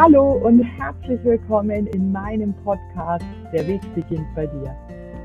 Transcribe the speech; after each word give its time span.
Hallo 0.00 0.30
und 0.44 0.62
herzlich 0.62 1.18
willkommen 1.24 1.88
in 1.88 2.12
meinem 2.12 2.54
Podcast 2.62 3.24
Der 3.52 3.66
Weg 3.66 3.80
beginnt 3.96 4.32
bei 4.36 4.46
dir. 4.46 4.72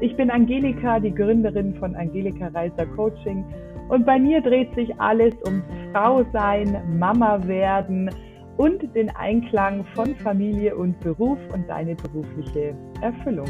Ich 0.01 0.17
bin 0.17 0.31
Angelika, 0.31 0.99
die 0.99 1.13
Gründerin 1.13 1.75
von 1.75 1.95
Angelika 1.95 2.47
Reiser 2.47 2.87
Coaching 2.87 3.45
und 3.89 4.03
bei 4.03 4.17
mir 4.17 4.41
dreht 4.41 4.73
sich 4.73 4.99
alles 4.99 5.35
ums 5.45 5.63
Frau 5.91 6.25
sein, 6.33 6.81
Mama 6.97 7.47
werden 7.47 8.09
und 8.57 8.81
den 8.95 9.15
Einklang 9.15 9.85
von 9.93 10.15
Familie 10.15 10.75
und 10.75 10.99
Beruf 11.01 11.37
und 11.53 11.69
deine 11.69 11.93
berufliche 11.93 12.73
Erfüllung. 13.01 13.49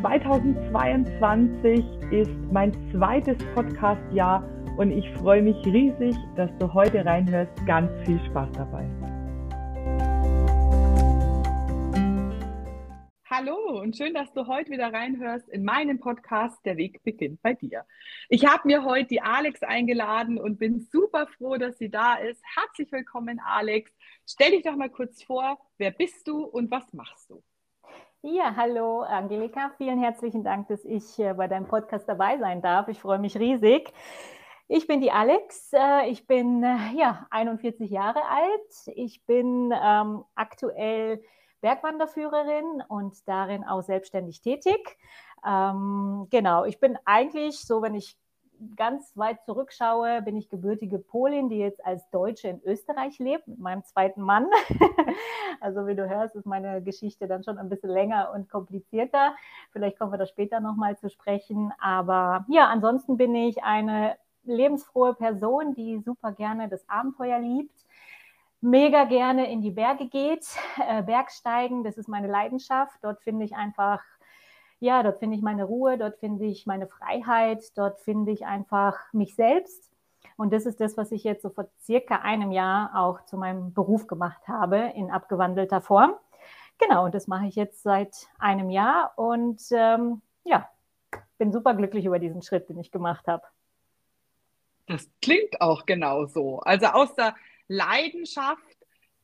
2022 0.00 1.84
ist 2.10 2.32
mein 2.50 2.72
zweites 2.90 3.36
Podcastjahr 3.54 4.42
und 4.78 4.92
ich 4.92 5.06
freue 5.18 5.42
mich 5.42 5.62
riesig, 5.66 6.16
dass 6.36 6.48
du 6.58 6.72
heute 6.72 7.04
reinhörst. 7.04 7.52
Ganz 7.66 7.90
viel 8.06 8.18
Spaß 8.30 8.48
dabei. 8.52 8.86
Hallo 13.36 13.80
und 13.80 13.96
schön, 13.96 14.14
dass 14.14 14.32
du 14.32 14.46
heute 14.46 14.70
wieder 14.70 14.92
reinhörst 14.92 15.48
in 15.48 15.64
meinen 15.64 15.98
Podcast 15.98 16.64
Der 16.64 16.76
Weg 16.76 17.02
beginnt 17.02 17.42
bei 17.42 17.52
dir. 17.52 17.84
Ich 18.28 18.46
habe 18.46 18.62
mir 18.68 18.84
heute 18.84 19.08
die 19.08 19.22
Alex 19.22 19.64
eingeladen 19.64 20.38
und 20.38 20.60
bin 20.60 20.86
super 20.92 21.26
froh, 21.26 21.56
dass 21.56 21.76
sie 21.78 21.90
da 21.90 22.14
ist. 22.14 22.40
Herzlich 22.54 22.92
willkommen, 22.92 23.40
Alex. 23.44 23.90
Stell 24.24 24.52
dich 24.52 24.62
doch 24.62 24.76
mal 24.76 24.88
kurz 24.88 25.24
vor, 25.24 25.58
wer 25.78 25.90
bist 25.90 26.28
du 26.28 26.44
und 26.44 26.70
was 26.70 26.84
machst 26.92 27.28
du? 27.28 27.42
Ja, 28.22 28.54
hallo 28.54 29.00
Angelika, 29.00 29.72
vielen 29.78 29.98
herzlichen 29.98 30.44
Dank, 30.44 30.68
dass 30.68 30.84
ich 30.84 31.18
äh, 31.18 31.34
bei 31.34 31.48
deinem 31.48 31.66
Podcast 31.66 32.08
dabei 32.08 32.38
sein 32.38 32.62
darf. 32.62 32.86
Ich 32.86 33.00
freue 33.00 33.18
mich 33.18 33.36
riesig. 33.36 33.92
Ich 34.68 34.86
bin 34.86 35.00
die 35.00 35.10
Alex, 35.10 35.72
äh, 35.72 36.08
ich 36.08 36.28
bin 36.28 36.62
äh, 36.62 36.76
ja 36.96 37.26
41 37.30 37.90
Jahre 37.90 38.24
alt. 38.28 38.94
Ich 38.94 39.26
bin 39.26 39.74
ähm, 39.74 40.22
aktuell 40.36 41.20
Bergwanderführerin 41.64 42.82
und 42.88 43.26
darin 43.26 43.64
auch 43.64 43.80
selbstständig 43.80 44.42
tätig. 44.42 44.98
Ähm, 45.46 46.26
genau, 46.28 46.66
ich 46.66 46.78
bin 46.78 46.98
eigentlich 47.06 47.58
so, 47.60 47.80
wenn 47.80 47.94
ich 47.94 48.18
ganz 48.76 49.16
weit 49.16 49.42
zurückschaue, 49.46 50.20
bin 50.20 50.36
ich 50.36 50.50
gebürtige 50.50 50.98
Polin, 50.98 51.48
die 51.48 51.56
jetzt 51.56 51.82
als 51.82 52.10
Deutsche 52.10 52.48
in 52.48 52.62
Österreich 52.64 53.18
lebt, 53.18 53.48
mit 53.48 53.60
meinem 53.60 53.82
zweiten 53.82 54.20
Mann. 54.20 54.46
also 55.62 55.86
wie 55.86 55.94
du 55.94 56.06
hörst, 56.06 56.36
ist 56.36 56.44
meine 56.44 56.82
Geschichte 56.82 57.26
dann 57.28 57.44
schon 57.44 57.56
ein 57.56 57.70
bisschen 57.70 57.90
länger 57.90 58.30
und 58.34 58.50
komplizierter. 58.50 59.34
Vielleicht 59.72 59.98
kommen 59.98 60.12
wir 60.12 60.18
da 60.18 60.26
später 60.26 60.60
nochmal 60.60 60.98
zu 60.98 61.08
sprechen. 61.08 61.72
Aber 61.80 62.44
ja, 62.50 62.66
ansonsten 62.66 63.16
bin 63.16 63.34
ich 63.34 63.64
eine 63.64 64.16
lebensfrohe 64.42 65.14
Person, 65.14 65.72
die 65.72 65.98
super 66.00 66.32
gerne 66.32 66.68
das 66.68 66.86
Abenteuer 66.90 67.38
liebt 67.38 67.83
mega 68.64 69.04
gerne 69.04 69.50
in 69.50 69.60
die 69.60 69.70
Berge 69.70 70.08
geht. 70.08 70.46
Äh, 70.88 71.02
Bergsteigen, 71.02 71.84
das 71.84 71.96
ist 71.98 72.08
meine 72.08 72.26
Leidenschaft. 72.26 72.98
Dort 73.02 73.22
finde 73.22 73.44
ich 73.44 73.54
einfach, 73.54 74.02
ja, 74.80 75.02
dort 75.02 75.18
finde 75.18 75.36
ich 75.36 75.42
meine 75.42 75.64
Ruhe, 75.64 75.98
dort 75.98 76.18
finde 76.18 76.46
ich 76.46 76.66
meine 76.66 76.88
Freiheit, 76.88 77.62
dort 77.76 78.00
finde 78.00 78.32
ich 78.32 78.44
einfach 78.44 78.98
mich 79.12 79.34
selbst. 79.34 79.92
Und 80.36 80.52
das 80.52 80.66
ist 80.66 80.80
das, 80.80 80.96
was 80.96 81.12
ich 81.12 81.22
jetzt 81.22 81.42
so 81.42 81.50
vor 81.50 81.68
circa 81.80 82.16
einem 82.16 82.50
Jahr 82.50 82.90
auch 82.96 83.24
zu 83.24 83.36
meinem 83.36 83.72
Beruf 83.72 84.06
gemacht 84.06 84.48
habe, 84.48 84.92
in 84.96 85.10
abgewandelter 85.10 85.80
Form. 85.80 86.14
Genau, 86.78 87.04
und 87.04 87.14
das 87.14 87.28
mache 87.28 87.46
ich 87.46 87.54
jetzt 87.54 87.82
seit 87.82 88.28
einem 88.38 88.68
Jahr 88.68 89.12
und 89.16 89.62
ähm, 89.70 90.22
ja, 90.42 90.68
bin 91.38 91.52
super 91.52 91.74
glücklich 91.74 92.04
über 92.04 92.18
diesen 92.18 92.42
Schritt, 92.42 92.68
den 92.68 92.78
ich 92.78 92.90
gemacht 92.90 93.28
habe. 93.28 93.44
Das 94.86 95.08
klingt 95.22 95.60
auch 95.60 95.86
genau 95.86 96.26
so. 96.26 96.58
Also 96.60 96.86
aus 96.86 97.14
der 97.14 97.34
Leidenschaft, 97.68 98.76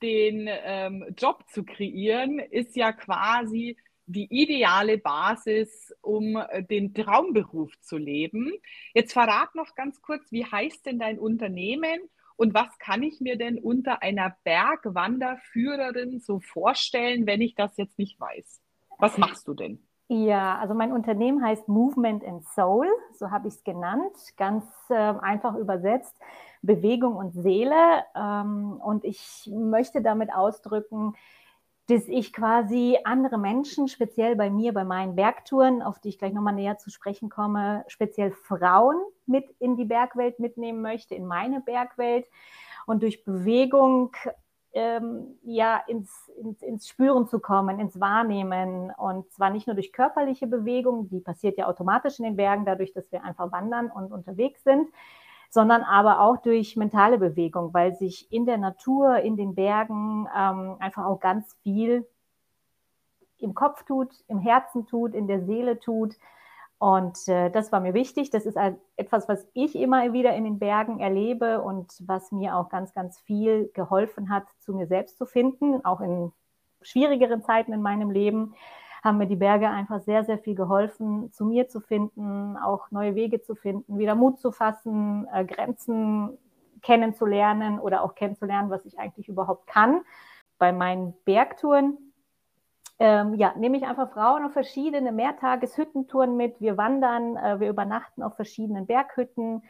den 0.02 0.48
ähm, 0.48 1.14
Job 1.18 1.44
zu 1.48 1.64
kreieren, 1.64 2.38
ist 2.38 2.76
ja 2.76 2.92
quasi 2.92 3.76
die 4.06 4.26
ideale 4.30 4.98
Basis, 4.98 5.94
um 6.00 6.36
äh, 6.36 6.64
den 6.64 6.94
Traumberuf 6.94 7.78
zu 7.80 7.96
leben. 7.96 8.52
Jetzt 8.94 9.12
verrat 9.12 9.54
noch 9.54 9.74
ganz 9.74 10.00
kurz, 10.02 10.32
wie 10.32 10.44
heißt 10.44 10.86
denn 10.86 10.98
dein 10.98 11.18
Unternehmen 11.18 12.00
und 12.36 12.54
was 12.54 12.78
kann 12.78 13.02
ich 13.02 13.20
mir 13.20 13.36
denn 13.36 13.58
unter 13.58 14.02
einer 14.02 14.36
Bergwanderführerin 14.44 16.20
so 16.20 16.40
vorstellen, 16.40 17.26
wenn 17.26 17.42
ich 17.42 17.54
das 17.54 17.76
jetzt 17.76 17.98
nicht 17.98 18.18
weiß? 18.18 18.62
Was 18.98 19.18
machst 19.18 19.46
du 19.46 19.54
denn? 19.54 19.86
Ja, 20.12 20.58
also 20.58 20.74
mein 20.74 20.90
Unternehmen 20.90 21.40
heißt 21.40 21.68
Movement 21.68 22.24
and 22.26 22.44
Soul, 22.44 22.88
so 23.12 23.30
habe 23.30 23.46
ich 23.46 23.54
es 23.54 23.62
genannt, 23.62 24.12
ganz 24.36 24.64
äh, 24.88 24.94
einfach 24.94 25.54
übersetzt. 25.54 26.16
Bewegung 26.62 27.14
und 27.14 27.30
Seele. 27.32 27.76
Ähm, 28.16 28.80
und 28.82 29.04
ich 29.04 29.48
möchte 29.54 30.02
damit 30.02 30.34
ausdrücken, 30.34 31.14
dass 31.86 32.08
ich 32.08 32.32
quasi 32.32 32.98
andere 33.04 33.38
Menschen, 33.38 33.86
speziell 33.86 34.34
bei 34.34 34.50
mir, 34.50 34.74
bei 34.74 34.82
meinen 34.82 35.14
Bergtouren, 35.14 35.80
auf 35.80 36.00
die 36.00 36.08
ich 36.08 36.18
gleich 36.18 36.32
nochmal 36.32 36.54
näher 36.54 36.76
zu 36.76 36.90
sprechen 36.90 37.30
komme, 37.30 37.84
speziell 37.86 38.32
Frauen 38.32 39.00
mit 39.26 39.48
in 39.60 39.76
die 39.76 39.84
Bergwelt 39.84 40.40
mitnehmen 40.40 40.82
möchte, 40.82 41.14
in 41.14 41.24
meine 41.24 41.60
Bergwelt 41.60 42.26
und 42.84 43.04
durch 43.04 43.24
Bewegung 43.24 44.10
ähm, 44.72 45.38
ja 45.42 45.82
ins, 45.86 46.30
ins, 46.36 46.62
ins 46.62 46.88
Spüren 46.88 47.26
zu 47.26 47.40
kommen, 47.40 47.80
ins 47.80 47.98
Wahrnehmen 47.98 48.92
und 48.96 49.30
zwar 49.32 49.50
nicht 49.50 49.66
nur 49.66 49.74
durch 49.74 49.92
körperliche 49.92 50.46
Bewegung, 50.46 51.08
die 51.08 51.20
passiert 51.20 51.58
ja 51.58 51.66
automatisch 51.66 52.18
in 52.18 52.24
den 52.24 52.36
Bergen, 52.36 52.64
dadurch, 52.64 52.92
dass 52.92 53.10
wir 53.10 53.24
einfach 53.24 53.50
wandern 53.52 53.90
und 53.90 54.12
unterwegs 54.12 54.62
sind, 54.62 54.88
sondern 55.48 55.82
aber 55.82 56.20
auch 56.20 56.36
durch 56.38 56.76
mentale 56.76 57.18
Bewegung, 57.18 57.74
weil 57.74 57.94
sich 57.94 58.32
in 58.32 58.46
der 58.46 58.58
Natur, 58.58 59.16
in 59.18 59.36
den 59.36 59.54
Bergen 59.54 60.28
ähm, 60.36 60.76
einfach 60.78 61.04
auch 61.04 61.18
ganz 61.18 61.56
viel 61.62 62.06
im 63.38 63.54
Kopf 63.54 63.84
tut, 63.84 64.12
im 64.28 64.38
Herzen 64.38 64.86
tut, 64.86 65.14
in 65.14 65.26
der 65.26 65.44
Seele 65.44 65.80
tut. 65.80 66.14
Und 66.80 67.28
äh, 67.28 67.50
das 67.50 67.72
war 67.72 67.80
mir 67.80 67.92
wichtig. 67.92 68.30
Das 68.30 68.46
ist 68.46 68.56
etwas, 68.96 69.28
was 69.28 69.46
ich 69.52 69.76
immer 69.76 70.14
wieder 70.14 70.34
in 70.34 70.44
den 70.44 70.58
Bergen 70.58 70.98
erlebe 70.98 71.60
und 71.60 71.92
was 72.00 72.32
mir 72.32 72.56
auch 72.56 72.70
ganz, 72.70 72.94
ganz 72.94 73.20
viel 73.20 73.70
geholfen 73.74 74.30
hat, 74.30 74.44
zu 74.60 74.72
mir 74.72 74.86
selbst 74.86 75.18
zu 75.18 75.26
finden, 75.26 75.84
auch 75.84 76.00
in 76.00 76.32
schwierigeren 76.80 77.42
Zeiten 77.42 77.74
in 77.74 77.82
meinem 77.82 78.10
Leben 78.10 78.54
haben 79.04 79.18
mir 79.18 79.26
die 79.26 79.36
Berge 79.36 79.68
einfach 79.68 80.00
sehr, 80.00 80.24
sehr 80.24 80.38
viel 80.38 80.54
geholfen, 80.54 81.30
zu 81.32 81.44
mir 81.44 81.68
zu 81.68 81.80
finden, 81.80 82.56
auch 82.56 82.90
neue 82.90 83.14
Wege 83.14 83.42
zu 83.42 83.54
finden, 83.54 83.98
wieder 83.98 84.14
Mut 84.14 84.40
zu 84.40 84.50
fassen, 84.50 85.28
äh, 85.34 85.44
Grenzen 85.44 86.38
kennenzulernen 86.80 87.78
oder 87.78 88.02
auch 88.02 88.14
kennenzulernen, 88.14 88.70
was 88.70 88.86
ich 88.86 88.98
eigentlich 88.98 89.28
überhaupt 89.28 89.66
kann. 89.66 90.00
Bei 90.56 90.72
meinen 90.72 91.12
Bergtouren 91.26 92.09
ähm, 93.00 93.34
ja, 93.34 93.54
nehme 93.56 93.78
ich 93.78 93.84
einfach 93.84 94.12
Frauen 94.12 94.44
auf 94.44 94.52
verschiedene 94.52 95.10
Mehrtageshüttentouren 95.10 96.36
mit. 96.36 96.60
Wir 96.60 96.76
wandern, 96.76 97.36
äh, 97.36 97.58
wir 97.58 97.70
übernachten 97.70 98.22
auf 98.22 98.36
verschiedenen 98.36 98.86
Berghütten, 98.86 99.62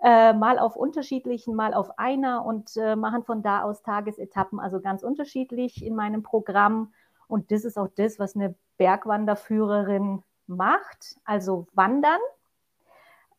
äh, 0.00 0.32
mal 0.32 0.58
auf 0.58 0.76
unterschiedlichen, 0.76 1.56
mal 1.56 1.74
auf 1.74 1.98
einer 1.98 2.44
und 2.44 2.76
äh, 2.76 2.94
machen 2.94 3.24
von 3.24 3.42
da 3.42 3.62
aus 3.62 3.82
Tagesetappen, 3.82 4.60
also 4.60 4.80
ganz 4.80 5.02
unterschiedlich 5.02 5.84
in 5.84 5.96
meinem 5.96 6.22
Programm. 6.22 6.94
Und 7.26 7.50
das 7.50 7.64
ist 7.64 7.76
auch 7.76 7.88
das, 7.96 8.20
was 8.20 8.36
eine 8.36 8.54
Bergwanderführerin 8.78 10.22
macht, 10.46 11.16
also 11.24 11.66
wandern 11.74 12.20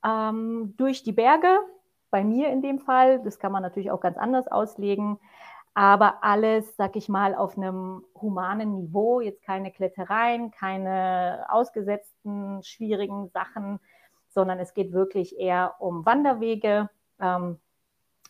ähm, 0.06 0.74
durch 0.78 1.04
die 1.04 1.14
Berge, 1.14 1.60
bei 2.12 2.24
mir 2.24 2.50
in 2.50 2.62
dem 2.62 2.80
Fall, 2.80 3.24
das 3.24 3.40
kann 3.40 3.52
man 3.52 3.64
natürlich 3.64 3.90
auch 3.90 4.02
ganz 4.02 4.18
anders 4.18 4.48
auslegen, 4.48 5.18
aber 5.74 6.24
alles, 6.24 6.76
sag 6.78 6.96
ich 6.96 7.10
mal, 7.10 7.36
auf 7.36 7.58
einem 7.58 8.04
humanen 8.16 8.76
Niveau, 8.76 9.22
jetzt 9.22 9.44
keine 9.44 9.72
Klettereien, 9.72 10.52
keine 10.52 11.46
ausgesetzten, 11.50 12.64
schwierigen 12.64 13.30
Sachen, 13.30 13.80
sondern 14.30 14.60
es 14.60 14.74
geht 14.74 14.94
wirklich 14.94 15.38
eher 15.40 15.76
um 15.80 16.06
Wanderwege, 16.06 16.90
ähm, 17.20 17.60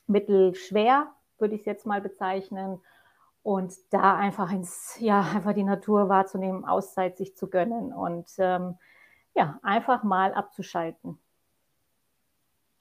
mittelschwer, 0.07 1.07
würde 1.37 1.55
ich 1.55 1.61
es 1.61 1.65
jetzt 1.65 1.85
mal 1.85 2.01
bezeichnen, 2.01 2.79
und 3.43 3.73
da 3.91 4.16
einfach 4.16 4.51
ins, 4.51 4.97
ja, 4.99 5.19
einfach 5.19 5.53
die 5.53 5.66
Natur 5.66 6.09
wahrzunehmen, 6.09 6.66
Auszeit 6.66 7.17
sich 7.17 7.35
zu 7.35 7.49
gönnen 7.49 7.93
und 7.93 8.28
ähm, 8.37 8.78
ja, 9.35 9.59
einfach 9.63 10.03
mal 10.03 10.34
abzuschalten. 10.34 11.19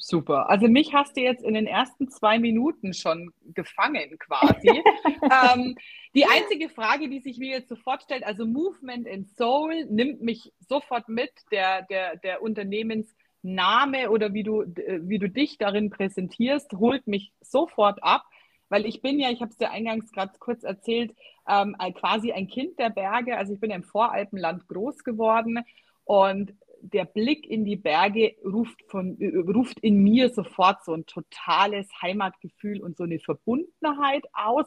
Super. 0.05 0.51
Also 0.51 0.67
mich 0.67 0.93
hast 0.93 1.17
du 1.17 1.21
jetzt 1.21 1.45
in 1.45 1.55
den 1.55 1.69
ersten 1.69 2.09
zwei 2.11 2.41
Minuten 2.41 2.93
schon 2.93 3.31
gefangen 3.55 4.19
quasi. 4.19 4.69
ähm, 5.23 5.77
die 6.17 6.25
einzige 6.25 6.69
Frage, 6.69 7.09
die 7.09 7.21
sich 7.21 7.39
mir 7.39 7.51
jetzt 7.51 7.69
sofort 7.69 8.03
stellt, 8.03 8.25
also 8.25 8.45
Movement 8.45 9.07
in 9.07 9.27
Soul 9.27 9.85
nimmt 9.85 10.21
mich 10.21 10.53
sofort 10.59 11.09
mit, 11.09 11.31
der, 11.53 11.83
der, 11.83 12.17
der 12.17 12.43
Unternehmensname 12.43 14.11
oder 14.11 14.35
wie 14.35 14.43
du, 14.43 14.65
wie 14.65 15.21
du 15.21 15.29
dich 15.29 15.57
darin 15.57 15.89
präsentierst, 15.91 16.73
holt 16.73 17.07
mich 17.07 17.33
sofort 17.41 18.03
ab 18.03 18.25
weil 18.69 18.87
ich 18.87 19.03
bin 19.03 19.21
ja, 19.21 19.29
ich 19.29 19.43
habe 19.43 19.51
es 19.51 19.59
dir 19.59 19.71
eingangs 19.71 20.11
gerade 20.13 20.33
kurz 20.39 20.65
erzählt, 20.65 21.15
ähm, 21.47 21.77
quasi 21.95 22.33
ein 22.33 22.49
Kind 22.49 22.79
der 22.79 22.89
Berge. 22.89 23.37
Also 23.37 23.53
ich 23.53 23.61
bin 23.61 23.71
im 23.71 23.83
Voralpenland 23.83 24.67
groß 24.67 25.05
geworden 25.05 25.63
und 26.05 26.55
der 26.83 27.05
Blick 27.05 27.47
in 27.47 27.65
die 27.65 27.77
Berge 27.77 28.35
ruft, 28.45 28.83
von, 28.89 29.17
ruft 29.49 29.79
in 29.81 30.03
mir 30.03 30.31
sofort 30.31 30.85
so 30.85 30.93
ein 30.93 31.07
totales 31.07 31.89
Heimatgefühl 32.01 32.81
und 32.83 32.97
so 32.97 33.05
eine 33.05 33.21
Verbundenheit 33.21 34.25
aus. 34.33 34.67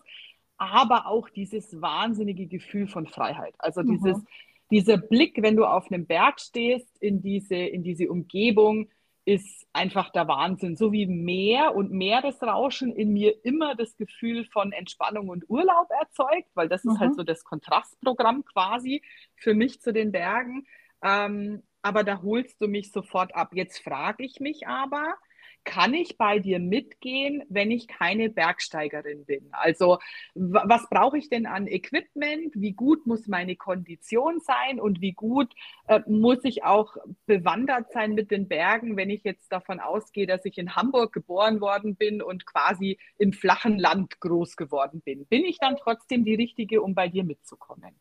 aber 0.57 1.07
auch 1.07 1.29
dieses 1.29 1.81
wahnsinnige 1.81 2.47
Gefühl 2.47 2.87
von 2.87 3.07
Freiheit. 3.07 3.53
Also 3.57 3.83
mhm. 3.83 3.91
dieses, 3.91 4.23
dieser 4.71 4.97
Blick, 4.97 5.41
wenn 5.41 5.57
du 5.57 5.65
auf 5.65 5.91
einem 5.91 6.05
Berg 6.05 6.39
stehst, 6.39 6.87
in 7.01 7.21
diese, 7.21 7.55
in 7.55 7.83
diese 7.83 8.09
Umgebung, 8.09 8.87
ist 9.25 9.65
einfach 9.73 10.11
der 10.11 10.27
Wahnsinn. 10.27 10.75
So 10.75 10.91
wie 10.91 11.07
Meer 11.07 11.75
und 11.75 11.91
Meeresrauschen 11.91 12.95
in 12.95 13.11
mir 13.11 13.43
immer 13.43 13.75
das 13.75 13.97
Gefühl 13.97 14.45
von 14.45 14.71
Entspannung 14.71 15.29
und 15.29 15.49
Urlaub 15.49 15.89
erzeugt, 15.99 16.49
weil 16.53 16.69
das 16.69 16.83
mhm. 16.83 16.91
ist 16.91 16.99
halt 16.99 17.11
mhm. 17.11 17.15
so 17.15 17.23
das 17.23 17.43
Kontrastprogramm 17.43 18.45
quasi 18.45 19.01
für 19.35 19.55
mich 19.55 19.81
zu 19.81 19.91
den 19.91 20.11
Bergen. 20.11 20.67
Ähm, 21.03 21.63
aber 21.85 22.03
da 22.03 22.23
holst 22.23 22.59
du 22.59 22.67
mich 22.67 22.91
sofort 22.91 23.35
ab. 23.35 23.51
Jetzt 23.53 23.77
frage 23.77 24.25
ich 24.25 24.39
mich 24.39 24.67
aber, 24.67 25.15
kann 25.65 25.93
ich 25.93 26.17
bei 26.17 26.39
dir 26.39 26.59
mitgehen, 26.59 27.43
wenn 27.49 27.71
ich 27.71 27.87
keine 27.87 28.29
Bergsteigerin 28.29 29.25
bin? 29.25 29.49
Also 29.51 29.97
was 30.35 30.87
brauche 30.89 31.17
ich 31.17 31.29
denn 31.29 31.45
an 31.45 31.67
Equipment? 31.67 32.53
Wie 32.55 32.73
gut 32.73 33.05
muss 33.05 33.27
meine 33.27 33.55
Kondition 33.55 34.39
sein 34.39 34.79
und 34.79 35.01
wie 35.01 35.13
gut 35.13 35.53
äh, 35.87 36.01
muss 36.07 36.43
ich 36.43 36.63
auch 36.63 36.95
bewandert 37.25 37.91
sein 37.91 38.13
mit 38.13 38.31
den 38.31 38.47
Bergen, 38.47 38.95
wenn 38.95 39.09
ich 39.09 39.23
jetzt 39.23 39.51
davon 39.51 39.79
ausgehe, 39.79 40.27
dass 40.27 40.45
ich 40.45 40.57
in 40.57 40.75
Hamburg 40.75 41.11
geboren 41.11 41.59
worden 41.59 41.95
bin 41.95 42.21
und 42.21 42.45
quasi 42.45 42.97
im 43.17 43.33
flachen 43.33 43.77
Land 43.79 44.19
groß 44.21 44.55
geworden 44.55 45.01
bin? 45.01 45.25
Bin 45.25 45.43
ich 45.43 45.57
dann 45.57 45.75
trotzdem 45.75 46.23
die 46.23 46.35
Richtige, 46.35 46.81
um 46.81 46.93
bei 46.93 47.07
dir 47.07 47.23
mitzukommen? 47.23 47.95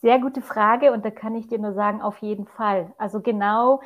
Sehr 0.00 0.18
gute 0.18 0.42
Frage 0.42 0.92
und 0.92 1.04
da 1.04 1.10
kann 1.10 1.36
ich 1.36 1.46
dir 1.46 1.58
nur 1.58 1.74
sagen, 1.74 2.00
auf 2.00 2.18
jeden 2.18 2.46
Fall. 2.46 2.92
Also 2.98 3.20
genau 3.20 3.80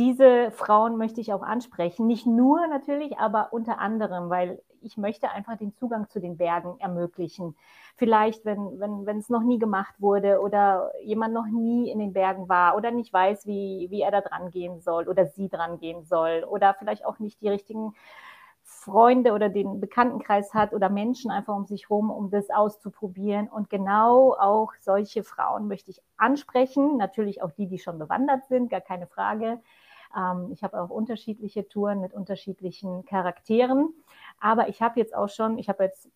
diese 0.00 0.50
Frauen 0.50 0.96
möchte 0.96 1.20
ich 1.20 1.34
auch 1.34 1.42
ansprechen. 1.42 2.06
Nicht 2.06 2.26
nur 2.26 2.66
natürlich, 2.68 3.18
aber 3.18 3.52
unter 3.52 3.78
anderem, 3.78 4.30
weil 4.30 4.62
ich 4.80 4.96
möchte 4.96 5.30
einfach 5.30 5.58
den 5.58 5.74
Zugang 5.74 6.08
zu 6.08 6.20
den 6.20 6.38
Bergen 6.38 6.80
ermöglichen. 6.80 7.54
Vielleicht, 7.96 8.46
wenn, 8.46 8.80
wenn, 8.80 9.04
wenn 9.04 9.18
es 9.18 9.28
noch 9.28 9.42
nie 9.42 9.58
gemacht 9.58 9.94
wurde 9.98 10.40
oder 10.40 10.90
jemand 11.04 11.34
noch 11.34 11.44
nie 11.44 11.90
in 11.90 11.98
den 11.98 12.14
Bergen 12.14 12.48
war 12.48 12.76
oder 12.76 12.90
nicht 12.90 13.12
weiß, 13.12 13.46
wie, 13.46 13.88
wie 13.90 14.00
er 14.00 14.10
da 14.10 14.22
dran 14.22 14.50
gehen 14.50 14.80
soll 14.80 15.06
oder 15.06 15.26
sie 15.26 15.50
dran 15.50 15.78
gehen 15.78 16.02
soll 16.04 16.46
oder 16.48 16.72
vielleicht 16.72 17.04
auch 17.04 17.18
nicht 17.18 17.42
die 17.42 17.50
richtigen 17.50 17.92
Freunde 18.62 19.32
oder 19.32 19.50
den 19.50 19.80
Bekanntenkreis 19.80 20.54
hat 20.54 20.72
oder 20.72 20.88
Menschen 20.88 21.30
einfach 21.30 21.54
um 21.54 21.66
sich 21.66 21.90
herum, 21.90 22.10
um 22.10 22.30
das 22.30 22.48
auszuprobieren. 22.48 23.48
Und 23.48 23.68
genau 23.68 24.32
auch 24.32 24.72
solche 24.80 25.24
Frauen 25.24 25.68
möchte 25.68 25.90
ich 25.90 26.00
ansprechen. 26.16 26.96
Natürlich 26.96 27.42
auch 27.42 27.50
die, 27.50 27.66
die 27.66 27.78
schon 27.78 27.98
bewandert 27.98 28.46
sind, 28.46 28.70
gar 28.70 28.80
keine 28.80 29.06
Frage. 29.06 29.60
Ähm, 30.16 30.50
ich 30.52 30.62
habe 30.62 30.80
auch 30.80 30.90
unterschiedliche 30.90 31.68
Touren 31.68 32.00
mit 32.00 32.14
unterschiedlichen 32.14 33.04
Charakteren. 33.04 33.94
Aber 34.40 34.68
ich 34.68 34.82
habe 34.82 34.98
jetzt 35.00 35.14
auch 35.14 35.28
schon, 35.28 35.58
ich 35.58 35.68
habe 35.68 35.84
jetzt 35.84 36.08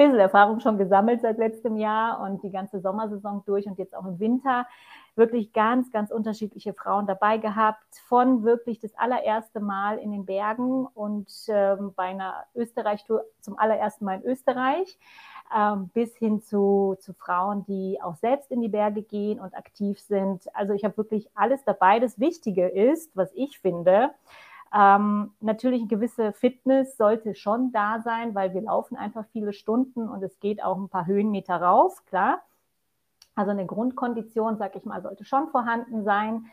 bisschen 0.00 0.18
Erfahrung 0.18 0.60
schon 0.60 0.78
gesammelt 0.78 1.20
seit 1.20 1.36
letztem 1.36 1.76
Jahr 1.76 2.20
und 2.20 2.42
die 2.42 2.50
ganze 2.50 2.80
Sommersaison 2.80 3.42
durch 3.44 3.66
und 3.66 3.78
jetzt 3.78 3.94
auch 3.94 4.06
im 4.06 4.18
Winter 4.18 4.66
wirklich 5.14 5.52
ganz, 5.52 5.90
ganz 5.90 6.10
unterschiedliche 6.10 6.72
Frauen 6.72 7.06
dabei 7.06 7.36
gehabt, 7.36 7.84
von 8.08 8.42
wirklich 8.42 8.80
das 8.80 8.94
allererste 8.96 9.60
Mal 9.60 9.98
in 9.98 10.10
den 10.10 10.24
Bergen 10.24 10.86
und 10.86 11.28
ähm, 11.48 11.92
bei 11.94 12.04
einer 12.04 12.44
Österreich-Tour 12.54 13.24
zum 13.40 13.58
allerersten 13.58 14.06
Mal 14.06 14.20
in 14.20 14.30
Österreich 14.30 14.98
ähm, 15.54 15.90
bis 15.92 16.16
hin 16.16 16.40
zu, 16.40 16.96
zu 17.00 17.12
Frauen, 17.12 17.66
die 17.66 17.98
auch 18.02 18.16
selbst 18.16 18.50
in 18.50 18.62
die 18.62 18.68
Berge 18.68 19.02
gehen 19.02 19.38
und 19.38 19.54
aktiv 19.54 20.00
sind. 20.00 20.44
Also 20.54 20.72
ich 20.72 20.84
habe 20.84 20.96
wirklich 20.96 21.28
alles 21.34 21.62
dabei. 21.64 21.98
Das 21.98 22.18
Wichtige 22.18 22.68
ist, 22.68 23.14
was 23.16 23.30
ich 23.34 23.58
finde, 23.58 24.12
ähm, 24.72 25.32
natürlich 25.40 25.80
eine 25.80 25.88
gewisse 25.88 26.32
Fitness 26.32 26.96
sollte 26.96 27.34
schon 27.34 27.72
da 27.72 28.00
sein, 28.02 28.34
weil 28.34 28.54
wir 28.54 28.62
laufen 28.62 28.96
einfach 28.96 29.24
viele 29.32 29.52
Stunden 29.52 30.08
und 30.08 30.22
es 30.22 30.38
geht 30.38 30.62
auch 30.62 30.76
ein 30.76 30.88
paar 30.88 31.06
Höhenmeter 31.06 31.56
rauf, 31.56 32.04
klar. 32.06 32.42
Also 33.34 33.50
eine 33.50 33.66
Grundkondition, 33.66 34.58
sag 34.58 34.76
ich 34.76 34.84
mal, 34.84 35.02
sollte 35.02 35.24
schon 35.24 35.48
vorhanden 35.48 36.04
sein. 36.04 36.46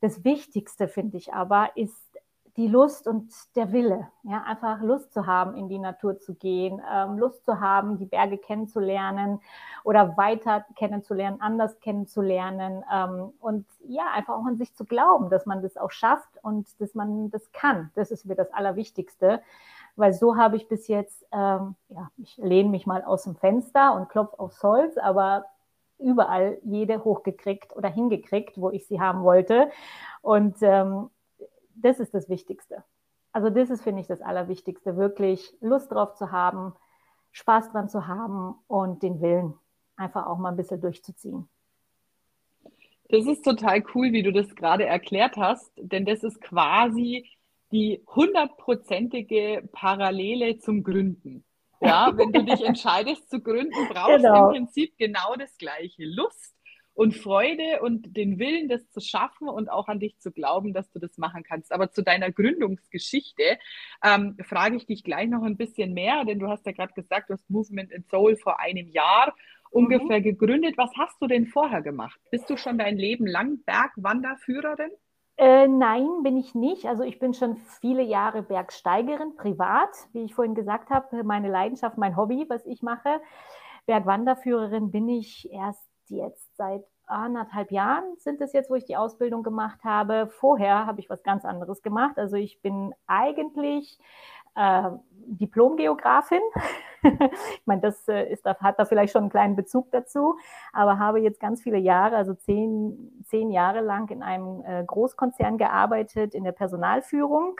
Das 0.00 0.24
Wichtigste 0.24 0.88
finde 0.88 1.16
ich 1.16 1.32
aber 1.32 1.76
ist 1.76 2.11
die 2.56 2.68
Lust 2.68 3.08
und 3.08 3.32
der 3.56 3.72
Wille, 3.72 4.08
ja, 4.24 4.42
einfach 4.42 4.82
Lust 4.82 5.12
zu 5.14 5.26
haben, 5.26 5.56
in 5.56 5.68
die 5.68 5.78
Natur 5.78 6.18
zu 6.18 6.34
gehen, 6.34 6.82
ähm, 6.92 7.18
Lust 7.18 7.44
zu 7.46 7.60
haben, 7.60 7.96
die 7.96 8.04
Berge 8.04 8.36
kennenzulernen 8.36 9.40
oder 9.84 10.16
weiter 10.18 10.66
kennenzulernen, 10.76 11.40
anders 11.40 11.80
kennenzulernen 11.80 12.84
ähm, 12.92 13.32
und 13.40 13.66
ja, 13.88 14.04
einfach 14.14 14.34
auch 14.34 14.44
an 14.44 14.58
sich 14.58 14.74
zu 14.74 14.84
glauben, 14.84 15.30
dass 15.30 15.46
man 15.46 15.62
das 15.62 15.78
auch 15.78 15.90
schafft 15.90 16.38
und 16.42 16.78
dass 16.80 16.94
man 16.94 17.30
das 17.30 17.52
kann. 17.52 17.90
Das 17.94 18.10
ist 18.10 18.26
mir 18.26 18.34
das 18.34 18.52
Allerwichtigste, 18.52 19.40
weil 19.96 20.12
so 20.12 20.36
habe 20.36 20.56
ich 20.56 20.68
bis 20.68 20.88
jetzt, 20.88 21.26
ähm, 21.32 21.74
ja, 21.88 22.10
ich 22.18 22.36
lehne 22.36 22.68
mich 22.68 22.86
mal 22.86 23.02
aus 23.02 23.24
dem 23.24 23.34
Fenster 23.34 23.94
und 23.94 24.10
klopfe 24.10 24.38
aufs 24.38 24.62
Holz, 24.62 24.98
aber 24.98 25.46
überall 25.98 26.58
jede 26.64 27.02
hochgekriegt 27.02 27.74
oder 27.74 27.88
hingekriegt, 27.88 28.60
wo 28.60 28.70
ich 28.70 28.86
sie 28.86 29.00
haben 29.00 29.22
wollte. 29.22 29.70
Und 30.20 30.56
ähm, 30.60 31.10
das 31.74 32.00
ist 32.00 32.14
das 32.14 32.28
Wichtigste. 32.28 32.84
Also 33.32 33.50
das 33.50 33.70
ist, 33.70 33.82
finde 33.82 34.02
ich, 34.02 34.06
das 34.06 34.20
Allerwichtigste, 34.20 34.96
wirklich 34.96 35.54
Lust 35.60 35.90
drauf 35.90 36.14
zu 36.14 36.32
haben, 36.32 36.74
Spaß 37.32 37.72
dran 37.72 37.88
zu 37.88 38.06
haben 38.06 38.54
und 38.66 39.02
den 39.02 39.20
Willen 39.20 39.54
einfach 39.96 40.26
auch 40.26 40.38
mal 40.38 40.50
ein 40.50 40.56
bisschen 40.56 40.80
durchzuziehen. 40.80 41.48
Das 43.08 43.26
ist 43.26 43.44
total 43.44 43.82
cool, 43.94 44.12
wie 44.12 44.22
du 44.22 44.32
das 44.32 44.54
gerade 44.54 44.84
erklärt 44.84 45.36
hast, 45.36 45.70
denn 45.76 46.04
das 46.04 46.22
ist 46.22 46.40
quasi 46.40 47.28
die 47.70 48.02
hundertprozentige 48.06 49.68
Parallele 49.72 50.58
zum 50.58 50.82
Gründen. 50.82 51.44
Ja, 51.80 52.12
wenn 52.14 52.32
du 52.32 52.44
dich 52.44 52.62
entscheidest 52.66 53.28
zu 53.28 53.40
gründen, 53.40 53.88
brauchst 53.88 54.22
genau. 54.22 54.50
du 54.50 54.56
im 54.56 54.64
Prinzip 54.64 54.96
genau 54.98 55.34
das 55.38 55.56
gleiche. 55.58 56.04
Lust, 56.04 56.54
und 56.94 57.16
Freude 57.16 57.80
und 57.82 58.16
den 58.16 58.38
Willen, 58.38 58.68
das 58.68 58.88
zu 58.90 59.00
schaffen 59.00 59.48
und 59.48 59.70
auch 59.70 59.88
an 59.88 60.00
dich 60.00 60.18
zu 60.18 60.30
glauben, 60.30 60.72
dass 60.72 60.90
du 60.90 60.98
das 60.98 61.16
machen 61.18 61.42
kannst. 61.42 61.72
Aber 61.72 61.90
zu 61.90 62.02
deiner 62.02 62.30
Gründungsgeschichte 62.30 63.58
ähm, 64.04 64.36
frage 64.44 64.76
ich 64.76 64.86
dich 64.86 65.04
gleich 65.04 65.28
noch 65.28 65.42
ein 65.42 65.56
bisschen 65.56 65.94
mehr, 65.94 66.24
denn 66.24 66.38
du 66.38 66.48
hast 66.48 66.66
ja 66.66 66.72
gerade 66.72 66.92
gesagt, 66.92 67.30
du 67.30 67.34
hast 67.34 67.48
Movement 67.48 67.90
in 67.90 68.04
Soul 68.04 68.36
vor 68.36 68.60
einem 68.60 68.88
Jahr 68.88 69.34
ungefähr 69.70 70.18
mhm. 70.18 70.24
gegründet. 70.24 70.76
Was 70.76 70.90
hast 70.98 71.20
du 71.20 71.26
denn 71.26 71.46
vorher 71.46 71.82
gemacht? 71.82 72.20
Bist 72.30 72.48
du 72.50 72.56
schon 72.56 72.78
dein 72.78 72.98
Leben 72.98 73.26
lang 73.26 73.62
Bergwanderführerin? 73.64 74.90
Äh, 75.38 75.66
nein, 75.66 76.06
bin 76.22 76.36
ich 76.36 76.54
nicht. 76.54 76.84
Also 76.84 77.02
ich 77.02 77.18
bin 77.18 77.32
schon 77.32 77.56
viele 77.80 78.02
Jahre 78.02 78.42
Bergsteigerin, 78.42 79.34
privat, 79.34 79.88
wie 80.12 80.24
ich 80.24 80.34
vorhin 80.34 80.54
gesagt 80.54 80.90
habe, 80.90 81.24
meine 81.24 81.48
Leidenschaft, 81.50 81.96
mein 81.96 82.16
Hobby, 82.16 82.44
was 82.48 82.64
ich 82.66 82.82
mache. 82.82 83.20
Bergwanderführerin 83.86 84.90
bin 84.90 85.08
ich 85.08 85.50
erst 85.50 85.91
jetzt 86.16 86.56
seit 86.56 86.84
anderthalb 87.06 87.70
Jahren 87.70 88.04
sind 88.18 88.40
es 88.40 88.52
jetzt, 88.52 88.70
wo 88.70 88.74
ich 88.74 88.84
die 88.84 88.96
Ausbildung 88.96 89.42
gemacht 89.42 89.84
habe. 89.84 90.28
Vorher 90.28 90.86
habe 90.86 91.00
ich 91.00 91.10
was 91.10 91.22
ganz 91.22 91.44
anderes 91.44 91.82
gemacht. 91.82 92.18
Also 92.18 92.36
ich 92.36 92.60
bin 92.62 92.94
eigentlich 93.06 93.98
äh, 94.54 94.90
Diplomgeografin. 95.26 96.40
ich 97.02 97.66
meine, 97.66 97.80
das 97.80 98.06
äh, 98.08 98.30
ist, 98.30 98.44
hat 98.44 98.78
da 98.78 98.84
vielleicht 98.84 99.12
schon 99.12 99.22
einen 99.22 99.30
kleinen 99.30 99.56
Bezug 99.56 99.90
dazu, 99.90 100.36
aber 100.72 100.98
habe 100.98 101.20
jetzt 101.20 101.40
ganz 101.40 101.62
viele 101.62 101.78
Jahre, 101.78 102.16
also 102.16 102.34
zehn, 102.34 103.22
zehn 103.24 103.50
Jahre 103.50 103.80
lang 103.80 104.08
in 104.10 104.22
einem 104.22 104.62
äh, 104.64 104.84
Großkonzern 104.84 105.58
gearbeitet, 105.58 106.34
in 106.34 106.44
der 106.44 106.52
Personalführung, 106.52 107.56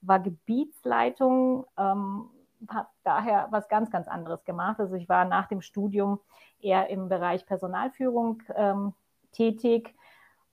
war 0.00 0.20
Gebietsleitung, 0.20 1.64
ähm, 1.78 2.28
habe 2.68 2.88
daher 3.04 3.48
was 3.50 3.68
ganz, 3.68 3.90
ganz 3.90 4.08
anderes 4.08 4.44
gemacht. 4.44 4.80
Also 4.80 4.94
ich 4.94 5.08
war 5.08 5.24
nach 5.24 5.48
dem 5.48 5.60
Studium 5.60 6.20
eher 6.60 6.90
im 6.90 7.08
Bereich 7.08 7.46
Personalführung 7.46 8.42
ähm, 8.54 8.94
tätig. 9.32 9.94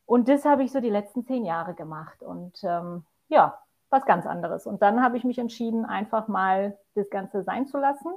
Und 0.06 0.28
das 0.28 0.46
habe 0.46 0.64
ich 0.64 0.72
so 0.72 0.80
die 0.80 0.90
letzten 0.90 1.26
zehn 1.26 1.46
Jahre 1.46 1.74
gemacht. 1.74 2.24
Und 2.24 2.64
ähm, 2.64 3.06
ja, 3.28 3.60
was 3.90 4.06
ganz 4.06 4.26
anderes. 4.26 4.66
Und 4.66 4.82
dann 4.82 5.02
habe 5.04 5.18
ich 5.18 5.24
mich 5.24 5.40
entschieden, 5.40 5.86
einfach 5.86 6.28
mal 6.28 6.78
das 6.96 7.10
Ganze 7.10 7.44
sein 7.44 7.68
zu 7.68 7.78
lassen 7.78 8.14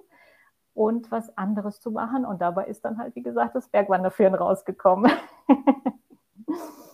und 0.75 1.11
was 1.11 1.37
anderes 1.37 1.81
zu 1.81 1.91
machen. 1.91 2.25
Und 2.25 2.41
dabei 2.41 2.67
ist 2.67 2.85
dann 2.85 2.99
halt, 2.99 3.15
wie 3.15 3.23
gesagt, 3.23 3.55
das 3.55 3.69
Bergwanderführen 3.69 4.35
rausgekommen. 4.35 5.11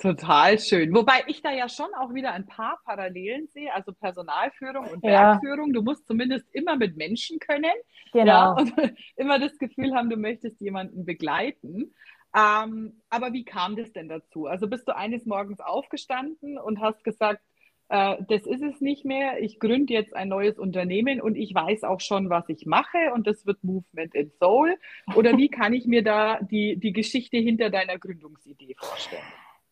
Total 0.00 0.58
schön. 0.58 0.94
Wobei 0.94 1.24
ich 1.26 1.42
da 1.42 1.52
ja 1.52 1.68
schon 1.68 1.92
auch 1.98 2.14
wieder 2.14 2.32
ein 2.32 2.46
paar 2.46 2.80
Parallelen 2.86 3.48
sehe, 3.48 3.72
also 3.74 3.92
Personalführung 3.92 4.88
und 4.88 5.02
Bergführung. 5.02 5.68
Ja. 5.68 5.72
Du 5.74 5.82
musst 5.82 6.06
zumindest 6.06 6.46
immer 6.54 6.76
mit 6.76 6.96
Menschen 6.96 7.38
können. 7.38 7.72
Genau. 8.12 8.24
Ja, 8.24 8.52
und 8.58 8.72
immer 9.16 9.38
das 9.38 9.58
Gefühl 9.58 9.94
haben, 9.94 10.08
du 10.08 10.16
möchtest 10.16 10.58
jemanden 10.60 11.04
begleiten. 11.04 11.94
Ähm, 12.34 13.02
aber 13.10 13.32
wie 13.34 13.44
kam 13.44 13.76
das 13.76 13.92
denn 13.92 14.08
dazu? 14.08 14.46
Also 14.46 14.68
bist 14.68 14.88
du 14.88 14.96
eines 14.96 15.26
Morgens 15.26 15.60
aufgestanden 15.60 16.58
und 16.58 16.80
hast 16.80 17.04
gesagt, 17.04 17.42
äh, 17.90 18.16
das 18.28 18.46
ist 18.46 18.62
es 18.62 18.80
nicht 18.80 19.04
mehr, 19.04 19.42
ich 19.42 19.58
gründe 19.58 19.92
jetzt 19.92 20.16
ein 20.16 20.28
neues 20.28 20.58
Unternehmen 20.58 21.20
und 21.20 21.34
ich 21.34 21.54
weiß 21.54 21.82
auch 21.82 22.00
schon, 22.00 22.30
was 22.30 22.48
ich 22.48 22.64
mache 22.64 23.12
und 23.12 23.26
das 23.26 23.44
wird 23.44 23.62
Movement 23.64 24.14
in 24.14 24.30
Soul. 24.38 24.78
Oder 25.14 25.36
wie 25.36 25.48
kann 25.50 25.74
ich 25.74 25.86
mir 25.86 26.02
da 26.02 26.38
die, 26.40 26.76
die 26.76 26.92
Geschichte 26.92 27.36
hinter 27.36 27.68
deiner 27.68 27.98
Gründungsidee 27.98 28.76
vorstellen? 28.78 29.22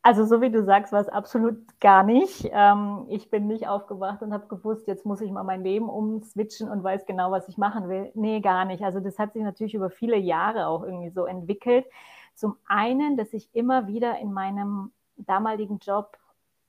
Also 0.03 0.25
so 0.25 0.41
wie 0.41 0.51
du 0.51 0.65
sagst, 0.65 0.93
war 0.93 1.01
es 1.01 1.09
absolut 1.09 1.59
gar 1.81 2.03
nicht. 2.03 2.49
Ähm, 2.53 3.07
ich 3.09 3.31
bin 3.31 3.47
nicht 3.47 3.67
aufgewacht 3.69 4.23
und 4.23 4.33
habe 4.33 4.47
gewusst, 4.47 4.87
jetzt 4.87 5.05
muss 5.05 5.21
ich 5.21 5.31
mal 5.31 5.43
mein 5.43 5.63
Leben 5.65 5.89
umswitchen 5.89 6.69
und 6.69 6.83
weiß 6.83 7.05
genau, 7.05 7.31
was 7.31 7.49
ich 7.49 7.59
machen 7.59 7.89
will. 7.89 8.11
Nee, 8.15 8.41
gar 8.41 8.65
nicht. 8.65 8.83
Also 8.85 9.01
das 9.01 9.19
hat 9.19 9.33
sich 9.33 9.43
natürlich 9.43 9.75
über 9.75 9.91
viele 9.91 10.17
Jahre 10.17 10.69
auch 10.69 10.83
irgendwie 10.85 11.11
so 11.11 11.27
entwickelt. 11.27 11.85
Zum 12.35 12.57
einen, 12.67 13.17
dass 13.17 13.33
ich 13.33 13.55
immer 13.55 13.89
wieder 13.89 14.19
in 14.19 14.33
meinem 14.33 14.93
damaligen 15.17 15.79
Job 15.79 16.17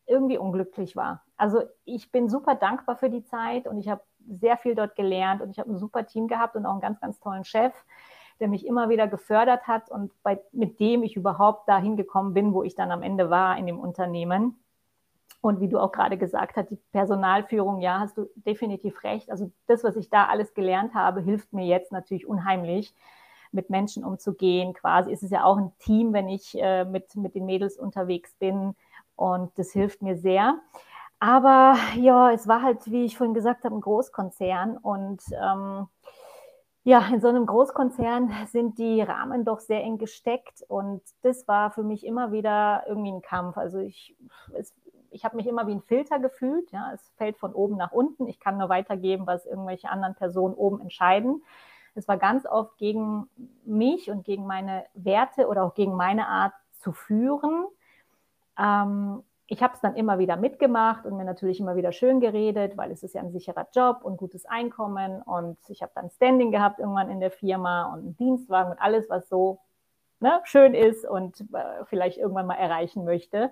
irgendwie 0.07 0.39
unglücklich 0.39 0.95
war. 0.95 1.23
Also 1.37 1.61
ich 1.85 2.11
bin 2.11 2.29
super 2.29 2.55
dankbar 2.55 2.97
für 2.97 3.11
die 3.11 3.23
Zeit 3.23 3.67
und 3.67 3.77
ich 3.77 3.87
habe 3.87 4.01
sehr 4.27 4.57
viel 4.57 4.73
dort 4.75 4.95
gelernt 4.95 5.41
und 5.41 5.51
ich 5.51 5.59
habe 5.59 5.69
ein 5.71 5.77
super 5.77 6.05
Team 6.05 6.27
gehabt 6.27 6.55
und 6.55 6.65
auch 6.65 6.71
einen 6.71 6.81
ganz, 6.81 6.99
ganz 6.99 7.19
tollen 7.19 7.43
Chef 7.45 7.73
der 8.39 8.47
mich 8.47 8.65
immer 8.65 8.89
wieder 8.89 9.07
gefördert 9.07 9.67
hat 9.67 9.89
und 9.89 10.11
bei, 10.23 10.39
mit 10.51 10.79
dem 10.79 11.03
ich 11.03 11.15
überhaupt 11.15 11.67
dahin 11.67 11.97
gekommen 11.97 12.33
bin, 12.33 12.53
wo 12.53 12.63
ich 12.63 12.75
dann 12.75 12.91
am 12.91 13.03
Ende 13.03 13.29
war 13.29 13.57
in 13.57 13.65
dem 13.65 13.79
Unternehmen. 13.79 14.59
Und 15.41 15.61
wie 15.61 15.69
du 15.69 15.79
auch 15.79 15.93
gerade 15.93 16.17
gesagt 16.17 16.57
hast, 16.57 16.69
die 16.69 16.79
Personalführung, 16.91 17.79
ja, 17.79 17.99
hast 17.99 18.17
du 18.17 18.29
definitiv 18.35 19.03
recht. 19.03 19.31
Also 19.31 19.51
das, 19.67 19.83
was 19.85 19.95
ich 19.95 20.09
da 20.09 20.25
alles 20.25 20.53
gelernt 20.53 20.93
habe, 20.93 21.21
hilft 21.21 21.53
mir 21.53 21.65
jetzt 21.65 21.93
natürlich 21.93 22.27
unheimlich, 22.27 22.93
mit 23.51 23.69
Menschen 23.69 24.03
umzugehen. 24.03 24.73
Quasi 24.73 25.11
ist 25.11 25.23
es 25.23 25.31
ja 25.31 25.43
auch 25.43 25.57
ein 25.57 25.71
Team, 25.79 26.13
wenn 26.13 26.27
ich 26.27 26.59
äh, 26.61 26.85
mit, 26.85 27.15
mit 27.15 27.35
den 27.35 27.45
Mädels 27.45 27.77
unterwegs 27.77 28.35
bin. 28.35 28.75
Und 29.15 29.57
das 29.57 29.71
hilft 29.71 30.01
mir 30.01 30.17
sehr. 30.17 30.59
Aber 31.19 31.75
ja, 31.95 32.31
es 32.31 32.47
war 32.47 32.61
halt, 32.61 32.89
wie 32.91 33.05
ich 33.05 33.17
vorhin 33.17 33.33
gesagt 33.33 33.63
habe, 33.63 33.75
ein 33.75 33.81
Großkonzern. 33.81 34.77
Und 34.77 35.21
ähm, 35.31 35.87
ja, 36.83 37.07
in 37.13 37.21
so 37.21 37.27
einem 37.27 37.45
Großkonzern 37.45 38.31
sind 38.47 38.77
die 38.77 39.01
Rahmen 39.01 39.45
doch 39.45 39.59
sehr 39.59 39.83
eng 39.83 39.97
gesteckt 39.97 40.63
und 40.67 41.01
das 41.21 41.47
war 41.47 41.71
für 41.71 41.83
mich 41.83 42.05
immer 42.05 42.31
wieder 42.31 42.83
irgendwie 42.87 43.11
ein 43.11 43.21
Kampf. 43.21 43.57
Also 43.57 43.79
ich, 43.79 44.15
ich 45.11 45.25
habe 45.25 45.35
mich 45.35 45.47
immer 45.47 45.67
wie 45.67 45.73
ein 45.73 45.81
Filter 45.81 46.19
gefühlt. 46.19 46.71
Ja, 46.71 46.91
es 46.93 47.11
fällt 47.17 47.37
von 47.37 47.53
oben 47.53 47.75
nach 47.75 47.91
unten. 47.91 48.27
Ich 48.27 48.39
kann 48.39 48.57
nur 48.57 48.69
weitergeben, 48.69 49.27
was 49.27 49.45
irgendwelche 49.45 49.89
anderen 49.89 50.15
Personen 50.15 50.53
oben 50.53 50.79
entscheiden. 50.79 51.43
Es 51.95 52.07
war 52.07 52.17
ganz 52.17 52.45
oft 52.45 52.77
gegen 52.77 53.27
mich 53.65 54.09
und 54.09 54.23
gegen 54.23 54.45
meine 54.45 54.85
Werte 54.93 55.47
oder 55.47 55.63
auch 55.63 55.73
gegen 55.73 55.95
meine 55.95 56.27
Art 56.27 56.53
zu 56.79 56.93
führen. 56.93 57.65
Ähm, 58.57 59.23
ich 59.51 59.63
habe 59.63 59.73
es 59.73 59.81
dann 59.81 59.95
immer 59.95 60.19
wieder 60.19 60.37
mitgemacht 60.37 61.05
und 61.05 61.17
mir 61.17 61.25
natürlich 61.25 61.59
immer 61.59 61.75
wieder 61.75 61.91
schön 61.91 62.19
geredet, 62.19 62.77
weil 62.77 62.91
es 62.91 63.01
ist 63.01 63.15
ja 63.15 63.21
ein 63.21 63.31
sicherer 63.31 63.67
Job 63.73 64.01
und 64.03 64.17
gutes 64.17 64.45
Einkommen 64.45 65.23
und 65.23 65.57
ich 65.69 65.81
habe 65.81 65.91
dann 65.95 66.11
Standing 66.11 66.51
gehabt 66.51 66.79
irgendwann 66.79 67.09
in 67.09 67.19
der 67.19 67.31
Firma 67.31 67.91
und 67.91 67.99
einen 67.99 68.17
Dienstwagen 68.17 68.71
und 68.71 68.79
alles, 68.79 69.09
was 69.09 69.27
so 69.27 69.59
ne, 70.19 70.39
schön 70.43 70.75
ist 70.75 71.03
und 71.03 71.41
äh, 71.53 71.85
vielleicht 71.85 72.19
irgendwann 72.19 72.45
mal 72.45 72.55
erreichen 72.55 73.05
möchte. 73.05 73.51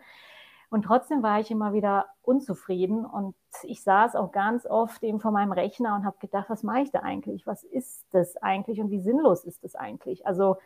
Und 0.69 0.83
trotzdem 0.83 1.23
war 1.23 1.39
ich 1.39 1.49
immer 1.49 1.73
wieder 1.73 2.05
unzufrieden 2.21 3.03
und 3.03 3.35
ich 3.63 3.81
saß 3.81 4.15
auch 4.15 4.31
ganz 4.31 4.67
oft 4.67 5.01
eben 5.01 5.19
vor 5.19 5.31
meinem 5.31 5.53
Rechner 5.53 5.95
und 5.95 6.05
habe 6.05 6.17
gedacht, 6.19 6.49
was 6.49 6.61
mache 6.61 6.81
ich 6.81 6.91
da 6.91 6.99
eigentlich? 6.99 7.47
Was 7.47 7.63
ist 7.63 8.05
das 8.11 8.37
eigentlich 8.37 8.79
und 8.81 8.91
wie 8.91 8.99
sinnlos 8.99 9.45
ist 9.45 9.63
das 9.63 9.75
eigentlich? 9.75 10.27
Also 10.27 10.57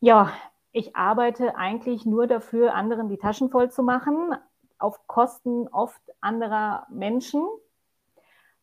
ja, 0.00 0.30
ich 0.76 0.94
arbeite 0.94 1.56
eigentlich 1.56 2.04
nur 2.04 2.26
dafür, 2.26 2.74
anderen 2.74 3.08
die 3.08 3.16
Taschen 3.16 3.48
voll 3.48 3.70
zu 3.70 3.82
machen, 3.82 4.34
auf 4.78 5.06
Kosten 5.06 5.68
oft 5.68 6.02
anderer 6.20 6.86
Menschen. 6.90 7.42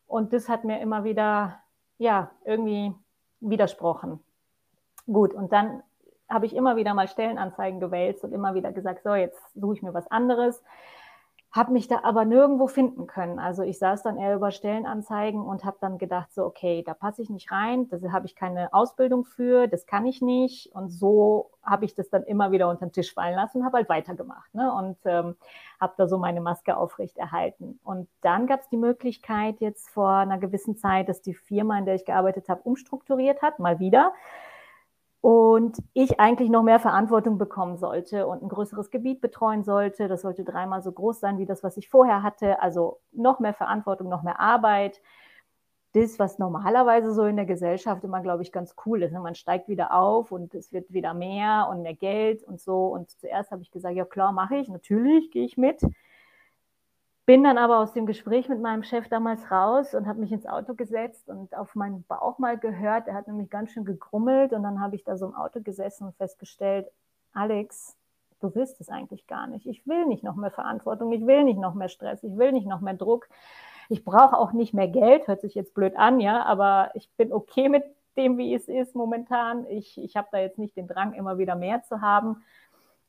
Und 0.06 0.32
das 0.32 0.48
hat 0.48 0.62
mir 0.62 0.80
immer 0.80 1.02
wieder, 1.02 1.58
ja, 1.98 2.30
irgendwie 2.44 2.94
widersprochen. 3.40 4.20
Gut, 5.06 5.34
und 5.34 5.52
dann 5.52 5.82
habe 6.28 6.46
ich 6.46 6.54
immer 6.54 6.76
wieder 6.76 6.94
mal 6.94 7.08
Stellenanzeigen 7.08 7.80
gewälzt 7.80 8.22
und 8.22 8.32
immer 8.32 8.54
wieder 8.54 8.70
gesagt, 8.70 9.02
so, 9.02 9.16
jetzt 9.16 9.42
suche 9.56 9.74
ich 9.74 9.82
mir 9.82 9.92
was 9.92 10.08
anderes 10.08 10.62
habe 11.54 11.72
mich 11.72 11.86
da 11.86 12.00
aber 12.02 12.24
nirgendwo 12.24 12.66
finden 12.66 13.06
können. 13.06 13.38
Also 13.38 13.62
ich 13.62 13.78
saß 13.78 14.02
dann 14.02 14.18
eher 14.18 14.34
über 14.34 14.50
Stellenanzeigen 14.50 15.40
und 15.40 15.64
habe 15.64 15.76
dann 15.80 15.98
gedacht, 15.98 16.32
so, 16.32 16.44
okay, 16.44 16.82
da 16.84 16.94
passe 16.94 17.22
ich 17.22 17.30
nicht 17.30 17.52
rein, 17.52 17.88
da 17.88 18.10
habe 18.10 18.26
ich 18.26 18.34
keine 18.34 18.74
Ausbildung 18.74 19.24
für, 19.24 19.68
das 19.68 19.86
kann 19.86 20.04
ich 20.04 20.20
nicht. 20.20 20.74
Und 20.74 20.90
so 20.90 21.52
habe 21.62 21.84
ich 21.84 21.94
das 21.94 22.10
dann 22.10 22.24
immer 22.24 22.50
wieder 22.50 22.68
unter 22.68 22.86
den 22.86 22.92
Tisch 22.92 23.14
fallen 23.14 23.36
lassen 23.36 23.58
und 23.58 23.64
habe 23.64 23.76
halt 23.76 23.88
weitergemacht 23.88 24.52
ne? 24.52 24.72
und 24.72 24.96
ähm, 25.04 25.36
habe 25.80 25.94
da 25.96 26.08
so 26.08 26.18
meine 26.18 26.40
Maske 26.40 26.76
aufrechterhalten. 26.76 27.78
Und 27.84 28.08
dann 28.20 28.48
gab 28.48 28.62
es 28.62 28.68
die 28.70 28.76
Möglichkeit 28.76 29.60
jetzt 29.60 29.88
vor 29.90 30.10
einer 30.10 30.38
gewissen 30.38 30.76
Zeit, 30.76 31.08
dass 31.08 31.22
die 31.22 31.34
Firma, 31.34 31.78
in 31.78 31.86
der 31.86 31.94
ich 31.94 32.04
gearbeitet 32.04 32.48
habe, 32.48 32.62
umstrukturiert 32.64 33.42
hat, 33.42 33.60
mal 33.60 33.78
wieder 33.78 34.12
und 35.24 35.78
ich 35.94 36.20
eigentlich 36.20 36.50
noch 36.50 36.62
mehr 36.62 36.78
Verantwortung 36.78 37.38
bekommen 37.38 37.78
sollte 37.78 38.26
und 38.26 38.42
ein 38.42 38.50
größeres 38.50 38.90
Gebiet 38.90 39.22
betreuen 39.22 39.64
sollte. 39.64 40.06
Das 40.06 40.20
sollte 40.20 40.44
dreimal 40.44 40.82
so 40.82 40.92
groß 40.92 41.18
sein 41.18 41.38
wie 41.38 41.46
das, 41.46 41.62
was 41.62 41.78
ich 41.78 41.88
vorher 41.88 42.22
hatte. 42.22 42.60
Also 42.60 43.00
noch 43.10 43.40
mehr 43.40 43.54
Verantwortung, 43.54 44.10
noch 44.10 44.22
mehr 44.22 44.38
Arbeit. 44.38 45.00
Das, 45.94 46.18
was 46.18 46.38
normalerweise 46.38 47.14
so 47.14 47.24
in 47.24 47.36
der 47.36 47.46
Gesellschaft 47.46 48.04
immer, 48.04 48.20
glaube 48.20 48.42
ich, 48.42 48.52
ganz 48.52 48.76
cool 48.84 49.02
ist. 49.02 49.12
Ne? 49.12 49.20
Man 49.20 49.34
steigt 49.34 49.66
wieder 49.66 49.94
auf 49.94 50.30
und 50.30 50.54
es 50.54 50.74
wird 50.74 50.92
wieder 50.92 51.14
mehr 51.14 51.68
und 51.70 51.80
mehr 51.80 51.94
Geld 51.94 52.44
und 52.44 52.60
so. 52.60 52.88
Und 52.88 53.10
zuerst 53.12 53.50
habe 53.50 53.62
ich 53.62 53.70
gesagt, 53.70 53.96
ja 53.96 54.04
klar, 54.04 54.30
mache 54.30 54.56
ich, 54.56 54.68
natürlich 54.68 55.30
gehe 55.30 55.46
ich 55.46 55.56
mit. 55.56 55.80
Bin 57.26 57.42
dann 57.42 57.56
aber 57.56 57.78
aus 57.78 57.94
dem 57.94 58.04
Gespräch 58.04 58.50
mit 58.50 58.60
meinem 58.60 58.82
Chef 58.82 59.08
damals 59.08 59.50
raus 59.50 59.94
und 59.94 60.06
habe 60.06 60.20
mich 60.20 60.30
ins 60.30 60.46
Auto 60.46 60.74
gesetzt 60.74 61.30
und 61.30 61.56
auf 61.56 61.74
meinen 61.74 62.04
Bauch 62.04 62.38
mal 62.38 62.58
gehört. 62.58 63.08
Er 63.08 63.14
hat 63.14 63.28
nämlich 63.28 63.48
ganz 63.48 63.70
schön 63.70 63.86
gegrummelt 63.86 64.52
und 64.52 64.62
dann 64.62 64.78
habe 64.80 64.94
ich 64.94 65.04
da 65.04 65.16
so 65.16 65.26
im 65.26 65.34
Auto 65.34 65.62
gesessen 65.62 66.04
und 66.04 66.16
festgestellt, 66.16 66.86
Alex, 67.32 67.96
du 68.40 68.54
willst 68.54 68.78
es 68.82 68.90
eigentlich 68.90 69.26
gar 69.26 69.46
nicht. 69.46 69.66
Ich 69.66 69.86
will 69.86 70.04
nicht 70.04 70.22
noch 70.22 70.36
mehr 70.36 70.50
Verantwortung, 70.50 71.12
ich 71.12 71.26
will 71.26 71.44
nicht 71.44 71.58
noch 71.58 71.72
mehr 71.72 71.88
Stress, 71.88 72.22
ich 72.22 72.36
will 72.36 72.52
nicht 72.52 72.66
noch 72.66 72.82
mehr 72.82 72.94
Druck. 72.94 73.26
Ich 73.88 74.04
brauche 74.04 74.36
auch 74.36 74.52
nicht 74.52 74.74
mehr 74.74 74.88
Geld, 74.88 75.26
hört 75.26 75.40
sich 75.40 75.54
jetzt 75.54 75.74
blöd 75.74 75.96
an, 75.96 76.20
ja, 76.20 76.44
aber 76.44 76.90
ich 76.94 77.10
bin 77.16 77.32
okay 77.32 77.70
mit 77.70 77.84
dem, 78.18 78.36
wie 78.36 78.54
es 78.54 78.68
ist 78.68 78.94
momentan. 78.94 79.66
Ich, 79.70 79.96
ich 79.96 80.16
habe 80.16 80.28
da 80.30 80.38
jetzt 80.38 80.58
nicht 80.58 80.76
den 80.76 80.86
Drang, 80.86 81.14
immer 81.14 81.38
wieder 81.38 81.56
mehr 81.56 81.82
zu 81.84 82.02
haben 82.02 82.44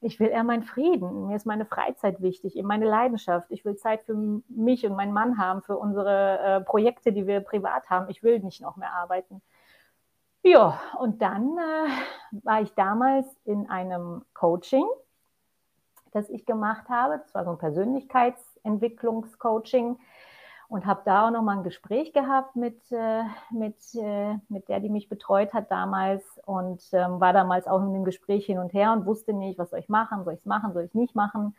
ich 0.02 0.20
will 0.20 0.28
eher 0.28 0.44
meinen 0.44 0.64
Frieden. 0.64 1.28
Mir 1.28 1.36
ist 1.36 1.46
meine 1.46 1.66
Freizeit 1.66 2.22
wichtig, 2.22 2.56
eben 2.56 2.68
meine 2.68 2.86
Leidenschaft. 2.86 3.48
Ich 3.50 3.66
will 3.66 3.75
Zeit 3.75 4.04
für 4.04 4.16
mich 4.48 4.86
und 4.86 4.96
meinen 4.96 5.14
Mann 5.14 5.38
haben, 5.38 5.62
für 5.62 5.78
unsere 5.78 6.40
äh, 6.40 6.62
Projekte, 6.62 7.12
die 7.12 7.28
wir 7.28 7.40
privat 7.40 7.90
haben. 7.90 8.10
Ich 8.10 8.24
will 8.24 8.40
nicht 8.40 8.62
noch 8.62 8.75
mehr 8.75 8.94
arbeiten. 8.94 9.42
Ja, 10.44 10.80
und 11.00 11.22
dann 11.24 11.58
äh, 11.58 11.90
war 12.44 12.62
ich 12.62 12.74
damals 12.75 13.25
in 13.46 13.70
einem 13.70 14.24
Coaching, 14.34 14.86
das 16.12 16.30
ich 16.30 16.46
gemacht 16.46 16.88
habe. 16.88 17.18
Das 17.18 17.34
war 17.34 17.46
so 17.46 17.52
ein 17.52 17.58
Persönlichkeitsentwicklungscoaching 17.58 19.98
und 20.67 20.86
habe 20.86 21.01
da 21.05 21.27
auch 21.27 21.31
nochmal 21.31 21.57
ein 21.57 21.63
Gespräch 21.63 22.13
gehabt 22.13 22.55
mit, 22.55 22.79
äh, 22.91 23.24
mit, 23.51 23.77
äh, 23.95 24.36
mit 24.50 24.67
der, 24.67 24.79
die 24.79 24.89
mich 24.89 25.10
betreut 25.10 25.53
hat 25.53 25.72
damals 25.72 26.24
und 26.45 26.81
ähm, 26.91 27.19
war 27.19 27.34
damals 27.34 27.67
auch 27.67 27.81
in 27.81 27.93
dem 27.93 28.05
Gespräch 28.05 28.45
hin 28.45 28.57
und 28.57 28.74
her 28.74 28.91
und 28.91 29.05
wusste 29.05 29.34
nicht, 29.34 29.60
was 29.60 29.69
soll 29.69 29.79
ich 29.79 29.89
machen, 29.89 30.24
soll 30.24 30.34
ich 30.34 30.39
es 30.39 30.45
machen, 30.45 30.74
soll 30.74 30.84
ich 30.84 30.93
nicht 30.93 31.15
machen. 31.15 31.55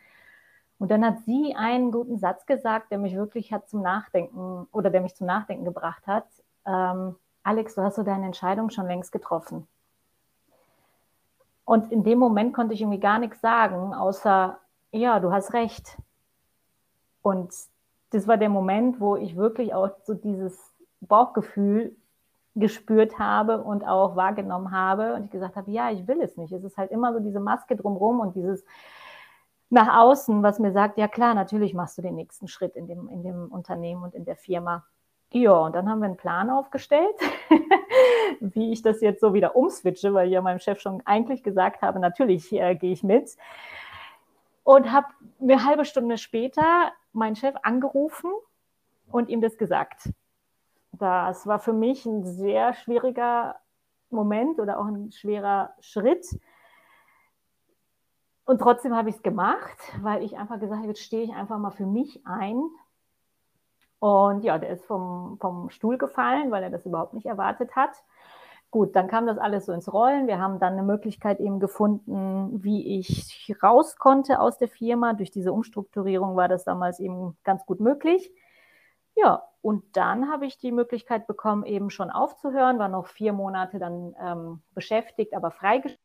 Und 0.78 0.90
dann 0.90 1.04
hat 1.04 1.20
sie 1.20 1.54
einen 1.56 1.90
guten 1.90 2.18
Satz 2.18 2.44
gesagt, 2.46 2.90
der 2.90 2.98
mich 2.98 3.14
wirklich 3.14 3.52
hat 3.52 3.68
zum 3.68 3.80
Nachdenken 3.80 4.66
oder 4.72 4.90
der 4.90 5.00
mich 5.00 5.14
zum 5.14 5.26
Nachdenken 5.26 5.64
gebracht 5.64 6.06
hat. 6.06 6.26
Ähm, 6.66 7.16
Alex, 7.42 7.76
du 7.76 7.82
hast 7.82 7.96
so 7.96 8.02
deine 8.02 8.26
Entscheidung 8.26 8.70
schon 8.70 8.86
längst 8.86 9.12
getroffen. 9.12 9.66
Und 11.64 11.90
in 11.92 12.04
dem 12.04 12.18
Moment 12.18 12.54
konnte 12.54 12.74
ich 12.74 12.80
irgendwie 12.80 13.00
gar 13.00 13.18
nichts 13.18 13.40
sagen, 13.40 13.94
außer, 13.94 14.58
ja, 14.92 15.18
du 15.20 15.32
hast 15.32 15.52
recht. 15.52 15.96
Und 17.22 17.52
das 18.10 18.28
war 18.28 18.36
der 18.36 18.48
Moment, 18.48 19.00
wo 19.00 19.16
ich 19.16 19.36
wirklich 19.36 19.74
auch 19.74 19.90
so 20.04 20.14
dieses 20.14 20.74
Bauchgefühl 21.00 21.96
gespürt 22.54 23.18
habe 23.18 23.62
und 23.62 23.86
auch 23.86 24.16
wahrgenommen 24.16 24.70
habe 24.70 25.14
und 25.14 25.24
ich 25.24 25.30
gesagt 25.30 25.56
habe, 25.56 25.70
ja, 25.70 25.90
ich 25.90 26.08
will 26.08 26.20
es 26.22 26.36
nicht. 26.36 26.52
Es 26.52 26.64
ist 26.64 26.78
halt 26.78 26.90
immer 26.90 27.12
so 27.12 27.20
diese 27.20 27.40
Maske 27.40 27.76
drumherum 27.76 28.20
und 28.20 28.34
dieses 28.34 28.64
nach 29.68 29.94
außen, 30.00 30.42
was 30.42 30.58
mir 30.58 30.72
sagt, 30.72 30.96
ja 30.96 31.08
klar, 31.08 31.34
natürlich 31.34 31.74
machst 31.74 31.98
du 31.98 32.02
den 32.02 32.14
nächsten 32.14 32.48
Schritt 32.48 32.76
in 32.76 32.86
dem, 32.86 33.08
in 33.08 33.22
dem 33.22 33.48
Unternehmen 33.48 34.02
und 34.02 34.14
in 34.14 34.24
der 34.24 34.36
Firma. 34.36 34.84
Ja, 35.32 35.52
und 35.52 35.74
dann 35.74 35.88
haben 35.88 35.98
wir 35.98 36.06
einen 36.06 36.16
Plan 36.16 36.50
aufgestellt, 36.50 37.16
wie 38.40 38.72
ich 38.72 38.80
das 38.82 39.00
jetzt 39.00 39.20
so 39.20 39.34
wieder 39.34 39.56
umswitche, 39.56 40.14
weil 40.14 40.28
ich 40.28 40.32
ja 40.32 40.40
meinem 40.40 40.60
Chef 40.60 40.80
schon 40.80 41.02
eigentlich 41.04 41.42
gesagt 41.42 41.82
habe, 41.82 41.98
natürlich 41.98 42.52
äh, 42.52 42.74
gehe 42.76 42.92
ich 42.92 43.02
mit. 43.02 43.36
Und 44.62 44.92
habe 44.92 45.08
eine 45.40 45.64
halbe 45.64 45.84
Stunde 45.84 46.16
später 46.16 46.92
meinen 47.16 47.36
Chef 47.36 47.54
angerufen 47.62 48.30
und 49.10 49.28
ihm 49.28 49.40
das 49.40 49.56
gesagt. 49.58 50.10
Das 50.92 51.46
war 51.46 51.58
für 51.58 51.72
mich 51.72 52.06
ein 52.06 52.24
sehr 52.24 52.74
schwieriger 52.74 53.56
Moment 54.10 54.60
oder 54.60 54.78
auch 54.78 54.86
ein 54.86 55.12
schwerer 55.12 55.74
Schritt. 55.80 56.26
Und 58.44 58.60
trotzdem 58.60 58.94
habe 58.94 59.08
ich 59.08 59.16
es 59.16 59.22
gemacht, 59.22 59.76
weil 60.00 60.22
ich 60.22 60.38
einfach 60.38 60.60
gesagt 60.60 60.78
habe, 60.78 60.88
jetzt 60.88 61.02
stehe 61.02 61.24
ich 61.24 61.34
einfach 61.34 61.58
mal 61.58 61.72
für 61.72 61.86
mich 61.86 62.24
ein. 62.24 62.62
Und 63.98 64.44
ja, 64.44 64.58
der 64.58 64.70
ist 64.70 64.84
vom, 64.84 65.38
vom 65.40 65.70
Stuhl 65.70 65.98
gefallen, 65.98 66.50
weil 66.50 66.62
er 66.62 66.70
das 66.70 66.86
überhaupt 66.86 67.14
nicht 67.14 67.26
erwartet 67.26 67.74
hat. 67.74 68.04
Gut, 68.76 68.94
dann 68.94 69.08
kam 69.08 69.26
das 69.26 69.38
alles 69.38 69.64
so 69.64 69.72
ins 69.72 69.90
Rollen. 69.90 70.26
Wir 70.26 70.38
haben 70.38 70.58
dann 70.58 70.74
eine 70.74 70.82
Möglichkeit 70.82 71.40
eben 71.40 71.60
gefunden, 71.60 72.62
wie 72.62 72.98
ich 72.98 73.56
raus 73.62 73.96
konnte 73.96 74.38
aus 74.38 74.58
der 74.58 74.68
Firma. 74.68 75.14
Durch 75.14 75.30
diese 75.30 75.50
Umstrukturierung 75.50 76.36
war 76.36 76.46
das 76.46 76.64
damals 76.64 77.00
eben 77.00 77.38
ganz 77.42 77.64
gut 77.64 77.80
möglich. 77.80 78.30
Ja, 79.14 79.44
und 79.62 79.96
dann 79.96 80.30
habe 80.30 80.44
ich 80.44 80.58
die 80.58 80.72
Möglichkeit 80.72 81.26
bekommen, 81.26 81.64
eben 81.64 81.88
schon 81.88 82.10
aufzuhören, 82.10 82.78
war 82.78 82.88
noch 82.88 83.06
vier 83.06 83.32
Monate 83.32 83.78
dann 83.78 84.14
ähm, 84.20 84.62
beschäftigt, 84.74 85.32
aber 85.32 85.50
freigestellt 85.50 85.98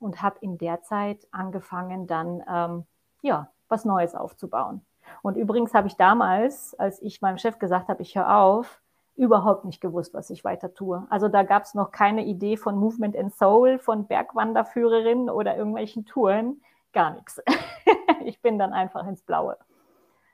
und 0.00 0.22
habe 0.22 0.38
in 0.40 0.58
der 0.58 0.82
Zeit 0.82 1.28
angefangen, 1.30 2.08
dann 2.08 2.42
ähm, 2.52 2.84
ja, 3.22 3.52
was 3.68 3.84
Neues 3.84 4.16
aufzubauen. 4.16 4.84
Und 5.22 5.36
übrigens 5.36 5.72
habe 5.72 5.86
ich 5.86 5.94
damals, 5.94 6.74
als 6.80 7.00
ich 7.00 7.22
meinem 7.22 7.38
Chef 7.38 7.60
gesagt 7.60 7.86
habe, 7.86 8.02
ich 8.02 8.16
höre 8.16 8.36
auf, 8.36 8.82
überhaupt 9.16 9.64
nicht 9.64 9.80
gewusst, 9.80 10.14
was 10.14 10.30
ich 10.30 10.44
weiter 10.44 10.74
tue. 10.74 11.06
Also 11.10 11.28
da 11.28 11.42
gab 11.42 11.62
es 11.64 11.74
noch 11.74 11.90
keine 11.90 12.24
Idee 12.24 12.56
von 12.56 12.76
Movement 12.76 13.16
and 13.16 13.34
Soul, 13.34 13.78
von 13.78 14.06
Bergwanderführerin 14.06 15.30
oder 15.30 15.56
irgendwelchen 15.56 16.04
Touren, 16.04 16.60
gar 16.92 17.14
nichts. 17.14 17.40
ich 18.24 18.40
bin 18.40 18.58
dann 18.58 18.72
einfach 18.72 19.06
ins 19.06 19.22
Blaue. 19.22 19.56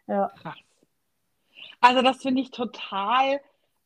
Ja. 0.07 0.31
Krass. 0.41 0.59
Also 1.81 2.03
das 2.03 2.23
finde 2.23 2.43
ich 2.43 2.51
total 2.51 3.41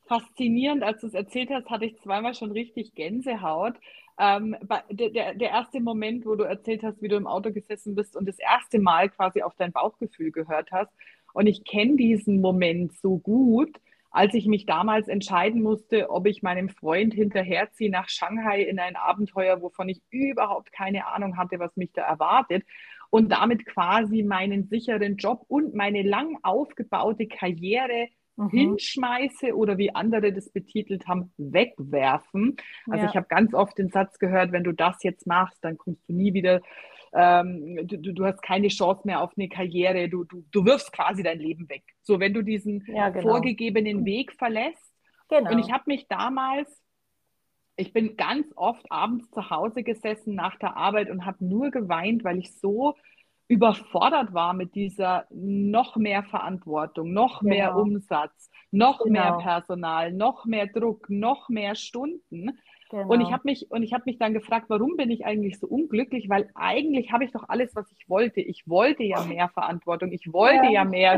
faszinierend. 0.07 0.83
Als 0.83 1.01
du 1.01 1.09
es 1.09 1.15
erzählt 1.15 1.51
hast, 1.51 1.69
hatte 1.69 1.85
ich 1.85 2.01
zweimal 2.01 2.35
schon 2.35 2.53
richtig 2.53 2.95
Gänsehaut. 2.95 3.75
Ähm, 4.19 4.57
der, 4.91 5.35
der 5.35 5.51
erste 5.51 5.81
Moment, 5.81 6.25
wo 6.25 6.37
du 6.37 6.45
erzählt 6.45 6.83
hast, 6.83 7.03
wie 7.03 7.09
du 7.09 7.17
im 7.17 7.27
Auto 7.27 7.53
gesessen 7.53 7.95
bist 7.95 8.17
und 8.17 8.27
das 8.27 8.39
erste 8.39 8.79
Mal 8.79 9.11
quasi 9.11 9.43
auf 9.43 9.55
dein 9.57 9.73
Bauchgefühl 9.73 10.31
gehört 10.31 10.73
hast. 10.73 10.91
Und 11.35 11.47
ich 11.47 11.65
kenne 11.65 11.97
diesen 11.97 12.41
Moment 12.41 12.95
so 12.95 13.19
gut, 13.19 13.79
als 14.17 14.33
ich 14.33 14.47
mich 14.47 14.65
damals 14.65 15.09
entscheiden 15.09 15.63
musste, 15.63 16.09
ob 16.09 16.27
ich 16.27 16.43
meinem 16.43 16.71
Freund 16.71 17.13
hinterherziehe 17.13 17.91
nach 17.91 18.09
Shanghai 18.09 18.63
in 18.63 18.79
ein 18.79 18.97
Abenteuer, 18.97 19.61
wovon 19.61 19.91
ich 19.91 20.01
überhaupt 20.09 20.73
keine 20.73 21.07
Ahnung 21.07 21.37
hatte, 21.37 21.59
was 21.59 21.77
mich 21.77 21.93
da 21.93 22.01
erwartet. 22.01 22.65
Und 23.11 23.31
damit 23.31 23.67
quasi 23.67 24.23
meinen 24.23 24.69
sicheren 24.69 25.19
Job 25.19 25.45
und 25.49 25.75
meine 25.75 26.01
lang 26.01 26.39
aufgebaute 26.43 27.29
Karriere 27.29 28.09
mhm. 28.37 28.51
hinschmeiße 28.51 29.55
oder 29.57 29.79
wie 29.79 29.95
andere 29.95 30.33
das 30.33 30.51
betitelt 30.51 31.07
haben, 31.09 31.33
wegwerfen. 31.37 32.57
Also 32.89 33.05
ja. 33.05 33.11
ich 33.11 33.17
habe 33.17 33.27
ganz 33.29 33.55
oft 33.55 33.77
den 33.79 33.89
Satz 33.89 34.19
gehört, 34.19 34.53
wenn 34.53 34.65
du 34.65 34.73
das 34.73 35.03
jetzt 35.03 35.27
machst, 35.27 35.59
dann 35.63 35.79
kommst 35.79 36.09
du 36.09 36.13
nie 36.13 36.35
wieder 36.35 36.61
ähm, 37.13 37.87
du, 37.87 38.13
du, 38.13 38.25
hast 38.27 38.43
keine 38.43 38.69
Chance 38.69 39.03
mehr 39.05 39.23
auf 39.23 39.33
eine 39.37 39.49
Karriere, 39.49 40.09
du, 40.09 40.25
du, 40.25 40.45
du 40.51 40.65
wirfst 40.67 40.93
quasi 40.93 41.23
dein 41.23 41.39
Leben 41.39 41.69
weg. 41.69 41.83
So, 42.03 42.21
wenn 42.21 42.35
du 42.35 42.43
diesen 42.43 42.85
ja, 42.89 43.09
genau. 43.09 43.31
vorgegebenen 43.31 44.05
Weg 44.05 44.33
verlässt. 44.35 44.93
Genau. 45.29 45.51
Und 45.51 45.59
ich 45.61 45.73
habe 45.73 45.85
mich 45.87 46.09
damals, 46.09 46.69
ich 47.77 47.93
bin 47.93 48.17
ganz 48.17 48.47
oft 48.55 48.85
abends 48.91 49.31
zu 49.31 49.49
Hause 49.49 49.83
gesessen 49.83 50.35
nach 50.35 50.59
der 50.59 50.77
Arbeit 50.77 51.11
und 51.11 51.25
habe 51.25 51.45
nur 51.45 51.71
geweint, 51.71 52.23
weil 52.23 52.39
ich 52.39 52.59
so 52.59 52.95
überfordert 53.49 54.35
war 54.35 54.55
mit 54.55 54.75
dieser 54.75 55.27
noch 55.31 55.97
mehr 55.97 56.25
Verantwortung, 56.25 57.13
noch 57.13 57.41
genau. 57.41 57.55
mehr 57.55 57.77
Umsatz, 57.77 58.51
noch 58.71 59.05
genau. 59.05 59.13
mehr 59.13 59.39
Personal, 59.39 60.13
noch 60.13 60.47
mehr 60.47 60.67
Druck, 60.67 61.09
noch 61.09 61.49
mehr 61.49 61.75
Stunden. 61.77 62.59
Genau. 62.89 63.09
Und 63.09 63.21
ich 63.21 63.33
habe 63.33 63.43
mich 63.45 63.71
und 63.71 63.83
ich 63.83 63.93
habe 63.93 64.05
mich 64.07 64.19
dann 64.19 64.33
gefragt, 64.33 64.67
warum 64.69 64.97
bin 64.97 65.11
ich 65.11 65.27
eigentlich 65.27 65.59
so 65.59 65.67
unglücklich? 65.67 66.29
Weil 66.29 66.51
eigentlich 66.55 67.11
habe 67.11 67.25
ich 67.25 67.33
doch 67.33 67.49
alles, 67.49 67.75
was 67.75 67.91
ich 67.91 68.09
wollte. 68.09 68.41
Ich 68.41 68.63
wollte 68.67 69.03
ja 69.03 69.25
mehr 69.25 69.49
Verantwortung, 69.49 70.13
ich 70.13 70.33
wollte 70.33 70.67
ja, 70.67 70.71
ja 70.71 70.85
mehr, 70.85 71.17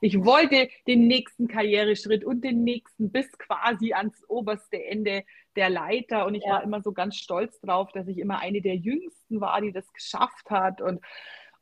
ich 0.00 0.24
wollte 0.24 0.68
den 0.88 1.06
nächsten 1.06 1.46
Karriereschritt 1.46 2.24
und 2.24 2.42
den 2.42 2.64
nächsten 2.64 3.12
bis 3.12 3.30
quasi 3.38 3.92
ans 3.92 4.24
oberste 4.28 4.84
Ende 4.84 5.24
der 5.54 5.70
Leiter. 5.70 6.26
Und 6.26 6.34
ich 6.34 6.44
ja. 6.44 6.54
war 6.54 6.62
immer 6.64 6.82
so 6.82 6.92
ganz 6.92 7.16
stolz 7.16 7.60
drauf, 7.60 7.92
dass 7.92 8.08
ich 8.08 8.18
immer 8.18 8.40
eine 8.40 8.60
der 8.60 8.76
Jüngsten 8.76 9.40
war, 9.40 9.60
die 9.60 9.72
das 9.72 9.92
geschafft 9.92 10.50
hat. 10.50 10.80
Und 10.80 11.00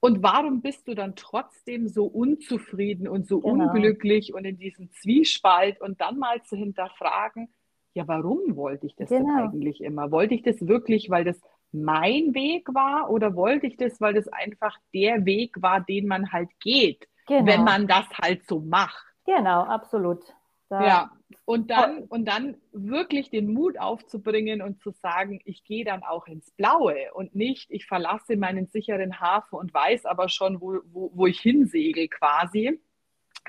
und 0.05 0.21
warum 0.21 0.63
bist 0.63 0.89
du 0.89 0.97
dann 0.97 1.15
trotzdem 1.15 1.87
so 1.87 2.07
unzufrieden 2.07 3.07
und 3.07 3.29
so 3.29 3.39
genau. 3.39 3.67
unglücklich 3.67 4.35
und 4.35 4.45
in 4.45 4.59
diesem 4.59 4.91
Zwiespalt 4.91 5.81
und 5.81 6.01
dann 6.01 6.19
mal 6.19 6.43
zu 6.43 6.57
hinterfragen, 6.57 7.55
ja, 7.95 8.09
warum 8.09 8.57
wollte 8.57 8.87
ich 8.87 8.97
das 8.97 9.11
genau. 9.11 9.25
denn 9.25 9.49
eigentlich 9.51 9.81
immer? 9.81 10.11
Wollte 10.11 10.35
ich 10.35 10.43
das 10.43 10.67
wirklich, 10.67 11.09
weil 11.09 11.23
das 11.23 11.41
mein 11.71 12.35
Weg 12.35 12.75
war 12.75 13.11
oder 13.11 13.37
wollte 13.37 13.69
ich 13.69 13.77
das, 13.77 14.01
weil 14.01 14.15
das 14.15 14.27
einfach 14.27 14.77
der 14.93 15.25
Weg 15.25 15.63
war, 15.63 15.81
den 15.81 16.09
man 16.09 16.33
halt 16.33 16.51
geht, 16.59 17.07
genau. 17.29 17.47
wenn 17.47 17.63
man 17.63 17.87
das 17.87 18.07
halt 18.21 18.45
so 18.49 18.59
macht? 18.59 19.07
Genau, 19.25 19.63
absolut. 19.63 20.25
Da 20.73 20.87
ja, 20.87 21.11
und 21.45 21.71
dann, 21.71 22.05
und 22.05 22.25
dann 22.25 22.57
wirklich 22.73 23.29
den 23.29 23.53
Mut 23.53 23.79
aufzubringen 23.79 24.63
und 24.63 24.81
zu 24.81 24.91
sagen, 24.91 25.39
ich 25.45 25.65
gehe 25.65 25.85
dann 25.85 26.03
auch 26.03 26.27
ins 26.27 26.51
Blaue 26.53 27.13
und 27.13 27.35
nicht, 27.35 27.71
ich 27.71 27.85
verlasse 27.85 28.39
meinen 28.39 28.69
sicheren 28.69 29.21
Hafen 29.21 29.57
und 29.57 29.75
weiß 29.75 30.07
aber 30.07 30.31
schon, 30.31 30.63
wo, 30.63 30.81
wo, 30.91 31.11
wo 31.13 31.27
ich 31.27 31.41
hinsegel 31.41 32.09
quasi, 32.09 32.81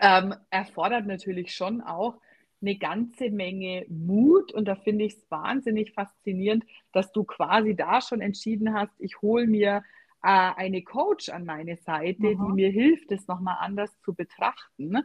ähm, 0.02 0.36
erfordert 0.50 1.06
natürlich 1.06 1.56
schon 1.56 1.80
auch 1.80 2.20
eine 2.62 2.76
ganze 2.78 3.30
Menge 3.30 3.86
Mut 3.88 4.54
und 4.54 4.66
da 4.68 4.76
finde 4.76 5.06
ich 5.06 5.14
es 5.14 5.32
wahnsinnig 5.32 5.94
faszinierend, 5.94 6.66
dass 6.92 7.14
du 7.14 7.24
quasi 7.24 7.74
da 7.74 8.02
schon 8.02 8.20
entschieden 8.20 8.74
hast, 8.74 9.00
ich 9.00 9.22
hole 9.22 9.48
mir 9.48 9.82
äh, 10.24 10.52
eine 10.58 10.82
Coach 10.82 11.30
an 11.30 11.46
meine 11.46 11.78
Seite, 11.78 12.36
mhm. 12.36 12.48
die 12.48 12.54
mir 12.54 12.70
hilft, 12.70 13.12
das 13.12 13.28
nochmal 13.28 13.60
anders 13.62 13.98
zu 14.02 14.14
betrachten. 14.14 14.98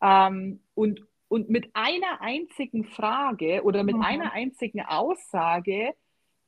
Ähm, 0.00 0.60
und, 0.74 1.06
und 1.28 1.50
mit 1.50 1.70
einer 1.74 2.20
einzigen 2.20 2.84
Frage 2.84 3.62
oder 3.62 3.84
mit 3.84 3.96
mhm. 3.96 4.02
einer 4.02 4.32
einzigen 4.32 4.80
Aussage 4.80 5.94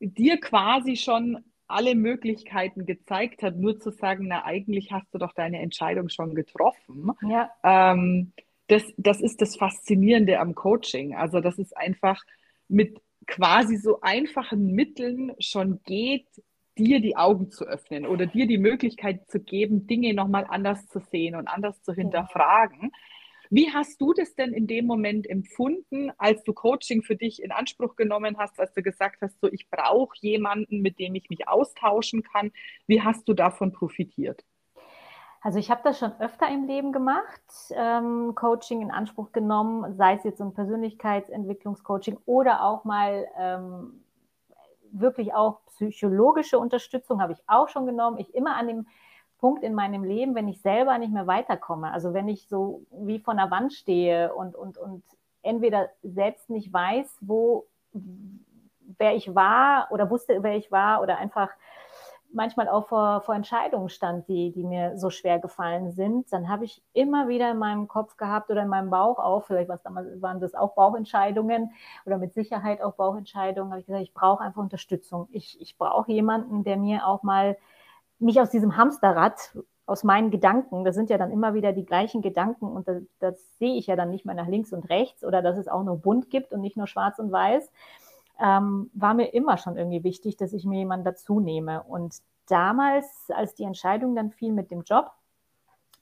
dir 0.01 0.41
quasi 0.41 0.97
schon 0.97 1.45
alle 1.67 1.95
Möglichkeiten 1.95 2.85
gezeigt 2.85 3.43
hat, 3.43 3.57
nur 3.57 3.79
zu 3.79 3.91
sagen, 3.91 4.27
na 4.29 4.45
eigentlich 4.45 4.91
hast 4.93 5.13
du 5.15 5.19
doch 5.19 5.33
deine 5.33 5.61
Entscheidung 5.61 6.09
schon 6.09 6.35
getroffen. 6.35 7.13
Ja. 7.23 7.51
Ähm, 7.63 8.33
das, 8.67 8.83
das 8.97 9.21
ist 9.21 9.41
das 9.41 9.57
Faszinierende 9.57 10.41
am 10.41 10.55
Coaching. 10.55 11.15
Also, 11.15 11.41
dass 11.41 11.59
es 11.59 11.73
einfach 11.73 12.23
mit 12.69 13.01
quasi 13.27 13.77
so 13.77 14.01
einfachen 14.01 14.73
Mitteln 14.73 15.33
schon 15.39 15.81
geht, 15.85 16.27
dir 16.79 17.01
die 17.01 17.17
Augen 17.17 17.51
zu 17.51 17.67
öffnen 17.67 18.07
oder 18.07 18.27
dir 18.27 18.47
die 18.47 18.59
Möglichkeit 18.59 19.29
zu 19.31 19.41
geben, 19.41 19.87
Dinge 19.87 20.15
nochmal 20.15 20.47
anders 20.49 20.87
zu 20.89 21.01
sehen 21.01 21.35
und 21.35 21.47
anders 21.47 21.83
zu 21.83 21.93
hinterfragen. 21.93 22.91
Wie 23.53 23.73
hast 23.73 24.01
du 24.01 24.13
das 24.13 24.37
denn 24.37 24.53
in 24.53 24.69
dem 24.69 24.87
Moment 24.87 25.29
empfunden, 25.29 26.13
als 26.19 26.45
du 26.45 26.53
Coaching 26.53 27.03
für 27.03 27.17
dich 27.17 27.43
in 27.43 27.51
Anspruch 27.51 27.97
genommen 27.97 28.37
hast, 28.39 28.61
als 28.61 28.73
du 28.75 28.83
gesagt 28.83 29.23
hast, 29.23 29.41
so 29.41 29.49
ich 29.49 29.69
brauche 29.69 30.17
jemanden, 30.21 30.83
mit 30.83 31.01
dem 31.01 31.17
ich 31.17 31.29
mich 31.31 31.49
austauschen 31.49 32.23
kann? 32.23 32.53
Wie 32.87 33.03
hast 33.03 33.29
du 33.29 33.35
davon 33.35 33.73
profitiert? 33.73 34.45
Also 35.43 35.59
ich 35.59 35.71
habe 35.71 35.81
das 35.83 35.99
schon 35.99 36.13
öfter 36.21 36.49
im 36.49 36.67
Leben 36.67 36.93
gemacht, 36.93 37.43
ähm, 37.73 38.35
Coaching 38.37 38.83
in 38.83 38.91
Anspruch 38.93 39.33
genommen, 39.33 39.97
sei 39.97 40.15
es 40.15 40.23
jetzt 40.23 40.41
ein 40.41 40.55
Persönlichkeitsentwicklungscoaching 40.55 42.19
oder 42.27 42.63
auch 42.63 42.85
mal 42.85 43.27
ähm, 43.37 44.05
wirklich 44.93 45.35
auch 45.35 45.61
psychologische 45.67 46.59
Unterstützung 46.59 47.21
habe 47.21 47.33
ich 47.33 47.39
auch 47.47 47.69
schon 47.69 47.87
genommen. 47.87 48.19
Ich 48.19 48.33
immer 48.35 48.55
an 48.55 48.69
dem 48.69 48.87
Punkt 49.41 49.63
in 49.63 49.75
meinem 49.75 50.05
Leben, 50.05 50.35
wenn 50.35 50.49
ich 50.49 50.61
selber 50.61 50.99
nicht 50.99 51.13
mehr 51.13 51.27
weiterkomme, 51.27 51.93
also 51.93 52.13
wenn 52.13 52.29
ich 52.29 52.47
so 52.47 52.83
wie 52.91 53.19
von 53.19 53.39
der 53.39 53.51
Wand 53.51 53.73
stehe 53.73 54.35
und, 54.35 54.55
und, 54.55 54.77
und 54.77 55.03
entweder 55.43 55.89
selbst 56.03 56.51
nicht 56.51 56.73
weiß, 56.73 57.19
wo, 57.23 57.67
wer 58.99 59.17
ich 59.17 59.35
war 59.35 59.89
oder 59.91 60.11
wusste, 60.11 60.43
wer 60.43 60.57
ich 60.57 60.71
war 60.71 61.01
oder 61.01 61.17
einfach 61.17 61.49
manchmal 62.33 62.69
auch 62.69 62.87
vor, 62.87 63.23
vor 63.23 63.35
Entscheidungen 63.35 63.89
stand, 63.89 64.29
die, 64.29 64.53
die 64.53 64.63
mir 64.63 64.97
so 64.97 65.11
schwer 65.11 65.39
gefallen 65.39 65.91
sind, 65.91 66.33
dann 66.33 66.49
habe 66.49 66.65
ich 66.65 66.83
immer 66.93 67.27
wieder 67.29 67.51
in 67.51 67.59
meinem 67.59 67.89
Kopf 67.89 68.17
gehabt 68.17 68.51
oder 68.51 68.63
in 68.63 68.69
meinem 68.69 68.91
Bauch 68.91 69.19
auch, 69.19 69.45
vielleicht 69.45 69.71
damals 69.85 70.23
waren 70.23 70.39
das 70.39 70.55
auch 70.55 70.75
Bauchentscheidungen 70.75 71.73
oder 72.07 72.19
mit 72.19 72.35
Sicherheit 72.35 72.83
auch 72.83 72.95
Bauchentscheidungen, 72.95 73.73
habe 73.73 73.81
ich 73.81 73.87
gesagt, 73.87 74.03
ich 74.03 74.15
brauche 74.15 74.45
einfach 74.45 74.63
Unterstützung. 74.63 75.29
Ich, 75.33 75.61
ich 75.61 75.77
brauche 75.77 76.13
jemanden, 76.13 76.63
der 76.63 76.77
mir 76.77 77.07
auch 77.07 77.23
mal 77.23 77.57
mich 78.21 78.41
aus 78.41 78.51
diesem 78.51 78.77
Hamsterrad, 78.77 79.57
aus 79.87 80.05
meinen 80.05 80.31
Gedanken, 80.31 80.85
das 80.85 80.95
sind 80.95 81.11
ja 81.11 81.19
dann 81.19 81.33
immer 81.33 81.55
wieder 81.55 81.73
die 81.73 81.85
gleichen 81.85 82.23
Gedanken 82.23 82.67
und 82.67 82.87
das, 82.87 83.03
das 83.19 83.59
sehe 83.59 83.77
ich 83.77 83.89
ja 83.89 83.97
dann 83.97 84.11
nicht 84.11 84.25
mehr 84.25 84.37
nach 84.37 84.47
links 84.47 84.73
und 84.73 84.89
rechts 84.89 85.25
oder 85.25 85.43
dass 85.43 85.59
es 85.59 85.67
auch 85.67 85.83
nur 85.83 85.97
bunt 85.97 86.31
gibt 86.31 86.53
und 86.53 86.61
nicht 86.61 86.77
nur 86.77 86.87
schwarz 86.87 87.19
und 87.19 87.33
weiß 87.33 87.71
ähm, 88.41 88.91
war 88.95 89.15
mir 89.15 89.35
immer 89.35 89.59
schon 89.59 89.77
irgendwie 89.77 90.03
wichtig, 90.03 90.37
dass 90.37 90.53
ich 90.53 90.65
mir 90.65 90.79
jemanden 90.79 91.05
dazu 91.05 91.41
nehme. 91.41 91.83
Und 91.83 92.17
damals, 92.47 93.31
als 93.31 93.55
die 93.55 93.65
Entscheidung 93.65 94.15
dann 94.15 94.31
fiel 94.31 94.53
mit 94.53 94.71
dem 94.71 94.83
Job, 94.83 95.13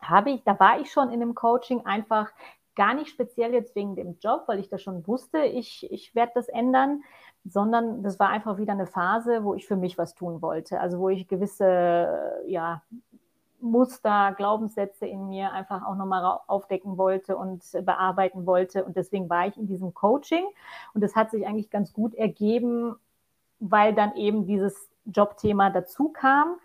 habe 0.01 0.31
ich, 0.31 0.45
da 0.45 0.59
war 0.61 0.81
ich 0.81 0.93
schon 0.93 1.11
in 1.11 1.21
dem 1.21 1.35
Coaching 1.35 1.85
einfach 1.85 2.31
gar 2.79 2.95
nicht 2.95 3.11
speziell 3.11 3.53
jetzt 3.53 3.75
wegen 3.75 3.97
dem 3.97 4.19
Job, 4.21 4.45
weil 4.47 4.61
ich 4.61 4.69
da 4.69 4.79
schon 4.79 5.05
wusste, 5.07 5.41
ich, 5.41 5.91
ich 5.91 6.15
werde 6.15 6.33
das 6.37 6.49
ändern, 6.49 7.03
sondern 7.45 8.05
das 8.05 8.21
war 8.21 8.29
einfach 8.29 8.57
wieder 8.57 8.73
eine 8.73 8.87
Phase, 8.87 9.43
wo 9.43 9.55
ich 9.55 9.67
für 9.67 9.75
mich 9.77 9.99
was 9.99 10.15
tun 10.15 10.41
wollte. 10.41 10.81
Also 10.81 11.01
wo 11.01 11.09
ich 11.09 11.27
gewisse, 11.27 12.41
ja, 12.47 12.83
Muster, 13.61 14.33
Glaubenssätze 14.37 15.07
in 15.07 15.29
mir 15.29 15.51
einfach 15.51 15.85
auch 15.85 15.97
nochmal 15.97 16.39
aufdecken 16.47 16.97
wollte 16.97 17.37
und 17.37 17.65
bearbeiten 17.85 18.47
wollte. 18.47 18.85
Und 18.85 18.97
deswegen 18.97 19.29
war 19.29 19.49
ich 19.49 19.57
in 19.57 19.67
diesem 19.67 19.93
Coaching. 19.93 20.45
Und 20.95 21.03
das 21.03 21.17
hat 21.17 21.33
sich 21.33 21.47
eigentlich 21.49 21.71
ganz 21.71 21.93
gut 21.93 22.15
ergeben, 22.15 22.95
weil 23.59 23.93
dann 23.93 24.15
eben 24.15 24.47
dieses 24.47 24.89
Jobthema 25.05 25.71
dazu 25.71 26.11
kam. 26.11 26.59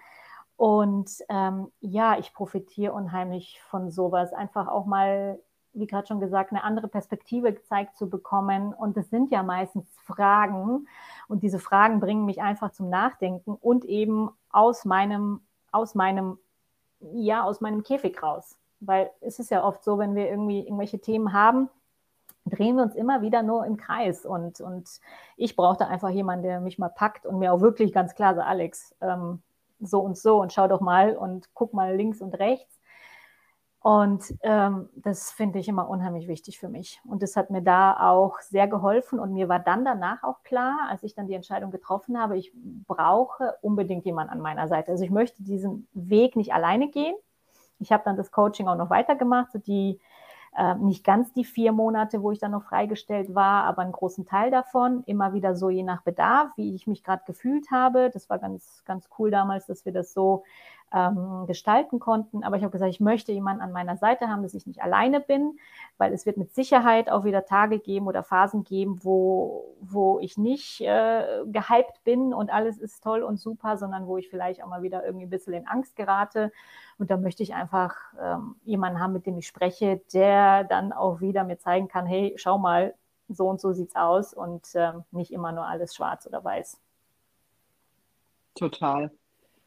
Und 0.58 1.10
ähm, 1.30 1.72
ja, 1.82 2.20
ich 2.20 2.34
profitiere 2.34 2.94
unheimlich 2.94 3.60
von 3.64 3.90
sowas. 3.90 4.32
Einfach 4.32 4.68
auch 4.68 4.86
mal, 4.86 5.40
wie 5.74 5.88
gerade 5.88 6.08
schon 6.08 6.20
gesagt, 6.20 6.52
eine 6.52 6.64
andere 6.64 6.88
Perspektive 6.88 7.54
gezeigt 7.54 7.98
zu 7.98 8.10
bekommen. 8.10 8.74
Und 8.74 8.96
das 8.98 9.10
sind 9.10 9.32
ja 9.32 9.44
meistens 9.44 9.88
Fragen. 10.04 10.88
Und 11.28 11.44
diese 11.44 11.60
Fragen 11.60 12.00
bringen 12.00 12.26
mich 12.26 12.42
einfach 12.42 12.72
zum 12.72 12.90
Nachdenken 12.90 13.56
und 13.56 13.86
eben 13.86 14.30
aus 14.52 14.86
meinem, 14.86 15.42
aus 15.72 15.96
meinem 15.96 16.38
ja 17.14 17.44
aus 17.44 17.62
meinem 17.62 17.84
Käfig 17.84 18.22
raus. 18.22 18.58
Weil 18.80 19.12
es 19.22 19.40
ist 19.40 19.52
ja 19.52 19.64
oft 19.64 19.84
so, 19.84 19.98
wenn 19.98 20.16
wir 20.16 20.30
irgendwie 20.30 20.62
irgendwelche 20.62 21.00
Themen 21.00 21.34
haben, 21.34 21.70
drehen 22.46 22.76
wir 22.76 22.84
uns 22.84 22.96
immer 22.96 23.22
wieder 23.22 23.44
nur 23.44 23.66
im 23.66 23.78
Kreis. 23.78 24.26
Und, 24.26 24.62
und 24.62 24.90
ich 25.38 25.56
brauchte 25.56 25.88
einfach 25.88 26.10
jemanden, 26.10 26.44
der 26.44 26.60
mich 26.60 26.80
mal 26.80 26.90
packt 26.90 27.26
und 27.26 27.40
mir 27.40 27.54
auch 27.54 27.62
wirklich 27.62 27.94
ganz 27.94 28.16
klar 28.16 28.36
sagt, 28.36 28.48
Alex, 28.48 28.96
ähm, 29.02 29.42
so 29.80 30.00
und 30.00 30.18
so 30.18 30.42
und 30.42 30.54
schau 30.54 30.68
doch 30.68 30.82
mal 30.82 31.16
und 31.16 31.50
guck 31.54 31.74
mal 31.74 31.96
links 31.96 32.22
und 32.22 32.38
rechts. 32.40 32.80
Und 33.84 34.34
ähm, 34.44 34.88
das 34.96 35.30
finde 35.32 35.60
ich 35.60 35.68
immer 35.68 35.90
unheimlich 35.90 36.30
wichtig 36.30 36.58
für 36.58 36.70
mich. 36.70 37.02
Und 37.04 37.22
das 37.22 37.36
hat 37.36 37.50
mir 37.50 37.62
da 37.62 38.10
auch 38.10 38.40
sehr 38.40 38.66
geholfen. 38.66 39.20
Und 39.20 39.34
mir 39.34 39.50
war 39.50 39.60
dann 39.60 39.84
danach 39.84 40.24
auch 40.24 40.42
klar, 40.44 40.88
als 40.90 41.04
ich 41.04 41.16
dann 41.16 41.28
die 41.28 41.34
Entscheidung 41.34 41.70
getroffen 41.70 42.18
habe, 42.18 42.38
ich 42.38 42.54
brauche 42.88 43.56
unbedingt 43.62 44.06
jemanden 44.06 44.32
an 44.32 44.40
meiner 44.40 44.70
Seite. 44.70 44.92
Also 44.92 45.04
ich 45.04 45.12
möchte 45.12 45.44
diesen 45.44 45.90
Weg 45.94 46.38
nicht 46.38 46.54
alleine 46.54 46.92
gehen. 46.92 47.14
Ich 47.80 47.92
habe 47.92 48.04
dann 48.06 48.16
das 48.16 48.32
Coaching 48.32 48.70
auch 48.70 48.78
noch 48.78 48.90
weitergemacht, 48.90 49.52
so 49.52 49.60
die 49.60 50.00
äh, 50.56 50.76
nicht 50.76 51.04
ganz 51.04 51.34
die 51.34 51.44
vier 51.44 51.74
Monate, 51.74 52.22
wo 52.22 52.32
ich 52.32 52.40
dann 52.40 52.52
noch 52.52 52.64
freigestellt 52.64 53.36
war, 53.36 53.66
aber 53.66 53.82
einen 53.82 53.92
großen 53.92 54.26
Teil 54.26 54.50
davon. 54.50 55.04
Immer 55.08 55.34
wieder 55.34 55.56
so 55.56 55.70
je 55.70 55.84
nach 55.84 56.04
Bedarf, 56.04 56.52
wie 56.56 56.74
ich 56.74 56.88
mich 56.88 57.04
gerade 57.04 57.24
gefühlt 57.26 57.70
habe. 57.70 58.12
Das 58.14 58.30
war 58.30 58.40
ganz, 58.40 58.84
ganz 58.86 59.10
cool 59.20 59.30
damals, 59.30 59.66
dass 59.66 59.84
wir 59.84 59.92
das 59.92 60.14
so 60.14 60.44
ähm, 60.94 61.46
gestalten 61.48 62.00
konnten. 62.00 62.44
Aber 62.44 62.56
ich 62.56 62.64
habe 62.64 62.72
gesagt, 62.72 62.92
ich 62.92 63.00
möchte 63.00 63.32
jemanden 63.32 63.64
an 63.64 63.72
meiner 63.72 63.98
Seite 63.98 64.30
haben, 64.30 64.44
dass 64.44 64.54
ich 64.54 64.68
nicht 64.68 64.82
alleine 64.82 65.20
bin, 65.20 65.58
weil 65.98 66.14
es 66.14 66.26
wird 66.26 66.38
mit 66.38 66.54
Sicherheit 66.54 67.10
auch 67.10 67.24
wieder 67.24 67.46
Tage 67.46 67.80
geben 67.80 68.08
oder 68.08 68.24
Phasen 68.24 68.64
geben, 68.64 69.00
wo, 69.04 69.76
wo 69.82 70.20
ich 70.20 70.38
nicht 70.38 70.82
äh, 70.82 71.44
gehypt 71.48 72.04
bin 72.04 72.34
und 72.34 72.52
alles 72.52 72.78
ist 72.78 73.04
toll 73.04 73.24
und 73.24 73.40
super, 73.40 73.78
sondern 73.78 74.06
wo 74.06 74.18
ich 74.18 74.30
vielleicht 74.30 74.64
auch 74.64 74.68
mal 74.68 74.84
wieder 74.84 75.04
irgendwie 75.04 75.26
ein 75.26 75.32
bisschen 75.32 75.54
in 75.54 75.68
Angst 75.68 75.96
gerate. 75.96 76.52
Und 77.00 77.10
da 77.10 77.18
möchte 77.18 77.42
ich 77.42 77.56
einfach 77.56 77.96
ähm, 78.22 78.56
jemanden 78.64 79.00
haben, 79.00 79.14
mit 79.14 79.26
dem 79.26 79.38
ich 79.38 79.48
spreche, 79.48 80.02
der 80.14 80.64
dann 80.64 80.94
auch 80.94 81.22
wieder 81.22 81.44
mir 81.44 81.58
zeigen 81.58 81.88
kann, 81.88 82.06
hey, 82.06 82.34
schau 82.38 82.60
mal, 82.60 82.94
so 83.30 83.48
und 83.48 83.60
so 83.60 83.72
sieht's 83.72 83.96
aus 83.96 84.34
und 84.34 84.68
ähm, 84.76 85.06
nicht 85.12 85.32
immer 85.32 85.52
nur 85.54 85.66
alles 85.66 85.96
schwarz 85.96 86.28
oder 86.28 86.44
weiß. 86.44 86.78
Total 88.54 89.10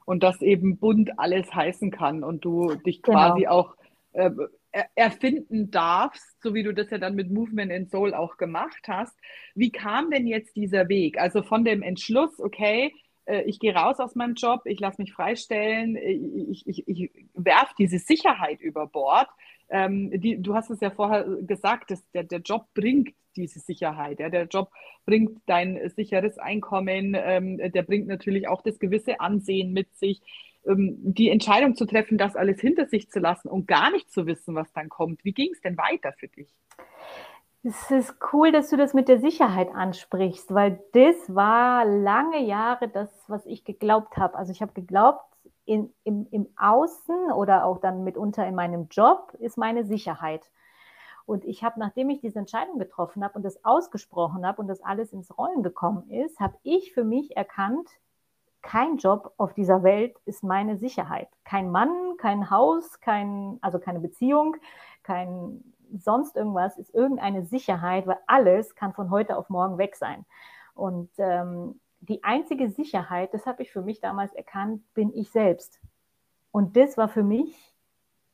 und 0.06 0.22
das 0.22 0.40
eben 0.40 0.78
bunt 0.78 1.18
alles 1.18 1.54
heißen 1.54 1.90
kann 1.90 2.24
und 2.24 2.44
du 2.46 2.74
dich 2.76 3.02
genau. 3.02 3.18
quasi 3.18 3.40
genau. 3.40 3.52
auch 3.52 3.76
äh, 4.12 4.30
erfinden 4.94 5.70
darfst, 5.70 6.40
so 6.42 6.54
wie 6.54 6.62
du 6.62 6.72
das 6.72 6.90
ja 6.90 6.98
dann 6.98 7.14
mit 7.14 7.30
Movement 7.30 7.72
and 7.72 7.90
Soul 7.90 8.14
auch 8.14 8.36
gemacht 8.36 8.88
hast. 8.88 9.14
Wie 9.54 9.70
kam 9.70 10.10
denn 10.10 10.26
jetzt 10.26 10.56
dieser 10.56 10.88
Weg? 10.88 11.18
Also 11.18 11.42
von 11.42 11.64
dem 11.64 11.82
Entschluss, 11.82 12.40
okay, 12.40 12.94
äh, 13.26 13.42
ich 13.42 13.58
gehe 13.58 13.74
raus 13.74 13.98
aus 13.98 14.14
meinem 14.14 14.34
Job, 14.34 14.62
ich 14.64 14.80
lasse 14.80 15.00
mich 15.02 15.12
freistellen, 15.12 15.96
äh, 15.96 16.12
ich, 16.12 16.66
ich, 16.66 16.88
ich 16.88 17.10
werfe 17.34 17.74
diese 17.78 17.98
Sicherheit 17.98 18.60
über 18.60 18.86
Bord. 18.86 19.28
Ähm, 19.68 20.10
die, 20.20 20.40
du 20.40 20.54
hast 20.54 20.70
es 20.70 20.80
ja 20.80 20.90
vorher 20.90 21.24
gesagt, 21.42 21.90
dass 21.90 22.08
der, 22.12 22.24
der 22.24 22.40
Job 22.40 22.66
bringt 22.74 23.14
diese 23.36 23.60
Sicherheit. 23.60 24.20
Ja. 24.20 24.28
Der 24.28 24.44
Job 24.44 24.70
bringt 25.04 25.40
dein 25.46 25.90
sicheres 25.90 26.38
Einkommen, 26.38 27.16
ähm, 27.18 27.58
der 27.58 27.82
bringt 27.82 28.06
natürlich 28.06 28.48
auch 28.48 28.62
das 28.62 28.78
gewisse 28.78 29.20
Ansehen 29.20 29.72
mit 29.72 29.94
sich. 29.96 30.20
Ähm, 30.66 30.96
die 30.98 31.30
Entscheidung 31.30 31.74
zu 31.74 31.86
treffen, 31.86 32.18
das 32.18 32.36
alles 32.36 32.60
hinter 32.60 32.86
sich 32.86 33.10
zu 33.10 33.20
lassen 33.20 33.48
und 33.48 33.68
gar 33.68 33.90
nicht 33.90 34.10
zu 34.10 34.26
wissen, 34.26 34.54
was 34.54 34.72
dann 34.72 34.88
kommt. 34.88 35.24
Wie 35.24 35.32
ging 35.32 35.50
es 35.52 35.60
denn 35.60 35.76
weiter 35.76 36.12
für 36.18 36.28
dich? 36.28 36.54
Es 37.62 37.90
ist 37.90 38.14
cool, 38.32 38.52
dass 38.52 38.70
du 38.70 38.76
das 38.76 38.94
mit 38.94 39.08
der 39.08 39.18
Sicherheit 39.18 39.68
ansprichst, 39.74 40.54
weil 40.54 40.80
das 40.92 41.16
war 41.34 41.84
lange 41.84 42.44
Jahre 42.44 42.88
das, 42.88 43.10
was 43.26 43.44
ich 43.44 43.64
geglaubt 43.64 44.16
habe. 44.16 44.36
Also 44.36 44.52
ich 44.52 44.62
habe 44.62 44.72
geglaubt, 44.72 45.24
in, 45.66 45.92
im, 46.04 46.26
im 46.30 46.48
Außen 46.56 47.32
oder 47.32 47.64
auch 47.64 47.78
dann 47.78 48.04
mitunter 48.04 48.46
in 48.46 48.54
meinem 48.54 48.88
Job 48.90 49.34
ist 49.38 49.58
meine 49.58 49.84
Sicherheit. 49.84 50.50
Und 51.26 51.44
ich 51.44 51.64
habe, 51.64 51.80
nachdem 51.80 52.08
ich 52.10 52.20
diese 52.20 52.38
Entscheidung 52.38 52.78
getroffen 52.78 53.24
habe 53.24 53.34
und 53.34 53.42
das 53.42 53.64
ausgesprochen 53.64 54.46
habe 54.46 54.62
und 54.62 54.68
das 54.68 54.80
alles 54.80 55.12
ins 55.12 55.36
Rollen 55.36 55.62
gekommen 55.64 56.08
ist, 56.08 56.38
habe 56.38 56.56
ich 56.62 56.94
für 56.94 57.04
mich 57.04 57.36
erkannt, 57.36 57.90
kein 58.62 58.96
Job 58.96 59.32
auf 59.36 59.52
dieser 59.52 59.82
Welt 59.82 60.16
ist 60.24 60.42
meine 60.42 60.76
Sicherheit. 60.76 61.28
Kein 61.44 61.70
Mann, 61.70 62.16
kein 62.18 62.50
Haus, 62.50 63.00
kein, 63.00 63.58
also 63.60 63.78
keine 63.78 64.00
Beziehung, 64.00 64.56
kein 65.02 65.62
sonst 65.98 66.36
irgendwas 66.36 66.76
ist 66.78 66.92
irgendeine 66.94 67.44
Sicherheit, 67.44 68.06
weil 68.06 68.18
alles 68.26 68.74
kann 68.74 68.92
von 68.92 69.10
heute 69.10 69.36
auf 69.36 69.48
morgen 69.50 69.78
weg 69.78 69.96
sein. 69.96 70.24
Und 70.74 71.10
ähm, 71.18 71.80
die 72.08 72.24
einzige 72.24 72.70
Sicherheit, 72.70 73.34
das 73.34 73.46
habe 73.46 73.62
ich 73.62 73.72
für 73.72 73.82
mich 73.82 74.00
damals 74.00 74.34
erkannt, 74.34 74.82
bin 74.94 75.12
ich 75.14 75.30
selbst. 75.30 75.80
Und 76.52 76.76
das 76.76 76.96
war 76.96 77.08
für 77.08 77.22
mich 77.22 77.76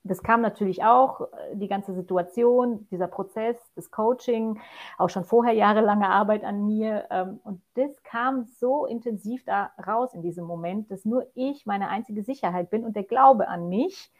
das 0.04 0.22
kam 0.22 0.40
natürlich 0.40 0.82
auch, 0.84 1.20
äh, 1.20 1.54
die 1.54 1.68
ganze 1.68 1.94
Situation, 1.94 2.86
dieser 2.90 3.06
Prozess, 3.06 3.56
das 3.76 3.90
Coaching, 3.90 4.60
auch 4.98 5.10
schon 5.10 5.24
vorher 5.24 5.54
jahrelange 5.54 6.08
Arbeit 6.08 6.44
an 6.44 6.66
mir. 6.66 7.06
Ähm, 7.10 7.40
und 7.44 7.62
das 7.74 8.02
kam 8.02 8.44
so 8.44 8.86
intensiv 8.86 9.44
da 9.44 9.70
raus 9.86 10.14
in 10.14 10.22
diesem 10.22 10.44
Moment, 10.44 10.90
dass 10.90 11.04
nur 11.04 11.26
ich 11.34 11.66
meine 11.66 11.88
einzige 11.88 12.22
Sicherheit 12.22 12.70
bin 12.70 12.84
und 12.84 12.96
der 12.96 13.04
Glaube 13.04 13.48
an 13.48 13.68
mich. 13.68 14.10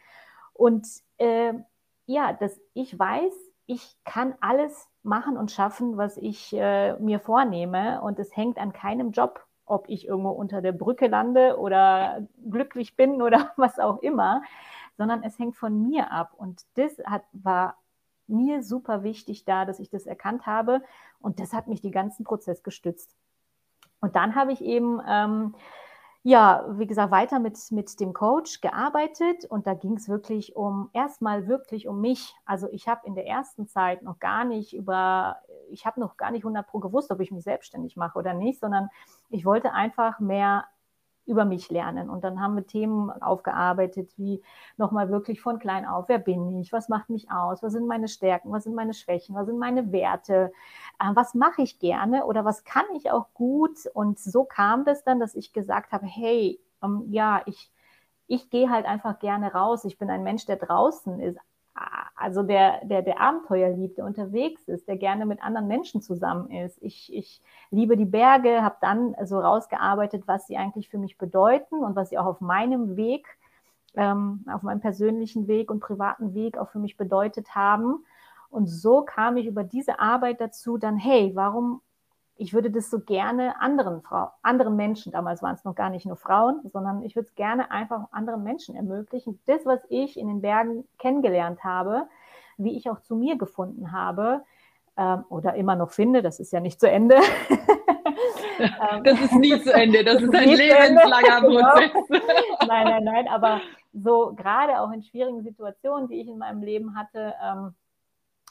Und 0.53 0.87
äh, 1.19 1.55
ja, 2.07 2.33
dass 2.33 2.61
ich 2.75 2.97
weiß, 2.99 3.33
ich 3.73 3.97
kann 4.05 4.35
alles 4.41 4.89
machen 5.03 5.37
und 5.37 5.51
schaffen, 5.51 5.97
was 5.97 6.17
ich 6.17 6.53
äh, 6.53 6.95
mir 6.99 7.21
vornehme. 7.21 8.01
Und 8.03 8.19
es 8.19 8.37
hängt 8.37 8.59
an 8.59 8.73
keinem 8.73 9.13
Job, 9.13 9.45
ob 9.67 9.89
ich 9.89 10.07
irgendwo 10.07 10.31
unter 10.31 10.63
der 10.63 10.73
Brücke 10.73 11.09
lande 11.09 11.59
oder 11.59 12.27
glücklich 12.49 12.97
bin 12.97 13.23
oder 13.23 13.53
was 13.57 13.79
auch 13.79 13.99
immer 13.99 14.43
sondern 14.97 15.23
es 15.23 15.39
hängt 15.39 15.57
von 15.57 15.83
mir 15.83 16.11
ab. 16.11 16.33
Und 16.37 16.63
das 16.75 16.93
hat, 17.05 17.25
war 17.33 17.77
mir 18.27 18.63
super 18.63 19.03
wichtig 19.03 19.45
da, 19.45 19.65
dass 19.65 19.81
ich 19.81 19.91
das 19.91 20.07
erkannt 20.07 20.47
habe. 20.47 20.83
Und 21.21 21.41
das 21.41 21.53
hat 21.53 21.67
mich 21.67 21.81
den 21.81 21.93
ganzen 21.93 22.25
Prozess 22.25 22.63
gestützt. 22.63 23.15
Und 24.01 24.17
dann 24.17 24.35
habe 24.35 24.53
ich 24.53 24.61
eben, 24.61 25.01
ähm, 25.07 25.55
ja, 26.25 26.65
wie 26.79 26.87
gesagt, 26.87 27.11
weiter 27.11 27.41
mit, 27.41 27.59
mit 27.73 27.99
dem 27.99 28.13
Coach 28.13 28.61
gearbeitet 28.61 29.45
und 29.45 29.67
da 29.67 29.75
ging 29.75 29.97
es 29.97 30.09
wirklich 30.09 30.55
um, 30.55 30.89
erstmal 30.93 31.49
wirklich 31.49 31.89
um 31.89 32.01
mich. 32.01 32.35
Also 32.45 32.69
ich 32.71 32.87
habe 32.87 33.07
in 33.07 33.17
der 33.17 33.27
ersten 33.27 33.67
Zeit 33.67 34.03
noch 34.03 34.21
gar 34.21 34.45
nicht 34.45 34.73
über, 34.73 35.39
ich 35.69 35.85
habe 35.85 35.99
noch 35.99 36.17
gar 36.17 36.31
nicht 36.31 36.45
100 36.45 36.65
Pro 36.67 36.79
gewusst, 36.79 37.11
ob 37.11 37.19
ich 37.19 37.33
mich 37.33 37.43
selbstständig 37.43 37.97
mache 37.97 38.19
oder 38.19 38.35
nicht, 38.35 38.61
sondern 38.61 38.89
ich 39.31 39.45
wollte 39.45 39.73
einfach 39.73 40.21
mehr 40.21 40.67
über 41.33 41.45
mich 41.47 41.71
lernen. 41.71 42.11
Und 42.11 42.23
dann 42.25 42.41
haben 42.41 42.55
wir 42.55 42.67
Themen 42.67 43.11
aufgearbeitet, 43.11 44.13
wie 44.19 44.43
nochmal 44.77 45.11
wirklich 45.11 45.41
von 45.41 45.59
klein 45.59 45.87
auf, 45.87 46.09
wer 46.09 46.19
bin 46.19 46.61
ich, 46.61 46.73
was 46.73 46.89
macht 46.89 47.09
mich 47.09 47.31
aus, 47.31 47.63
was 47.63 47.73
sind 47.73 47.87
meine 47.87 48.09
Stärken, 48.09 48.53
was 48.53 48.65
sind 48.65 48.75
meine 48.75 48.95
Schwächen, 48.95 49.35
was 49.35 49.47
sind 49.47 49.59
meine 49.59 49.91
Werte, 49.93 50.53
äh, 51.01 51.11
was 51.15 51.35
mache 51.35 51.63
ich 51.63 51.79
gerne 51.79 52.27
oder 52.27 52.45
was 52.45 52.65
kann 52.65 52.85
ich 52.95 53.11
auch 53.11 53.33
gut. 53.35 53.87
Und 53.95 54.19
so 54.21 54.45
kam 54.45 54.85
das 54.85 55.05
dann, 55.05 55.19
dass 55.19 55.35
ich 55.35 55.53
gesagt 55.53 55.93
habe, 55.93 56.07
hey, 56.07 56.61
ähm, 56.83 57.07
ja, 57.11 57.43
ich, 57.47 57.73
ich 58.27 58.51
gehe 58.51 58.71
halt 58.71 58.85
einfach 58.87 59.19
gerne 59.19 59.53
raus. 59.53 59.85
Ich 59.85 59.99
bin 59.99 60.11
ein 60.11 60.23
Mensch, 60.23 60.45
der 60.47 60.57
draußen 60.57 61.19
ist, 61.19 61.39
also 62.15 62.43
der, 62.43 62.85
der, 62.85 63.03
der 63.03 63.21
Abenteuer 63.21 63.71
liebt, 63.71 63.99
der 63.99 64.05
unterwegs 64.05 64.69
ist, 64.69 64.87
der 64.87 64.97
gerne 64.97 65.27
mit 65.27 65.43
anderen 65.43 65.67
Menschen 65.67 66.03
zusammen 66.03 66.51
ist. 66.51 66.79
Ich, 66.83 67.13
ich 67.15 67.43
liebe 67.71 67.97
die 67.97 68.05
Berge, 68.05 68.63
habe 68.63 68.77
dann 68.81 69.15
so 69.25 69.41
rausgearbeitet, 69.41 70.25
was 70.27 70.47
sie 70.47 70.57
eigentlich 70.57 70.89
für 70.89 70.99
mich 70.99 71.19
bedeuten 71.19 71.83
und 71.83 71.97
was 71.97 72.11
sie 72.11 72.19
auch 72.19 72.27
auf 72.27 72.41
meinem 72.41 72.97
Weg, 72.97 73.27
ähm, 73.95 74.45
auf 74.51 74.63
meinem 74.63 74.81
persönlichen 74.81 75.49
Weg 75.49 75.71
und 75.71 75.81
privaten 75.81 76.35
Weg 76.35 76.59
auch 76.59 76.69
für 76.69 76.79
mich 76.79 76.97
bedeutet 76.97 77.55
haben. 77.55 78.05
Und 78.51 78.67
so 78.67 79.03
kam 79.03 79.37
ich 79.39 79.47
über 79.47 79.65
diese 79.65 79.99
Arbeit 79.99 80.41
dazu, 80.41 80.77
dann, 80.77 80.99
hey, 80.99 81.33
warum 81.35 81.81
ich 82.37 82.53
würde 82.53 82.71
das 82.71 82.91
so 82.91 83.01
gerne 83.01 83.61
anderen 83.61 84.03
Frauen, 84.03 84.31
anderen 84.43 84.77
Menschen, 84.77 85.13
damals 85.13 85.43
waren 85.43 85.55
es 85.55 85.65
noch 85.65 85.75
gar 85.75 85.91
nicht 85.91 86.07
nur 86.07 86.17
Frauen, 86.17 86.61
sondern 86.73 87.03
ich 87.03 87.15
würde 87.15 87.29
es 87.29 87.35
gerne 87.35 87.71
einfach 87.71 88.07
anderen 88.11 88.43
Menschen 88.43 88.75
ermöglichen. 88.75 89.41
Das, 89.47 89.65
was 89.65 89.81
ich 89.89 90.19
in 90.19 90.29
den 90.29 90.41
Bergen 90.41 90.85
kennengelernt 90.99 91.63
habe, 91.63 92.09
wie 92.57 92.77
ich 92.77 92.91
auch 92.91 93.01
zu 93.01 93.17
mir 93.17 93.37
gefunden 93.37 93.93
habe 93.93 94.43
ähm, 94.97 95.25
oder 95.29 95.55
immer 95.55 95.77
noch 95.77 95.91
finde, 95.91 96.23
das 96.23 96.41
ist 96.41 96.53
ja 96.53 96.61
nicht 96.61 96.81
zu 96.81 96.91
Ende. 96.91 97.17
das 99.05 99.21
ist 99.21 99.35
nie 99.35 99.61
zu 99.61 99.73
Ende, 99.73 100.05
das 100.05 100.23
ist 100.23 100.35
ein 100.35 100.49
lebenslanger 100.49 101.41
genau. 101.49 101.71
Prozess. 101.71 101.91
nein, 102.67 102.87
nein, 102.87 103.05
nein, 103.05 103.29
aber 103.29 103.61
so 103.93 104.33
gerade 104.35 104.81
auch 104.81 104.91
in 104.91 105.03
schwierigen 105.03 105.43
Situationen, 105.43 106.09
die 106.09 106.21
ich 106.21 106.29
in 106.29 106.39
meinem 106.39 106.63
Leben 106.63 106.97
hatte. 106.97 107.35
Ähm, 107.43 107.75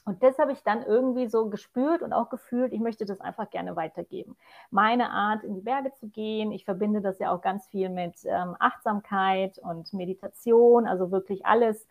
und 0.04 0.24
das 0.24 0.40
habe 0.40 0.52
ich 0.52 0.64
dann 0.64 0.84
irgendwie 0.84 1.28
so 1.28 1.50
gespürt 1.50 2.02
und 2.02 2.12
auch 2.12 2.30
gefühlt, 2.30 2.74
ich 2.74 2.80
möchte 2.80 3.06
das 3.06 3.22
einfach 3.22 3.50
gerne 3.52 3.76
weitergeben. 3.76 4.36
Meine 4.72 5.12
Art, 5.12 5.44
in 5.44 5.54
die 5.54 5.62
Berge 5.62 5.94
zu 5.94 6.08
gehen, 6.10 6.52
ich 6.52 6.66
verbinde 6.66 7.02
das 7.02 7.20
ja 7.20 7.32
auch 7.32 7.42
ganz 7.42 7.68
viel 7.68 7.90
mit 7.90 8.16
ähm, 8.26 8.56
Achtsamkeit 8.60 9.60
und 9.60 9.94
Meditation, 9.94 10.88
also 10.88 11.12
wirklich 11.12 11.46
alles 11.46 11.88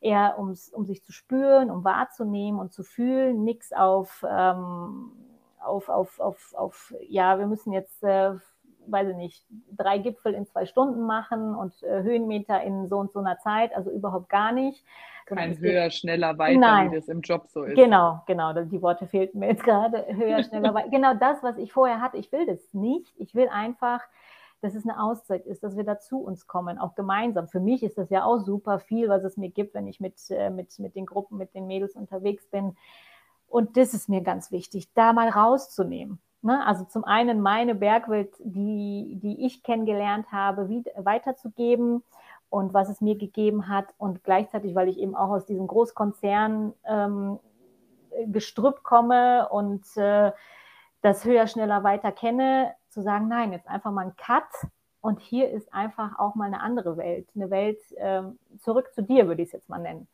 eher 0.00 0.38
ums, 0.38 0.70
um 0.70 0.86
sich 0.86 1.04
zu 1.04 1.12
spüren, 1.12 1.70
um 1.70 1.84
wahrzunehmen 1.84 2.58
und 2.58 2.72
zu 2.72 2.82
fühlen, 2.82 3.44
nichts 3.44 3.72
auf, 3.72 4.24
ähm, 4.28 5.12
auf, 5.62 5.90
auf, 5.90 6.18
auf, 6.18 6.54
auf, 6.54 6.94
ja, 7.08 7.38
wir 7.38 7.46
müssen 7.46 7.72
jetzt 7.72 8.02
äh, 8.02 8.36
weiß 8.90 9.08
ich 9.08 9.16
nicht, 9.16 9.46
drei 9.76 9.98
Gipfel 9.98 10.34
in 10.34 10.46
zwei 10.46 10.66
Stunden 10.66 11.06
machen 11.06 11.54
und 11.54 11.82
äh, 11.82 12.02
Höhenmeter 12.02 12.62
in 12.62 12.88
so 12.88 12.98
und 12.98 13.12
so 13.12 13.20
einer 13.20 13.38
Zeit, 13.38 13.74
also 13.74 13.90
überhaupt 13.90 14.28
gar 14.28 14.52
nicht. 14.52 14.84
Kein 15.26 15.56
höher, 15.58 15.84
geht, 15.84 15.94
schneller, 15.94 16.38
weiter, 16.38 16.58
nein, 16.58 16.90
wie 16.90 16.96
das 16.96 17.08
im 17.08 17.20
Job 17.20 17.46
so 17.48 17.62
ist. 17.62 17.76
Genau, 17.76 18.22
genau, 18.26 18.52
die 18.52 18.82
Worte 18.82 19.06
fehlten 19.06 19.38
mir 19.38 19.48
jetzt 19.48 19.62
gerade. 19.62 20.04
Höher, 20.14 20.42
schneller, 20.42 20.74
weiter. 20.74 20.88
Genau 20.88 21.14
das, 21.14 21.42
was 21.42 21.56
ich 21.58 21.72
vorher 21.72 22.00
hatte, 22.00 22.16
ich 22.16 22.32
will 22.32 22.46
das 22.46 22.72
nicht. 22.72 23.12
Ich 23.16 23.34
will 23.34 23.48
einfach, 23.48 24.00
dass 24.60 24.74
es 24.74 24.84
eine 24.84 25.00
Auszeit 25.00 25.46
ist, 25.46 25.62
dass 25.62 25.76
wir 25.76 25.84
da 25.84 25.98
zu 25.98 26.18
uns 26.18 26.46
kommen, 26.46 26.78
auch 26.78 26.94
gemeinsam. 26.94 27.48
Für 27.48 27.60
mich 27.60 27.82
ist 27.82 27.96
das 27.96 28.10
ja 28.10 28.24
auch 28.24 28.38
super 28.38 28.78
viel, 28.80 29.08
was 29.08 29.24
es 29.24 29.36
mir 29.36 29.50
gibt, 29.50 29.74
wenn 29.74 29.86
ich 29.86 30.00
mit, 30.00 30.16
äh, 30.30 30.50
mit, 30.50 30.78
mit 30.78 30.96
den 30.96 31.06
Gruppen, 31.06 31.38
mit 31.38 31.54
den 31.54 31.66
Mädels 31.66 31.94
unterwegs 31.94 32.46
bin. 32.48 32.76
Und 33.46 33.76
das 33.76 33.94
ist 33.94 34.08
mir 34.08 34.20
ganz 34.20 34.52
wichtig, 34.52 34.92
da 34.94 35.12
mal 35.12 35.28
rauszunehmen. 35.28 36.20
Ne? 36.42 36.64
Also 36.66 36.84
zum 36.84 37.04
einen 37.04 37.40
meine 37.40 37.74
Bergwelt, 37.74 38.34
die, 38.38 39.18
die 39.22 39.44
ich 39.46 39.62
kennengelernt 39.62 40.32
habe, 40.32 40.68
wie, 40.68 40.84
weiterzugeben 40.96 42.02
und 42.48 42.74
was 42.74 42.88
es 42.88 43.00
mir 43.00 43.16
gegeben 43.16 43.68
hat. 43.68 43.86
Und 43.98 44.24
gleichzeitig, 44.24 44.74
weil 44.74 44.88
ich 44.88 44.98
eben 44.98 45.14
auch 45.14 45.30
aus 45.30 45.46
diesem 45.46 45.66
Großkonzern 45.66 46.72
ähm, 46.84 47.38
Gestrüpp 48.26 48.82
komme 48.82 49.48
und 49.50 49.84
äh, 49.96 50.32
das 51.02 51.24
höher, 51.24 51.46
schneller, 51.46 51.84
weiter 51.84 52.12
kenne, 52.12 52.74
zu 52.88 53.02
sagen, 53.02 53.28
nein, 53.28 53.52
jetzt 53.52 53.68
einfach 53.68 53.92
mal 53.92 54.06
ein 54.06 54.16
Cut 54.16 54.70
und 55.00 55.20
hier 55.20 55.50
ist 55.50 55.72
einfach 55.72 56.18
auch 56.18 56.34
mal 56.34 56.46
eine 56.46 56.60
andere 56.60 56.96
Welt, 56.96 57.28
eine 57.34 57.50
Welt 57.50 57.78
äh, 57.96 58.22
zurück 58.58 58.92
zu 58.92 59.02
dir, 59.02 59.28
würde 59.28 59.42
ich 59.42 59.48
es 59.48 59.52
jetzt 59.52 59.68
mal 59.68 59.78
nennen. 59.78 60.08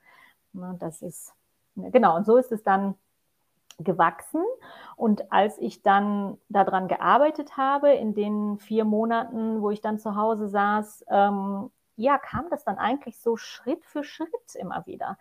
Ne, 0.53 0.77
das 0.79 1.03
ist, 1.03 1.35
genau, 1.75 2.17
und 2.17 2.25
so 2.25 2.37
ist 2.37 2.53
es 2.53 2.63
dann 2.63 2.95
gewachsen. 3.79 4.43
Und 4.97 5.31
als 5.31 5.59
ich 5.59 5.83
dann 5.83 6.39
daran 6.49 6.89
gearbeitet 6.89 7.57
habe, 7.59 7.93
in 7.93 8.15
den 8.15 8.59
vier 8.59 8.85
Monaten, 8.85 9.61
wo 9.61 9.71
ich 9.71 9.83
dann 9.83 9.99
zu 9.99 10.17
Hause 10.17 10.49
saß, 10.49 11.05
ähm, 11.11 11.71
ja, 11.97 12.19
kam 12.19 12.49
das 12.51 12.65
dann 12.65 12.79
eigentlich 12.79 13.19
so 13.21 13.37
Schritt 13.37 13.85
für 13.85 14.05
Schritt 14.05 14.55
immer 14.55 14.87
wieder. 14.87 15.19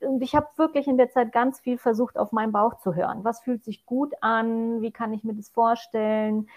Und 0.00 0.22
ich 0.22 0.34
habe 0.34 0.48
wirklich 0.56 0.86
in 0.86 0.96
der 0.96 1.10
Zeit 1.10 1.32
ganz 1.32 1.60
viel 1.60 1.78
versucht, 1.78 2.16
auf 2.18 2.32
meinen 2.32 2.52
Bauch 2.52 2.78
zu 2.78 2.94
hören. 2.94 3.24
Was 3.24 3.40
fühlt 3.40 3.64
sich 3.64 3.86
gut 3.86 4.12
an? 4.20 4.80
Wie 4.82 4.92
kann 4.92 5.12
ich 5.12 5.24
mir 5.24 5.34
das 5.34 5.48
vorstellen? 5.48 6.48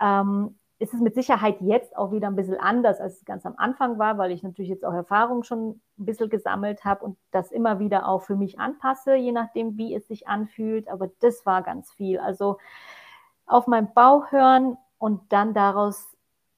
Ähm, 0.00 0.58
ist 0.82 0.92
es 0.92 1.00
mit 1.00 1.14
Sicherheit 1.14 1.60
jetzt 1.60 1.96
auch 1.96 2.10
wieder 2.10 2.26
ein 2.26 2.34
bisschen 2.34 2.58
anders, 2.58 3.00
als 3.00 3.18
es 3.18 3.24
ganz 3.24 3.46
am 3.46 3.54
Anfang 3.56 4.00
war, 4.00 4.18
weil 4.18 4.32
ich 4.32 4.42
natürlich 4.42 4.68
jetzt 4.68 4.84
auch 4.84 4.92
Erfahrung 4.92 5.44
schon 5.44 5.80
ein 5.96 6.04
bisschen 6.04 6.28
gesammelt 6.28 6.84
habe 6.84 7.04
und 7.04 7.16
das 7.30 7.52
immer 7.52 7.78
wieder 7.78 8.08
auch 8.08 8.22
für 8.22 8.34
mich 8.34 8.58
anpasse, 8.58 9.14
je 9.14 9.30
nachdem, 9.30 9.76
wie 9.76 9.94
es 9.94 10.08
sich 10.08 10.26
anfühlt. 10.26 10.88
Aber 10.88 11.08
das 11.20 11.46
war 11.46 11.62
ganz 11.62 11.92
viel. 11.92 12.18
Also 12.18 12.58
auf 13.46 13.68
meinen 13.68 13.94
Bauch 13.94 14.32
hören 14.32 14.76
und 14.98 15.32
dann 15.32 15.54
daraus 15.54 16.08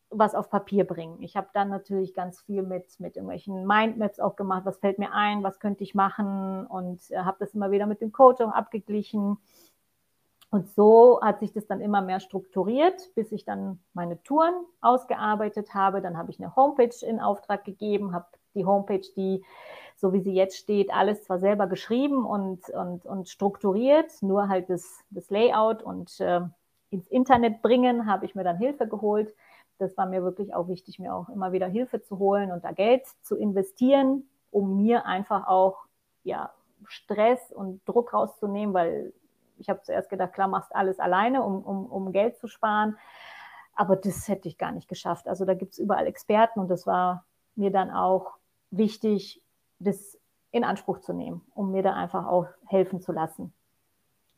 was 0.08 0.34
auf 0.34 0.48
Papier 0.48 0.84
bringen. 0.84 1.20
Ich 1.20 1.36
habe 1.36 1.48
dann 1.52 1.68
natürlich 1.68 2.14
ganz 2.14 2.40
viel 2.40 2.62
mit, 2.62 2.98
mit 3.00 3.16
irgendwelchen 3.16 3.66
Mindmaps 3.66 4.20
auch 4.20 4.36
gemacht, 4.36 4.64
was 4.64 4.78
fällt 4.78 4.98
mir 4.98 5.12
ein, 5.12 5.42
was 5.42 5.60
könnte 5.60 5.82
ich 5.82 5.94
machen 5.94 6.66
und 6.66 7.10
äh, 7.10 7.18
habe 7.18 7.36
das 7.40 7.52
immer 7.52 7.72
wieder 7.72 7.86
mit 7.86 8.00
dem 8.00 8.12
Coach 8.12 8.40
auch 8.40 8.52
abgeglichen 8.52 9.36
und 10.54 10.68
so 10.68 11.18
hat 11.20 11.40
sich 11.40 11.52
das 11.52 11.66
dann 11.66 11.80
immer 11.80 12.00
mehr 12.00 12.20
strukturiert, 12.20 13.12
bis 13.16 13.32
ich 13.32 13.44
dann 13.44 13.80
meine 13.92 14.22
Touren 14.22 14.54
ausgearbeitet 14.80 15.74
habe. 15.74 16.00
Dann 16.00 16.16
habe 16.16 16.30
ich 16.30 16.38
eine 16.38 16.54
Homepage 16.54 16.94
in 17.04 17.18
Auftrag 17.18 17.64
gegeben, 17.64 18.12
habe 18.12 18.26
die 18.54 18.64
Homepage, 18.64 19.02
die 19.16 19.42
so 19.96 20.12
wie 20.12 20.20
sie 20.20 20.32
jetzt 20.32 20.56
steht, 20.56 20.94
alles 20.94 21.24
zwar 21.24 21.40
selber 21.40 21.66
geschrieben 21.66 22.24
und, 22.24 22.68
und, 22.68 23.04
und 23.04 23.28
strukturiert, 23.28 24.12
nur 24.22 24.48
halt 24.48 24.70
das, 24.70 25.02
das 25.10 25.28
Layout 25.28 25.82
und 25.82 26.20
äh, 26.20 26.42
ins 26.90 27.08
Internet 27.08 27.60
bringen, 27.60 28.06
habe 28.06 28.24
ich 28.24 28.36
mir 28.36 28.44
dann 28.44 28.56
Hilfe 28.56 28.86
geholt. 28.86 29.34
Das 29.78 29.96
war 29.96 30.06
mir 30.06 30.22
wirklich 30.22 30.54
auch 30.54 30.68
wichtig, 30.68 31.00
mir 31.00 31.16
auch 31.16 31.28
immer 31.30 31.50
wieder 31.50 31.66
Hilfe 31.66 32.00
zu 32.00 32.20
holen 32.20 32.52
und 32.52 32.62
da 32.62 32.70
Geld 32.70 33.02
zu 33.22 33.34
investieren, 33.34 34.28
um 34.52 34.76
mir 34.76 35.04
einfach 35.04 35.48
auch 35.48 35.86
ja, 36.22 36.52
Stress 36.86 37.50
und 37.50 37.80
Druck 37.88 38.14
rauszunehmen, 38.14 38.72
weil 38.72 39.12
ich 39.58 39.68
habe 39.68 39.82
zuerst 39.82 40.10
gedacht, 40.10 40.32
klar, 40.32 40.48
machst 40.48 40.74
alles 40.74 40.98
alleine, 40.98 41.42
um, 41.42 41.62
um, 41.62 41.86
um 41.86 42.12
Geld 42.12 42.36
zu 42.36 42.48
sparen. 42.48 42.96
Aber 43.74 43.96
das 43.96 44.28
hätte 44.28 44.48
ich 44.48 44.58
gar 44.58 44.72
nicht 44.72 44.88
geschafft. 44.88 45.26
Also 45.26 45.44
da 45.44 45.54
gibt 45.54 45.72
es 45.72 45.78
überall 45.78 46.06
Experten 46.06 46.60
und 46.60 46.68
das 46.68 46.86
war 46.86 47.24
mir 47.56 47.70
dann 47.70 47.90
auch 47.90 48.34
wichtig, 48.70 49.42
das 49.78 50.18
in 50.50 50.64
Anspruch 50.64 51.00
zu 51.00 51.12
nehmen, 51.12 51.42
um 51.54 51.72
mir 51.72 51.82
da 51.82 51.94
einfach 51.94 52.26
auch 52.26 52.46
helfen 52.66 53.00
zu 53.00 53.12
lassen. 53.12 53.52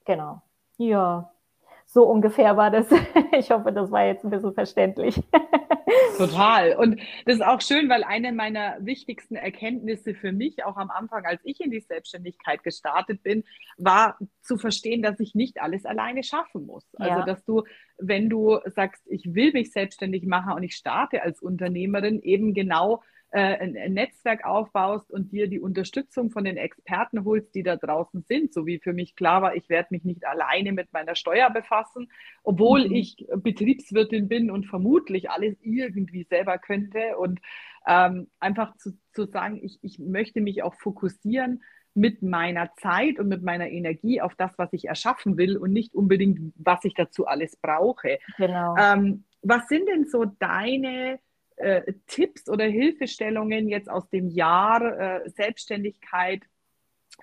Genau. 0.05 0.41
Ja, 0.79 1.33
so 1.87 2.05
ungefähr 2.05 2.57
war 2.57 2.71
das. 2.71 2.87
Ich 3.39 3.51
hoffe, 3.51 3.71
das 3.71 3.91
war 3.91 4.07
jetzt 4.07 4.25
ein 4.25 4.31
bisschen 4.31 4.55
verständlich. 4.55 5.21
Total. 6.17 6.75
Und 6.77 7.01
das 7.27 7.37
ist 7.37 7.45
auch 7.45 7.61
schön, 7.61 7.89
weil 7.89 8.03
eine 8.03 8.33
meiner 8.33 8.77
wichtigsten 8.81 9.37
Erkenntnisse 9.37 10.15
für 10.15 10.33
mich, 10.33 10.65
auch 10.65 10.77
am 10.77 10.91
Anfang, 10.91 11.25
als 11.27 11.41
ich 11.45 11.61
in 11.61 11.71
die 11.71 11.81
Selbstständigkeit 11.81 12.63
gestartet 12.63 13.23
bin, 13.23 13.45
war 13.77 14.19
zu 14.41 14.57
verstehen, 14.57 15.03
dass 15.03 15.21
ich 15.21 15.35
nicht 15.35 15.61
alles 15.61 15.85
alleine 15.85 16.23
schaffen 16.23 16.67
muss. 16.67 16.85
Also, 16.95 17.21
ja. 17.21 17.25
dass 17.25 17.45
du, 17.45 17.63
wenn 17.99 18.31
du 18.31 18.59
sagst, 18.67 19.03
ich 19.07 19.35
will 19.35 19.53
mich 19.53 19.73
selbstständig 19.73 20.25
machen 20.25 20.55
und 20.55 20.63
ich 20.63 20.75
starte 20.75 21.23
als 21.23 21.41
Unternehmerin, 21.41 22.21
eben 22.23 22.55
genau 22.55 23.03
ein 23.37 23.93
Netzwerk 23.93 24.45
aufbaust 24.45 25.11
und 25.11 25.33
dir 25.33 25.49
die 25.49 25.61
Unterstützung 25.61 26.31
von 26.31 26.45
den 26.45 26.57
Experten 26.57 27.25
holst, 27.25 27.55
die 27.55 27.63
da 27.63 27.77
draußen 27.77 28.23
sind. 28.23 28.55
So 28.55 28.67
wie 28.67 28.79
für 28.79 28.93
mich 28.93 29.17
klar 29.17 29.43
war, 29.43 29.57
ich 29.57 29.69
werde 29.69 29.89
mich 29.91 30.05
nicht 30.05 30.25
alleine 30.25 30.73
mit 30.73 30.93
meiner 30.93 31.17
Steuer 31.17 31.51
befassen, 31.51 32.11
obwohl 32.43 32.89
mhm. 32.89 32.95
ich 32.95 33.27
Betriebswirtin 33.37 34.29
bin 34.29 34.51
und 34.51 34.67
vermutlich 34.67 35.31
alles 35.31 35.57
irgendwie 35.61 36.25
selber 36.25 36.59
könnte. 36.59 37.17
Und 37.19 37.41
ähm, 37.87 38.29
einfach 38.41 38.77
zu, 38.77 38.97
zu 39.13 39.27
sagen, 39.27 39.61
ich, 39.63 39.79
ich 39.83 39.99
möchte 39.99 40.41
mich 40.41 40.63
auch 40.63 40.75
fokussieren 40.75 41.63
mit 41.95 42.23
meiner 42.23 42.75
Zeit 42.77 43.19
und 43.19 43.29
mit 43.29 43.43
meiner 43.43 43.69
Energie 43.69 44.21
auf 44.21 44.35
das, 44.35 44.53
was 44.59 44.73
ich 44.73 44.87
erschaffen 44.87 45.39
will 45.39 45.57
und 45.57 45.73
nicht 45.73 45.95
unbedingt, 45.95 46.53
was 46.57 46.85
ich 46.85 46.95
dazu 46.95 47.27
alles 47.27 47.57
brauche. 47.57 48.19
Genau. 48.37 48.77
Ähm, 48.79 49.25
was 49.43 49.67
sind 49.69 49.89
denn 49.89 50.07
so 50.07 50.25
deine 50.25 51.19
äh, 51.57 51.93
Tipps 52.07 52.49
oder 52.49 52.65
Hilfestellungen 52.65 53.69
jetzt 53.69 53.91
aus 53.91 54.09
dem 54.09 54.29
Jahr 54.29 54.83
äh, 55.25 55.31
Selbstständigkeit 55.31 56.43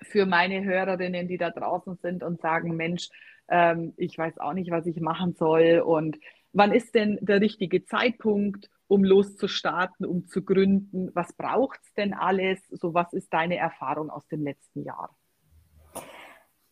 für 0.02 0.26
meine 0.26 0.64
Hörerinnen, 0.64 1.28
die 1.28 1.38
da 1.38 1.50
draußen 1.50 1.96
sind 1.96 2.22
und 2.22 2.40
sagen, 2.40 2.76
Mensch, 2.76 3.08
ähm, 3.48 3.94
ich 3.96 4.18
weiß 4.18 4.38
auch 4.38 4.52
nicht, 4.52 4.70
was 4.70 4.86
ich 4.86 5.00
machen 5.00 5.34
soll 5.34 5.82
und 5.84 6.18
wann 6.52 6.72
ist 6.72 6.94
denn 6.94 7.18
der 7.20 7.40
richtige 7.40 7.84
Zeitpunkt, 7.84 8.70
um 8.86 9.04
loszustarten, 9.04 10.06
um 10.06 10.26
zu 10.26 10.42
gründen? 10.42 11.10
Was 11.14 11.32
braucht 11.34 11.80
es 11.82 11.92
denn 11.94 12.14
alles? 12.14 12.66
So, 12.68 12.94
was 12.94 13.12
ist 13.12 13.32
deine 13.32 13.56
Erfahrung 13.56 14.10
aus 14.10 14.26
dem 14.28 14.42
letzten 14.42 14.82
Jahr? 14.82 15.16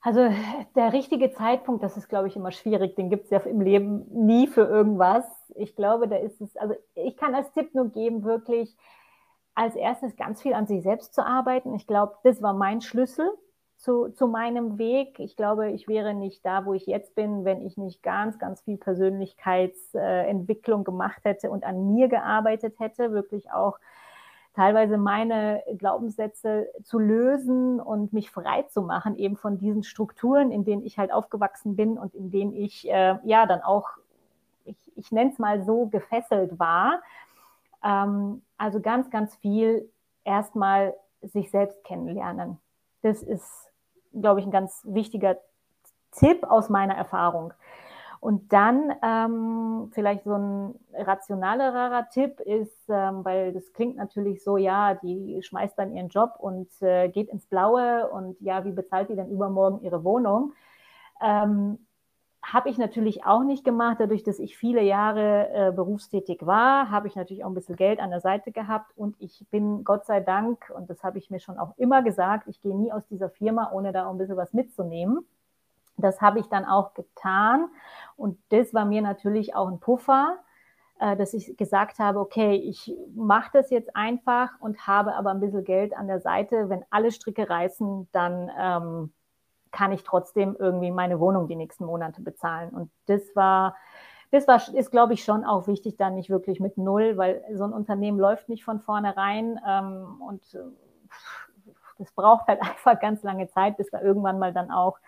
Also 0.02 0.28
der 0.74 0.92
richtige 0.92 1.30
Zeitpunkt, 1.30 1.82
das 1.84 1.96
ist, 1.96 2.08
glaube 2.08 2.26
ich, 2.26 2.34
immer 2.34 2.50
schwierig. 2.50 2.96
Den 2.96 3.08
gibt 3.08 3.22
es 3.24 3.30
ja 3.30 3.38
im 3.38 3.60
Leben 3.60 4.04
nie 4.10 4.48
für 4.48 4.64
irgendwas. 4.64 5.24
Ich 5.54 5.76
glaube, 5.76 6.08
da 6.08 6.16
ist 6.16 6.40
es, 6.40 6.56
also 6.56 6.74
ich 6.94 7.16
kann 7.16 7.36
als 7.36 7.52
Tipp 7.52 7.72
nur 7.74 7.90
geben, 7.90 8.24
wirklich 8.24 8.76
als 9.54 9.76
erstes 9.76 10.16
ganz 10.16 10.42
viel 10.42 10.54
an 10.54 10.66
sich 10.66 10.82
selbst 10.82 11.14
zu 11.14 11.24
arbeiten. 11.24 11.76
Ich 11.76 11.86
glaube, 11.86 12.16
das 12.24 12.42
war 12.42 12.52
mein 12.52 12.80
Schlüssel 12.80 13.30
zu, 13.76 14.08
zu 14.08 14.26
meinem 14.26 14.76
Weg. 14.78 15.20
Ich 15.20 15.36
glaube, 15.36 15.70
ich 15.70 15.86
wäre 15.86 16.14
nicht 16.14 16.44
da, 16.44 16.66
wo 16.66 16.74
ich 16.74 16.86
jetzt 16.86 17.14
bin, 17.14 17.44
wenn 17.44 17.64
ich 17.64 17.76
nicht 17.76 18.02
ganz, 18.02 18.40
ganz 18.40 18.62
viel 18.62 18.78
Persönlichkeitsentwicklung 18.78 20.82
gemacht 20.82 21.24
hätte 21.24 21.48
und 21.50 21.62
an 21.64 21.94
mir 21.94 22.08
gearbeitet 22.08 22.80
hätte, 22.80 23.12
wirklich 23.12 23.52
auch 23.52 23.78
teilweise 24.54 24.98
meine 24.98 25.62
Glaubenssätze 25.78 26.68
zu 26.82 26.98
lösen 26.98 27.80
und 27.80 28.12
mich 28.12 28.30
frei 28.30 28.62
zu 28.64 28.82
machen, 28.82 29.16
eben 29.16 29.36
von 29.36 29.58
diesen 29.58 29.82
Strukturen, 29.82 30.50
in 30.50 30.64
denen 30.64 30.84
ich 30.84 30.98
halt 30.98 31.12
aufgewachsen 31.12 31.74
bin 31.74 31.98
und 31.98 32.14
in 32.14 32.30
denen 32.30 32.52
ich 32.52 32.88
äh, 32.88 33.16
ja 33.24 33.46
dann 33.46 33.62
auch, 33.62 33.88
ich, 34.64 34.76
ich 34.96 35.10
nenne 35.10 35.30
es 35.30 35.38
mal 35.38 35.64
so, 35.64 35.86
gefesselt 35.86 36.58
war. 36.58 37.00
Ähm, 37.82 38.42
also 38.58 38.80
ganz, 38.80 39.10
ganz 39.10 39.34
viel 39.36 39.90
erstmal 40.24 40.94
sich 41.22 41.50
selbst 41.50 41.82
kennenlernen. 41.84 42.58
Das 43.02 43.22
ist, 43.22 43.70
glaube 44.12 44.40
ich, 44.40 44.46
ein 44.46 44.52
ganz 44.52 44.82
wichtiger 44.84 45.36
Tipp 46.12 46.44
aus 46.44 46.68
meiner 46.68 46.94
Erfahrung. 46.94 47.54
Und 48.22 48.52
dann 48.52 48.92
ähm, 49.02 49.90
vielleicht 49.90 50.22
so 50.22 50.34
ein 50.34 50.78
rationalerer 50.94 52.08
Tipp 52.10 52.38
ist, 52.38 52.88
ähm, 52.88 53.24
weil 53.24 53.52
das 53.52 53.72
klingt 53.72 53.96
natürlich 53.96 54.44
so, 54.44 54.56
ja, 54.56 54.94
die 54.94 55.42
schmeißt 55.42 55.76
dann 55.76 55.92
ihren 55.92 56.08
Job 56.08 56.34
und 56.38 56.68
äh, 56.82 57.08
geht 57.08 57.30
ins 57.30 57.46
Blaue 57.46 58.08
und 58.10 58.40
ja, 58.40 58.64
wie 58.64 58.70
bezahlt 58.70 59.08
die 59.08 59.16
dann 59.16 59.28
übermorgen 59.28 59.82
ihre 59.82 60.04
Wohnung? 60.04 60.52
Ähm, 61.20 61.84
habe 62.44 62.70
ich 62.70 62.78
natürlich 62.78 63.26
auch 63.26 63.42
nicht 63.42 63.64
gemacht. 63.64 63.96
Dadurch, 63.98 64.22
dass 64.22 64.38
ich 64.38 64.56
viele 64.56 64.82
Jahre 64.82 65.48
äh, 65.52 65.72
berufstätig 65.72 66.46
war, 66.46 66.92
habe 66.92 67.08
ich 67.08 67.16
natürlich 67.16 67.42
auch 67.42 67.48
ein 67.48 67.54
bisschen 67.54 67.74
Geld 67.74 67.98
an 67.98 68.10
der 68.10 68.20
Seite 68.20 68.52
gehabt 68.52 68.92
und 68.96 69.16
ich 69.18 69.44
bin 69.50 69.82
Gott 69.82 70.06
sei 70.06 70.20
Dank, 70.20 70.72
und 70.76 70.88
das 70.88 71.02
habe 71.02 71.18
ich 71.18 71.28
mir 71.30 71.40
schon 71.40 71.58
auch 71.58 71.76
immer 71.76 72.02
gesagt, 72.04 72.46
ich 72.46 72.60
gehe 72.60 72.76
nie 72.76 72.92
aus 72.92 73.04
dieser 73.08 73.30
Firma, 73.30 73.72
ohne 73.72 73.90
da 73.90 74.06
auch 74.06 74.12
ein 74.12 74.18
bisschen 74.18 74.36
was 74.36 74.52
mitzunehmen. 74.52 75.26
Das 75.96 76.20
habe 76.20 76.40
ich 76.40 76.46
dann 76.46 76.64
auch 76.64 76.94
getan. 76.94 77.68
Und 78.16 78.38
das 78.50 78.74
war 78.74 78.84
mir 78.84 79.02
natürlich 79.02 79.54
auch 79.54 79.68
ein 79.68 79.80
Puffer, 79.80 80.38
äh, 81.00 81.16
dass 81.16 81.34
ich 81.34 81.56
gesagt 81.56 81.98
habe, 81.98 82.20
okay, 82.20 82.54
ich 82.54 82.94
mache 83.14 83.50
das 83.52 83.70
jetzt 83.70 83.94
einfach 83.96 84.50
und 84.60 84.86
habe 84.86 85.14
aber 85.14 85.30
ein 85.30 85.40
bisschen 85.40 85.64
Geld 85.64 85.96
an 85.96 86.06
der 86.06 86.20
Seite. 86.20 86.68
Wenn 86.68 86.84
alle 86.90 87.10
Stricke 87.10 87.48
reißen, 87.48 88.08
dann 88.12 88.50
ähm, 88.58 89.12
kann 89.72 89.90
ich 89.90 90.04
trotzdem 90.04 90.54
irgendwie 90.58 90.90
meine 90.90 91.18
Wohnung 91.18 91.48
die 91.48 91.56
nächsten 91.56 91.84
Monate 91.84 92.20
bezahlen. 92.20 92.70
Und 92.70 92.90
das 93.06 93.22
war, 93.34 93.74
das 94.30 94.46
war, 94.46 94.60
ist, 94.74 94.90
glaube 94.90 95.14
ich, 95.14 95.24
schon 95.24 95.44
auch 95.44 95.66
wichtig, 95.66 95.96
dann 95.96 96.14
nicht 96.14 96.30
wirklich 96.30 96.60
mit 96.60 96.78
Null, 96.78 97.16
weil 97.16 97.42
so 97.52 97.64
ein 97.64 97.72
Unternehmen 97.72 98.18
läuft 98.18 98.48
nicht 98.48 98.64
von 98.64 98.80
vornherein 98.80 99.58
ähm, 99.66 100.20
und 100.20 100.54
äh, 100.54 100.58
das 101.98 102.12
braucht 102.12 102.46
halt 102.48 102.60
einfach 102.62 103.00
ganz 103.00 103.22
lange 103.22 103.48
Zeit, 103.48 103.76
bis 103.76 103.90
da 103.90 104.00
irgendwann 104.00 104.38
mal 104.38 104.52
dann 104.52 104.70
auch 104.70 104.98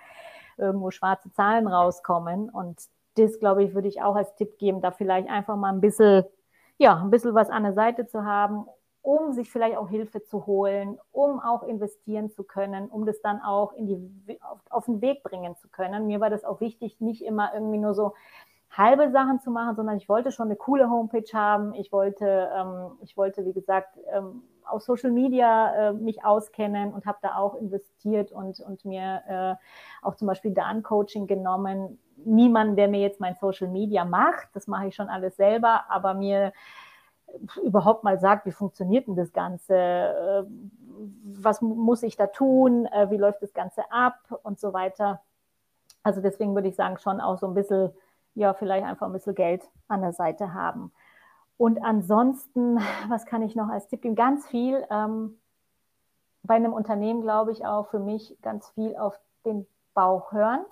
irgendwo 0.58 0.90
schwarze 0.90 1.32
Zahlen 1.32 1.66
rauskommen. 1.66 2.50
Und 2.50 2.80
das, 3.16 3.38
glaube 3.38 3.62
ich, 3.64 3.74
würde 3.74 3.88
ich 3.88 4.02
auch 4.02 4.16
als 4.16 4.34
Tipp 4.36 4.58
geben, 4.58 4.80
da 4.80 4.90
vielleicht 4.90 5.28
einfach 5.28 5.56
mal 5.56 5.72
ein 5.72 5.80
bisschen, 5.80 6.24
ja, 6.78 7.00
ein 7.00 7.10
bisschen 7.10 7.34
was 7.34 7.50
an 7.50 7.62
der 7.62 7.74
Seite 7.74 8.06
zu 8.06 8.24
haben, 8.24 8.66
um 9.02 9.32
sich 9.32 9.50
vielleicht 9.50 9.76
auch 9.76 9.88
Hilfe 9.88 10.22
zu 10.24 10.46
holen, 10.46 10.98
um 11.12 11.38
auch 11.38 11.62
investieren 11.62 12.30
zu 12.30 12.42
können, 12.42 12.88
um 12.88 13.04
das 13.04 13.20
dann 13.20 13.40
auch 13.42 13.74
in 13.74 13.86
die, 13.86 14.40
auf, 14.42 14.60
auf 14.70 14.84
den 14.86 15.02
Weg 15.02 15.22
bringen 15.22 15.56
zu 15.56 15.68
können. 15.68 16.06
Mir 16.06 16.20
war 16.20 16.30
das 16.30 16.44
auch 16.44 16.60
wichtig, 16.60 17.00
nicht 17.00 17.22
immer 17.22 17.52
irgendwie 17.54 17.78
nur 17.78 17.92
so 17.92 18.14
halbe 18.76 19.10
Sachen 19.10 19.40
zu 19.40 19.50
machen, 19.50 19.76
sondern 19.76 19.96
ich 19.96 20.08
wollte 20.08 20.32
schon 20.32 20.46
eine 20.46 20.56
coole 20.56 20.90
Homepage 20.90 21.30
haben. 21.32 21.74
Ich 21.74 21.92
wollte, 21.92 22.50
ähm, 22.54 22.92
ich 23.02 23.16
wollte, 23.16 23.44
wie 23.44 23.52
gesagt, 23.52 23.98
ähm, 24.12 24.42
auf 24.64 24.82
Social 24.82 25.10
Media 25.10 25.90
äh, 25.90 25.92
mich 25.92 26.24
auskennen 26.24 26.92
und 26.92 27.06
habe 27.06 27.18
da 27.22 27.36
auch 27.36 27.54
investiert 27.54 28.32
und, 28.32 28.60
und 28.60 28.84
mir 28.84 29.22
äh, 29.28 30.06
auch 30.06 30.14
zum 30.14 30.26
Beispiel 30.26 30.52
da 30.52 30.66
ein 30.66 30.82
Coaching 30.82 31.26
genommen. 31.26 31.98
Niemand, 32.24 32.78
der 32.78 32.88
mir 32.88 33.00
jetzt 33.00 33.20
mein 33.20 33.34
Social 33.34 33.68
Media 33.68 34.04
macht, 34.04 34.48
das 34.54 34.66
mache 34.66 34.88
ich 34.88 34.94
schon 34.94 35.08
alles 35.08 35.36
selber, 35.36 35.84
aber 35.90 36.14
mir 36.14 36.52
überhaupt 37.62 38.04
mal 38.04 38.18
sagt, 38.18 38.46
wie 38.46 38.52
funktioniert 38.52 39.06
denn 39.06 39.16
das 39.16 39.32
Ganze, 39.32 39.74
äh, 39.74 40.44
was 41.24 41.60
muss 41.60 42.02
ich 42.02 42.16
da 42.16 42.26
tun, 42.28 42.86
äh, 42.86 43.10
wie 43.10 43.16
läuft 43.16 43.42
das 43.42 43.52
Ganze 43.52 43.82
ab 43.90 44.18
und 44.42 44.60
so 44.60 44.72
weiter. 44.72 45.20
Also 46.02 46.20
deswegen 46.20 46.54
würde 46.54 46.68
ich 46.68 46.76
sagen, 46.76 46.98
schon 46.98 47.20
auch 47.20 47.38
so 47.38 47.46
ein 47.46 47.54
bisschen, 47.54 47.90
ja, 48.34 48.54
vielleicht 48.54 48.84
einfach 48.84 49.06
ein 49.06 49.12
bisschen 49.12 49.34
Geld 49.34 49.68
an 49.88 50.00
der 50.00 50.12
Seite 50.12 50.54
haben. 50.54 50.92
Und 51.56 51.82
ansonsten, 51.82 52.78
was 53.08 53.26
kann 53.26 53.42
ich 53.42 53.54
noch 53.56 53.68
als 53.68 53.88
Tipp 53.88 54.02
geben? 54.02 54.14
Ganz 54.14 54.46
viel. 54.46 54.84
Ähm, 54.90 55.38
bei 56.42 56.54
einem 56.54 56.72
Unternehmen 56.72 57.22
glaube 57.22 57.52
ich 57.52 57.64
auch 57.64 57.88
für 57.88 57.98
mich 57.98 58.36
ganz 58.42 58.68
viel 58.70 58.96
auf 58.96 59.18
den 59.46 59.66
Bauch 59.94 60.32
hören, 60.32 60.64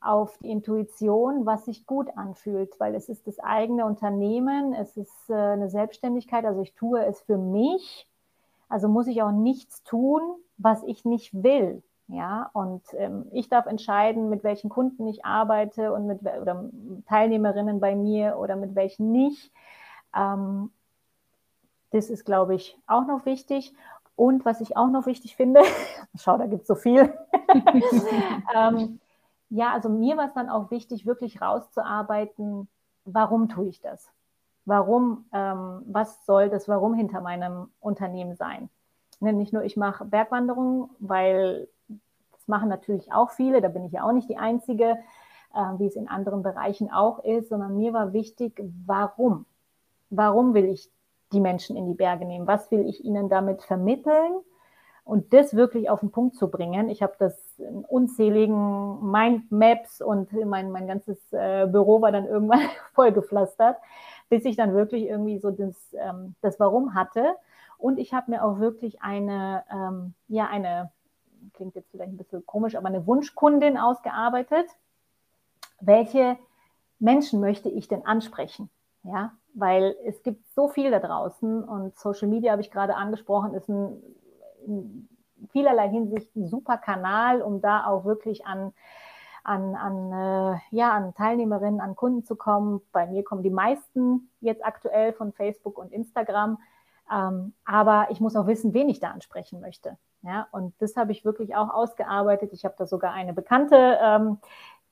auf 0.00 0.38
die 0.38 0.50
Intuition, 0.50 1.44
was 1.44 1.66
sich 1.66 1.86
gut 1.86 2.08
anfühlt, 2.16 2.78
weil 2.78 2.94
es 2.94 3.08
ist 3.08 3.26
das 3.26 3.38
eigene 3.40 3.84
Unternehmen, 3.84 4.72
es 4.72 4.96
ist 4.96 5.30
äh, 5.30 5.34
eine 5.34 5.68
Selbstständigkeit, 5.68 6.44
also 6.44 6.62
ich 6.62 6.74
tue 6.74 7.04
es 7.04 7.20
für 7.22 7.36
mich, 7.36 8.08
also 8.68 8.88
muss 8.88 9.06
ich 9.06 9.22
auch 9.22 9.32
nichts 9.32 9.82
tun, 9.82 10.22
was 10.56 10.82
ich 10.84 11.04
nicht 11.04 11.42
will. 11.42 11.82
Ja, 12.08 12.50
und 12.52 12.82
ähm, 12.94 13.26
ich 13.32 13.48
darf 13.48 13.66
entscheiden, 13.66 14.28
mit 14.28 14.44
welchen 14.44 14.68
Kunden 14.68 15.06
ich 15.06 15.24
arbeite 15.24 15.92
und 15.92 16.06
mit 16.06 16.20
oder 16.20 16.70
Teilnehmerinnen 17.08 17.80
bei 17.80 17.94
mir 17.94 18.36
oder 18.38 18.56
mit 18.56 18.74
welchen 18.74 19.10
nicht. 19.10 19.50
Ähm, 20.14 20.70
das 21.90 22.10
ist, 22.10 22.24
glaube 22.24 22.54
ich, 22.54 22.78
auch 22.86 23.06
noch 23.06 23.24
wichtig. 23.24 23.72
Und 24.16 24.44
was 24.44 24.60
ich 24.60 24.76
auch 24.76 24.88
noch 24.88 25.06
wichtig 25.06 25.34
finde, 25.36 25.62
schau, 26.14 26.36
da 26.36 26.46
gibt 26.46 26.62
es 26.62 26.68
so 26.68 26.74
viel. 26.74 27.12
ähm, 28.54 29.00
ja, 29.48 29.72
also 29.72 29.88
mir 29.88 30.16
war 30.16 30.26
es 30.26 30.34
dann 30.34 30.50
auch 30.50 30.70
wichtig, 30.70 31.06
wirklich 31.06 31.40
rauszuarbeiten, 31.40 32.68
warum 33.04 33.48
tue 33.48 33.68
ich 33.68 33.80
das? 33.80 34.10
Warum, 34.66 35.26
ähm, 35.32 35.82
was 35.86 36.24
soll 36.26 36.48
das 36.48 36.68
Warum 36.68 36.94
hinter 36.94 37.20
meinem 37.20 37.70
Unternehmen 37.80 38.34
sein? 38.36 38.68
Ne, 39.20 39.32
nicht 39.32 39.52
nur 39.52 39.62
ich 39.62 39.76
mache 39.76 40.04
Bergwanderungen, 40.04 40.90
weil 40.98 41.68
das 42.44 42.48
machen 42.48 42.68
natürlich 42.68 43.12
auch 43.12 43.30
viele, 43.30 43.60
da 43.60 43.68
bin 43.68 43.84
ich 43.84 43.92
ja 43.92 44.06
auch 44.06 44.12
nicht 44.12 44.28
die 44.28 44.38
Einzige, 44.38 44.98
äh, 45.54 45.78
wie 45.78 45.86
es 45.86 45.96
in 45.96 46.08
anderen 46.08 46.42
Bereichen 46.42 46.90
auch 46.90 47.24
ist, 47.24 47.48
sondern 47.48 47.76
mir 47.76 47.92
war 47.92 48.12
wichtig, 48.12 48.62
warum? 48.86 49.46
warum 50.16 50.54
will 50.54 50.66
ich 50.66 50.90
die 51.32 51.40
Menschen 51.40 51.76
in 51.76 51.86
die 51.86 51.94
Berge 51.94 52.24
nehmen? 52.24 52.46
Was 52.46 52.70
will 52.70 52.86
ich 52.86 53.04
ihnen 53.04 53.28
damit 53.28 53.62
vermitteln? 53.62 54.40
Und 55.04 55.34
das 55.34 55.54
wirklich 55.54 55.90
auf 55.90 56.00
den 56.00 56.10
Punkt 56.10 56.34
zu 56.36 56.48
bringen. 56.48 56.88
Ich 56.88 57.02
habe 57.02 57.12
das 57.18 57.58
in 57.58 57.84
unzähligen 57.84 59.10
Mindmaps 59.10 60.00
und 60.00 60.32
mein, 60.46 60.70
mein 60.70 60.86
ganzes 60.86 61.18
äh, 61.32 61.66
Büro 61.66 62.00
war 62.00 62.10
dann 62.10 62.24
irgendwann 62.26 62.60
vollgepflastert, 62.94 63.76
bis 64.30 64.46
ich 64.46 64.56
dann 64.56 64.72
wirklich 64.72 65.04
irgendwie 65.04 65.38
so 65.38 65.50
das, 65.50 65.76
ähm, 65.92 66.36
das 66.40 66.58
Warum 66.58 66.94
hatte. 66.94 67.34
Und 67.76 67.98
ich 67.98 68.14
habe 68.14 68.30
mir 68.30 68.42
auch 68.42 68.60
wirklich 68.60 69.02
eine, 69.02 69.64
ähm, 69.70 70.14
ja, 70.28 70.46
eine, 70.46 70.90
klingt 71.52 71.74
jetzt 71.74 71.90
vielleicht 71.90 72.12
ein 72.12 72.16
bisschen 72.16 72.46
komisch, 72.46 72.76
aber 72.76 72.88
eine 72.88 73.06
Wunschkundin 73.06 73.76
ausgearbeitet. 73.76 74.66
Welche 75.80 76.38
Menschen 76.98 77.40
möchte 77.40 77.68
ich 77.68 77.88
denn 77.88 78.06
ansprechen? 78.06 78.70
Ja, 79.02 79.32
weil 79.52 79.96
es 80.06 80.22
gibt 80.22 80.46
so 80.54 80.68
viel 80.68 80.90
da 80.90 80.98
draußen 80.98 81.62
und 81.62 81.98
Social 81.98 82.28
Media 82.28 82.52
habe 82.52 82.62
ich 82.62 82.70
gerade 82.70 82.96
angesprochen, 82.96 83.54
ist 83.54 83.68
ein 83.68 84.02
in 84.66 85.08
vielerlei 85.50 85.90
Hinsicht 85.90 86.34
ein 86.36 86.46
super 86.46 86.78
Kanal, 86.78 87.42
um 87.42 87.60
da 87.60 87.86
auch 87.86 88.04
wirklich 88.04 88.46
an 88.46 88.72
an, 89.44 89.74
an, 89.74 90.10
äh, 90.10 90.58
ja, 90.70 90.92
an 90.92 91.14
Teilnehmerinnen, 91.14 91.80
an 91.80 91.96
Kunden 91.96 92.24
zu 92.24 92.34
kommen. 92.34 92.80
Bei 92.92 93.06
mir 93.06 93.22
kommen 93.22 93.42
die 93.42 93.50
meisten 93.50 94.30
jetzt 94.40 94.64
aktuell 94.64 95.12
von 95.12 95.32
Facebook 95.32 95.76
und 95.76 95.92
Instagram. 95.92 96.58
Ähm, 97.12 97.52
aber 97.66 98.06
ich 98.10 98.20
muss 98.20 98.36
auch 98.36 98.46
wissen, 98.46 98.72
wen 98.72 98.88
ich 98.88 99.00
da 99.00 99.10
ansprechen 99.10 99.60
möchte. 99.60 99.98
Ja, 100.24 100.48
und 100.52 100.74
das 100.80 100.96
habe 100.96 101.12
ich 101.12 101.24
wirklich 101.24 101.54
auch 101.54 101.68
ausgearbeitet. 101.68 102.52
Ich 102.54 102.64
habe 102.64 102.74
da 102.78 102.86
sogar 102.86 103.12
eine 103.12 103.34
Bekannte, 103.34 103.98
ähm, 104.00 104.38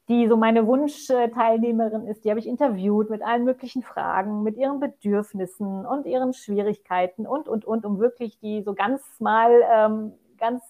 die 0.08 0.28
so 0.28 0.36
meine 0.36 0.66
Wunschteilnehmerin 0.66 2.06
ist, 2.06 2.24
die 2.24 2.30
habe 2.30 2.40
ich 2.40 2.46
interviewt 2.46 3.08
mit 3.08 3.22
allen 3.22 3.44
möglichen 3.44 3.82
Fragen, 3.82 4.42
mit 4.42 4.56
ihren 4.58 4.78
Bedürfnissen 4.78 5.86
und 5.86 6.06
ihren 6.06 6.34
Schwierigkeiten 6.34 7.26
und, 7.26 7.48
und, 7.48 7.64
und, 7.64 7.86
um 7.86 7.98
wirklich 7.98 8.38
die 8.40 8.62
so 8.62 8.74
ganz 8.74 9.02
mal, 9.20 9.62
ähm, 9.72 10.12
ganz, 10.38 10.62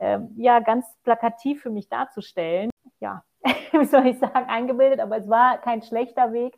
ähm, 0.00 0.30
ja, 0.36 0.58
ganz 0.60 0.86
plakativ 1.04 1.62
für 1.62 1.70
mich 1.70 1.88
darzustellen. 1.88 2.70
Ja, 2.98 3.22
wie 3.72 3.84
soll 3.84 4.06
ich 4.06 4.18
sagen, 4.18 4.48
eingebildet, 4.48 5.00
aber 5.00 5.18
es 5.18 5.28
war 5.28 5.58
kein 5.58 5.82
schlechter 5.82 6.32
Weg, 6.32 6.56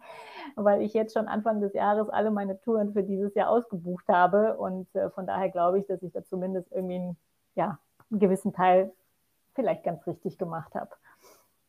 weil 0.56 0.82
ich 0.82 0.94
jetzt 0.94 1.14
schon 1.14 1.28
Anfang 1.28 1.60
des 1.60 1.74
Jahres 1.74 2.08
alle 2.08 2.30
meine 2.30 2.60
Touren 2.60 2.92
für 2.92 3.02
dieses 3.02 3.34
Jahr 3.34 3.50
ausgebucht 3.50 4.08
habe 4.08 4.56
und 4.56 4.92
äh, 4.94 5.10
von 5.10 5.26
daher 5.26 5.50
glaube 5.50 5.78
ich, 5.78 5.86
dass 5.86 6.02
ich 6.02 6.12
da 6.12 6.24
zumindest 6.24 6.70
irgendwie 6.72 6.96
einen, 6.96 7.16
ja, 7.54 7.78
einen 8.10 8.20
gewissen 8.20 8.52
Teil 8.52 8.92
vielleicht 9.54 9.84
ganz 9.84 10.06
richtig 10.06 10.38
gemacht 10.38 10.74
habe. 10.74 10.90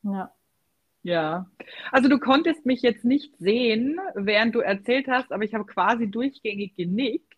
Ja. 0.04 0.32
Ja, 1.02 1.50
also 1.94 2.10
du 2.10 2.20
konntest 2.20 2.66
mich 2.66 2.82
jetzt 2.82 3.06
nicht 3.06 3.38
sehen, 3.38 3.98
während 4.16 4.54
du 4.54 4.60
erzählt 4.60 5.08
hast, 5.08 5.32
aber 5.32 5.44
ich 5.44 5.54
habe 5.54 5.66
quasi 5.66 6.12
durchgängig 6.12 6.76
genickt. 6.76 7.34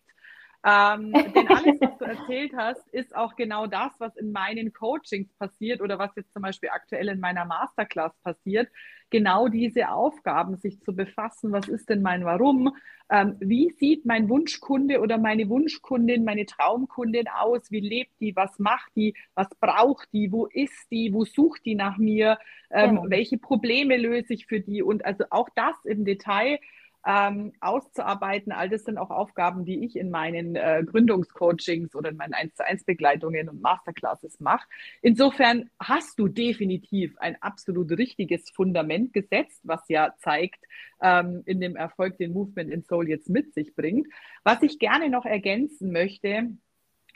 Ähm, 0.64 1.12
denn 1.12 1.48
alles, 1.48 1.80
was 1.80 1.98
du 1.98 2.04
erzählt 2.04 2.52
hast, 2.56 2.86
ist 2.88 3.14
auch 3.16 3.34
genau 3.36 3.66
das, 3.66 3.92
was 3.98 4.16
in 4.16 4.32
meinen 4.32 4.72
Coachings 4.72 5.32
passiert 5.34 5.80
oder 5.80 5.98
was 5.98 6.14
jetzt 6.16 6.32
zum 6.32 6.42
Beispiel 6.42 6.68
aktuell 6.70 7.08
in 7.08 7.20
meiner 7.20 7.44
Masterclass 7.44 8.12
passiert. 8.22 8.68
Genau 9.10 9.48
diese 9.48 9.90
Aufgaben, 9.90 10.56
sich 10.56 10.80
zu 10.80 10.94
befassen, 10.94 11.52
was 11.52 11.68
ist 11.68 11.90
denn 11.90 12.00
mein 12.00 12.24
Warum, 12.24 12.74
ähm, 13.10 13.36
wie 13.40 13.70
sieht 13.70 14.06
mein 14.06 14.28
Wunschkunde 14.28 15.00
oder 15.00 15.18
meine 15.18 15.48
Wunschkundin, 15.48 16.24
meine 16.24 16.46
Traumkundin 16.46 17.28
aus, 17.28 17.70
wie 17.70 17.80
lebt 17.80 18.12
die, 18.20 18.34
was 18.36 18.58
macht 18.58 18.90
die, 18.96 19.14
was 19.34 19.48
braucht 19.60 20.08
die, 20.12 20.32
wo 20.32 20.46
ist 20.46 20.90
die, 20.90 21.12
wo 21.12 21.24
sucht 21.24 21.66
die 21.66 21.74
nach 21.74 21.98
mir, 21.98 22.38
ähm, 22.70 22.96
genau. 22.96 23.10
welche 23.10 23.36
Probleme 23.36 23.96
löse 23.98 24.32
ich 24.32 24.46
für 24.46 24.60
die? 24.60 24.82
Und 24.82 25.04
also 25.04 25.24
auch 25.28 25.50
das 25.54 25.74
im 25.84 26.04
Detail 26.04 26.58
ähm, 27.06 27.52
auszuarbeiten. 27.60 28.52
All 28.52 28.68
das 28.68 28.84
sind 28.84 28.98
auch 28.98 29.10
Aufgaben, 29.10 29.64
die 29.64 29.84
ich 29.84 29.96
in 29.96 30.10
meinen 30.10 30.54
äh, 30.56 30.84
Gründungscoachings 30.86 31.94
oder 31.94 32.10
in 32.10 32.16
meinen 32.16 32.34
1 32.34 32.54
zu 32.54 32.64
1 32.64 32.84
Begleitungen 32.84 33.48
und 33.48 33.60
Masterclasses 33.60 34.40
mache. 34.40 34.66
Insofern 35.00 35.70
hast 35.80 36.18
du 36.18 36.28
definitiv 36.28 37.16
ein 37.18 37.36
absolut 37.40 37.90
richtiges 37.92 38.50
Fundament 38.50 39.12
gesetzt, 39.12 39.60
was 39.64 39.82
ja 39.88 40.14
zeigt 40.18 40.64
ähm, 41.00 41.42
in 41.44 41.60
dem 41.60 41.76
Erfolg, 41.76 42.18
den 42.18 42.32
Movement 42.32 42.70
in 42.70 42.82
Soul 42.82 43.08
jetzt 43.08 43.28
mit 43.28 43.52
sich 43.54 43.74
bringt. 43.74 44.06
Was 44.44 44.62
ich 44.62 44.78
gerne 44.78 45.08
noch 45.08 45.24
ergänzen 45.24 45.92
möchte, 45.92 46.50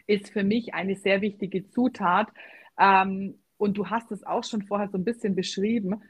ist 0.06 0.30
für 0.30 0.44
mich 0.44 0.74
eine 0.74 0.96
sehr 0.96 1.20
wichtige 1.20 1.68
Zutat. 1.68 2.28
Ähm, 2.78 3.38
und 3.58 3.78
du 3.78 3.88
hast 3.88 4.10
es 4.12 4.24
auch 4.24 4.44
schon 4.44 4.62
vorher 4.62 4.88
so 4.88 4.98
ein 4.98 5.04
bisschen 5.04 5.34
beschrieben, 5.34 6.02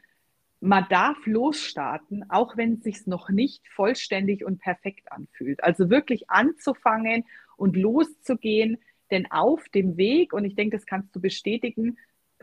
man 0.66 0.86
darf 0.90 1.16
losstarten, 1.26 2.24
auch 2.28 2.56
wenn 2.56 2.74
es 2.74 2.82
sich 2.82 3.06
noch 3.06 3.30
nicht 3.30 3.66
vollständig 3.68 4.44
und 4.44 4.60
perfekt 4.60 5.12
anfühlt. 5.12 5.62
Also 5.62 5.90
wirklich 5.90 6.28
anzufangen 6.28 7.24
und 7.56 7.76
loszugehen, 7.76 8.78
denn 9.10 9.30
auf 9.30 9.68
dem 9.68 9.96
Weg, 9.96 10.32
und 10.32 10.44
ich 10.44 10.56
denke, 10.56 10.76
das 10.76 10.86
kannst 10.86 11.14
du 11.14 11.20
bestätigen, 11.20 11.96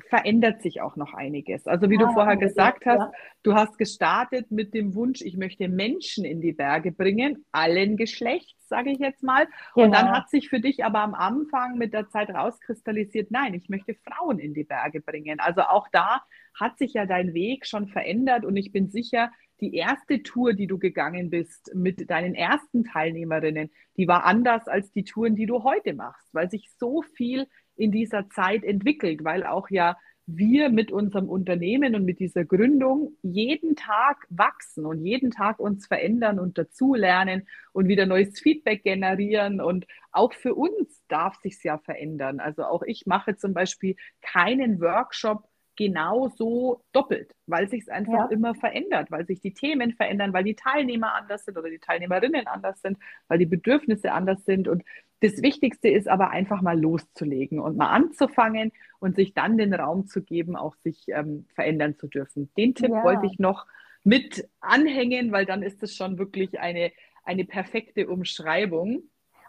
verändert 0.08 0.62
sich 0.62 0.82
auch 0.82 0.96
noch 0.96 1.14
einiges. 1.14 1.68
Also 1.68 1.90
wie 1.90 2.00
ja, 2.00 2.08
du 2.08 2.14
vorher 2.14 2.38
gesagt 2.38 2.86
hast, 2.86 3.00
ja. 3.00 3.12
du 3.44 3.54
hast 3.54 3.78
gestartet 3.78 4.50
mit 4.50 4.74
dem 4.74 4.96
Wunsch, 4.96 5.22
ich 5.22 5.38
möchte 5.38 5.68
Menschen 5.68 6.26
in 6.26 6.42
die 6.42 6.54
Berge 6.54 6.92
bringen, 6.92 7.46
allen 7.52 7.98
Geschlechts, 7.98 8.63
sage 8.74 8.90
ich 8.90 8.98
jetzt 8.98 9.22
mal. 9.22 9.46
Genau. 9.76 9.86
Und 9.86 9.92
dann 9.94 10.08
genau. 10.08 10.18
hat 10.18 10.30
sich 10.32 10.50
für 10.50 10.60
dich 10.60 10.84
aber 10.84 11.02
am 11.02 11.14
Anfang 11.14 11.78
mit 11.78 11.94
der 11.94 12.10
Zeit 12.10 12.32
rauskristallisiert, 12.32 13.30
nein, 13.30 13.54
ich 13.54 13.70
möchte 13.70 13.94
Frauen 13.94 14.40
in 14.40 14.56
die 14.56 14.64
Berge 14.64 15.00
bringen. 15.00 15.40
Also 15.40 15.62
auch 15.62 15.88
da 15.92 16.24
hat 16.60 16.80
sich 16.80 16.94
ja 16.94 17.06
dein 17.06 17.36
Weg 17.36 17.68
schon 17.68 17.88
verändert 17.88 18.46
und 18.46 18.58
ich 18.58 18.72
bin 18.72 18.90
sicher, 18.90 19.32
die 19.62 19.76
erste 19.76 20.24
Tour, 20.24 20.54
die 20.54 20.66
du 20.66 20.80
gegangen 20.80 21.30
bist 21.30 21.72
mit 21.76 22.10
deinen 22.10 22.34
ersten 22.34 22.84
Teilnehmerinnen, 22.84 23.70
die 23.96 24.08
war 24.08 24.26
anders 24.26 24.68
als 24.68 24.92
die 24.92 25.04
Touren, 25.04 25.36
die 25.36 25.46
du 25.46 25.64
heute 25.64 25.94
machst, 25.94 26.34
weil 26.34 26.50
sich 26.50 26.72
so 26.80 27.04
viel 27.04 27.48
in 27.76 27.92
dieser 27.92 28.28
Zeit 28.30 28.64
entwickelt, 28.64 29.24
weil 29.24 29.46
auch 29.46 29.70
ja 29.70 29.98
wir 30.26 30.70
mit 30.70 30.92
unserem 30.92 31.28
Unternehmen 31.28 31.96
und 31.96 32.06
mit 32.06 32.20
dieser 32.20 32.46
Gründung 32.46 33.18
jeden 33.22 33.76
Tag 33.76 34.26
wachsen 34.30 34.86
und 34.86 35.04
jeden 35.04 35.32
Tag 35.32 35.60
uns 35.60 35.88
verändern 35.88 36.40
und 36.40 36.58
dazulernen 36.58 37.48
und 37.74 37.88
wieder 37.88 38.06
neues 38.06 38.40
Feedback 38.40 38.84
generieren. 38.84 39.60
Und 39.60 39.86
auch 40.12 40.34
für 40.34 40.56
uns 40.56 41.04
darf 41.08 41.36
sich 41.42 41.62
ja 41.64 41.78
verändern. 41.78 42.40
Also 42.40 42.64
auch 42.64 42.84
ich 42.84 43.06
mache 43.06 43.36
zum 43.36 43.54
Beispiel 43.54 43.96
keinen 44.22 44.80
Workshop 44.80 45.48
genau 45.76 46.30
so 46.30 46.84
doppelt, 46.92 47.34
weil 47.48 47.68
sich 47.68 47.82
es 47.82 47.90
einfach 47.90 48.14
ja. 48.14 48.26
immer 48.28 48.56
verändert, 48.56 49.12
weil 49.12 49.26
sich 49.26 49.42
die 49.42 49.54
Themen 49.54 49.94
verändern, 49.94 50.34
weil 50.34 50.44
die 50.44 50.56
Teilnehmer 50.56 51.16
anders 51.16 51.46
sind 51.46 51.58
oder 51.58 51.70
die 51.70 51.80
Teilnehmerinnen 51.80 52.48
anders 52.48 52.82
sind, 52.82 52.98
weil 53.28 53.40
die 53.40 53.46
Bedürfnisse 53.46 54.12
anders 54.12 54.46
sind. 54.46 54.68
Und 54.68 54.84
das 55.24 55.42
Wichtigste 55.42 55.88
ist 55.88 56.10
aber 56.10 56.32
einfach 56.32 56.62
mal 56.62 56.78
loszulegen 56.78 57.60
und 57.60 57.78
mal 57.78 57.92
anzufangen 57.92 58.74
und 59.00 59.16
sich 59.16 59.34
dann 59.34 59.58
den 59.58 59.74
Raum 59.74 60.06
zu 60.06 60.22
geben, 60.22 60.58
auch 60.58 60.76
sich 60.76 61.06
ähm, 61.08 61.46
verändern 61.56 61.96
zu 61.98 62.08
dürfen. 62.08 62.50
Den 62.58 62.76
Tipp 62.76 62.92
ja. 62.92 63.04
wollte 63.06 63.26
ich 63.26 63.40
noch 63.40 63.66
mit 64.04 64.50
anhängen, 64.60 65.32
weil 65.32 65.46
dann 65.46 65.64
ist 65.64 65.82
es 65.82 65.96
schon 65.96 66.18
wirklich 66.18 66.60
eine, 66.60 66.92
eine 67.24 67.46
perfekte 67.46 68.10
Umschreibung. 68.10 69.04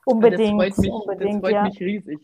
Unbedingt. 0.05 0.53
Und 0.53 0.59
das 0.61 0.77
freut 0.77 0.79
mich, 0.79 1.19
das 1.19 1.41
freut 1.41 1.53
ja. 1.53 1.65
mich 1.65 1.81
riesig. 1.81 2.21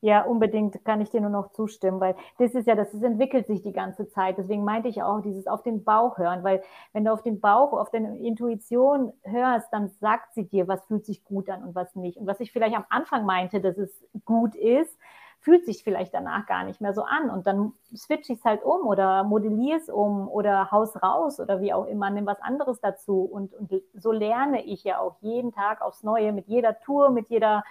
Ja, 0.00 0.22
unbedingt 0.22 0.84
kann 0.84 1.00
ich 1.00 1.10
dir 1.10 1.20
nur 1.20 1.30
noch 1.30 1.52
zustimmen, 1.52 2.00
weil 2.00 2.14
das 2.38 2.54
ist 2.54 2.66
ja, 2.66 2.74
das 2.74 2.92
ist, 2.92 3.02
entwickelt 3.02 3.46
sich 3.46 3.62
die 3.62 3.72
ganze 3.72 4.08
Zeit. 4.08 4.36
Deswegen 4.38 4.64
meinte 4.64 4.88
ich 4.88 5.02
auch 5.02 5.20
dieses 5.20 5.46
auf 5.46 5.62
den 5.62 5.82
Bauch 5.84 6.18
hören, 6.18 6.44
weil 6.44 6.62
wenn 6.92 7.04
du 7.04 7.12
auf 7.12 7.22
den 7.22 7.40
Bauch, 7.40 7.72
auf 7.72 7.90
deine 7.90 8.18
Intuition 8.18 9.12
hörst, 9.22 9.72
dann 9.72 9.88
sagt 9.88 10.34
sie 10.34 10.44
dir, 10.44 10.68
was 10.68 10.84
fühlt 10.86 11.06
sich 11.06 11.24
gut 11.24 11.48
an 11.48 11.64
und 11.64 11.74
was 11.74 11.94
nicht. 11.96 12.18
Und 12.18 12.26
was 12.26 12.40
ich 12.40 12.52
vielleicht 12.52 12.76
am 12.76 12.84
Anfang 12.90 13.24
meinte, 13.24 13.60
dass 13.60 13.78
es 13.78 14.04
gut 14.24 14.54
ist, 14.54 14.98
fühlt 15.44 15.66
sich 15.66 15.84
vielleicht 15.84 16.14
danach 16.14 16.46
gar 16.46 16.64
nicht 16.64 16.80
mehr 16.80 16.94
so 16.94 17.02
an. 17.02 17.28
Und 17.28 17.46
dann 17.46 17.74
switch 17.94 18.30
ich 18.30 18.38
es 18.38 18.44
halt 18.44 18.64
um 18.64 18.86
oder 18.86 19.24
modelliere 19.24 19.78
es 19.78 19.90
um 19.90 20.26
oder 20.26 20.70
haus 20.70 21.00
raus 21.02 21.38
oder 21.38 21.60
wie 21.60 21.74
auch 21.74 21.84
immer, 21.86 22.08
nimm 22.08 22.24
was 22.24 22.40
anderes 22.40 22.80
dazu. 22.80 23.22
Und, 23.24 23.52
und 23.52 23.70
so 23.92 24.10
lerne 24.10 24.64
ich 24.64 24.84
ja 24.84 25.00
auch 25.00 25.16
jeden 25.20 25.52
Tag 25.52 25.82
aufs 25.82 26.02
Neue 26.02 26.32
mit 26.32 26.48
jeder 26.48 26.80
Tour, 26.80 27.10
mit 27.10 27.28
jeder 27.28 27.62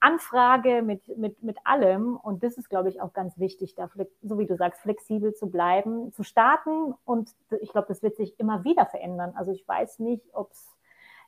Anfrage, 0.00 0.82
mit, 0.82 1.16
mit, 1.16 1.42
mit 1.42 1.56
allem. 1.64 2.16
Und 2.16 2.42
das 2.42 2.58
ist, 2.58 2.68
glaube 2.68 2.88
ich, 2.88 3.00
auch 3.00 3.12
ganz 3.12 3.38
wichtig, 3.38 3.74
da, 3.74 3.90
so 4.22 4.38
wie 4.38 4.46
du 4.46 4.56
sagst, 4.56 4.82
flexibel 4.82 5.34
zu 5.34 5.48
bleiben, 5.48 6.12
zu 6.12 6.22
starten. 6.22 6.94
Und 7.04 7.30
ich 7.60 7.70
glaube, 7.70 7.88
das 7.88 8.02
wird 8.02 8.16
sich 8.16 8.38
immer 8.38 8.64
wieder 8.64 8.86
verändern. 8.86 9.32
Also 9.36 9.52
ich 9.52 9.66
weiß 9.66 9.98
nicht, 10.00 10.22
ob 10.32 10.52
es, 10.52 10.76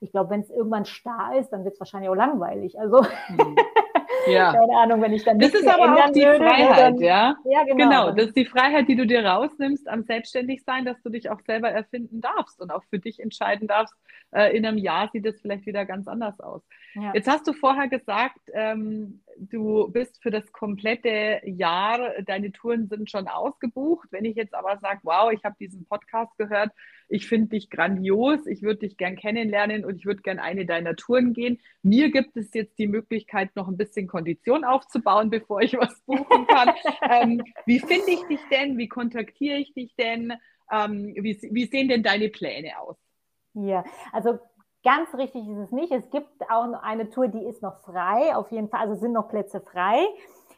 ich 0.01 0.11
glaube, 0.11 0.31
wenn 0.31 0.41
es 0.41 0.51
irgendwann 0.51 0.85
starr 0.85 1.37
ist, 1.39 1.51
dann 1.51 1.65
wird 1.65 1.75
es 1.75 1.81
wahrscheinlich 1.81 2.11
auch 2.11 2.15
langweilig. 2.15 2.79
Also 2.79 3.03
mhm. 3.29 3.57
Ja. 4.33 4.53
Keine 4.53 4.77
Ahnung, 4.77 5.03
wenn 5.03 5.13
ich 5.13 5.25
dann 5.25 5.39
Das 5.39 5.55
ist 5.55 5.67
aber 5.67 5.95
auch 5.95 6.11
die 6.13 6.23
würde, 6.23 6.39
Freiheit, 6.39 6.79
dann, 6.79 6.99
ja? 6.99 7.37
Ja, 7.45 7.65
genau. 7.65 7.77
Genau, 7.77 8.11
das 8.13 8.27
ist 8.27 8.37
die 8.37 8.45
Freiheit, 8.45 8.89
die 8.89 8.97
du 8.97 9.07
dir 9.07 9.25
rausnimmst 9.25 9.89
am 9.89 10.03
Selbstständigsein, 10.03 10.85
dass 10.85 11.01
du 11.03 11.11
dich 11.11 11.31
auch 11.31 11.41
selber 11.41 11.71
erfinden 11.71 12.21
darfst 12.21 12.61
und 12.61 12.71
auch 12.71 12.85
für 12.85 12.99
dich 12.99 13.21
entscheiden 13.21 13.69
darfst, 13.69 13.95
äh, 14.33 14.57
in 14.57 14.67
einem 14.67 14.79
Jahr 14.79 15.09
sieht 15.13 15.27
es 15.27 15.41
vielleicht 15.41 15.67
wieder 15.67 15.85
ganz 15.85 16.09
anders 16.09 16.41
aus. 16.41 16.63
Ja. 16.95 17.13
Jetzt 17.15 17.29
hast 17.29 17.47
du 17.47 17.53
vorher 17.53 17.89
gesagt, 17.89 18.41
ähm, 18.53 19.21
du 19.41 19.89
bist 19.91 20.23
für 20.23 20.31
das 20.31 20.53
komplette 20.53 21.41
Jahr, 21.45 22.23
deine 22.23 22.53
Touren 22.53 22.89
sind 22.89 23.11
schon 23.11 23.29
ausgebucht. 23.29 24.09
Wenn 24.11 24.25
ich 24.25 24.37
jetzt 24.37 24.55
aber 24.55 24.79
sage, 24.79 25.01
wow, 25.03 25.33
ich 25.33 25.45
habe 25.45 25.57
diesen 25.59 25.87
Podcast 25.87 26.37
gehört, 26.39 26.71
ich 27.09 27.27
finde 27.27 27.49
dich 27.49 27.71
grandios, 27.71 28.47
ich 28.47 28.63
würde 28.63 28.81
dich 28.81 28.97
gern 28.97 29.17
kennenlernen 29.17 29.85
und 29.85 29.97
ich 29.97 30.07
würde 30.07 30.23
gern 30.23 30.39
eine 30.39 30.67
deiner 30.67 30.97
Touren 30.97 31.33
gehen. 31.33 31.59
Mir 31.83 32.11
gibt 32.11 32.37
es 32.37 32.53
jetzt 32.53 32.79
die 32.79 32.87
Möglichkeit, 32.87 33.55
noch 33.57 33.69
ein 33.69 33.77
bisschen 33.77 34.07
Kondition 34.07 34.65
aufzubauen, 34.65 35.31
bevor 35.31 35.61
ich 35.61 35.75
was 35.75 36.01
buchen 36.03 36.47
kann. 36.47 36.73
ähm, 37.11 37.43
wie 37.67 37.81
finde 37.81 38.11
ich 38.11 38.23
dich 38.25 38.41
denn? 38.51 38.79
Wie 38.79 38.89
kontaktiere 38.89 39.59
ich 39.59 39.73
dich 39.75 39.95
denn? 39.97 40.35
Ähm, 40.71 41.15
wie, 41.17 41.39
wie 41.51 41.67
sehen 41.67 41.89
denn 41.89 42.03
deine 42.03 42.29
Pläne 42.29 42.79
aus? 42.79 42.97
Ja, 43.55 43.85
also 44.13 44.39
Ganz 44.85 45.13
richtig 45.15 45.49
ist 45.49 45.59
es 45.59 45.73
nicht. 45.73 45.91
Es 45.93 46.09
gibt 46.11 46.51
auch 46.51 46.73
eine 46.83 47.11
Tour, 47.11 47.29
die 47.29 47.45
ist 47.45 47.63
noch 47.63 47.81
frei, 47.81 48.37
auf 48.37 48.51
jeden 48.53 48.69
Fall, 48.69 48.81
also 48.81 48.95
sind 48.95 49.13
noch 49.13 49.29
Plätze 49.29 49.61
frei. 49.61 50.07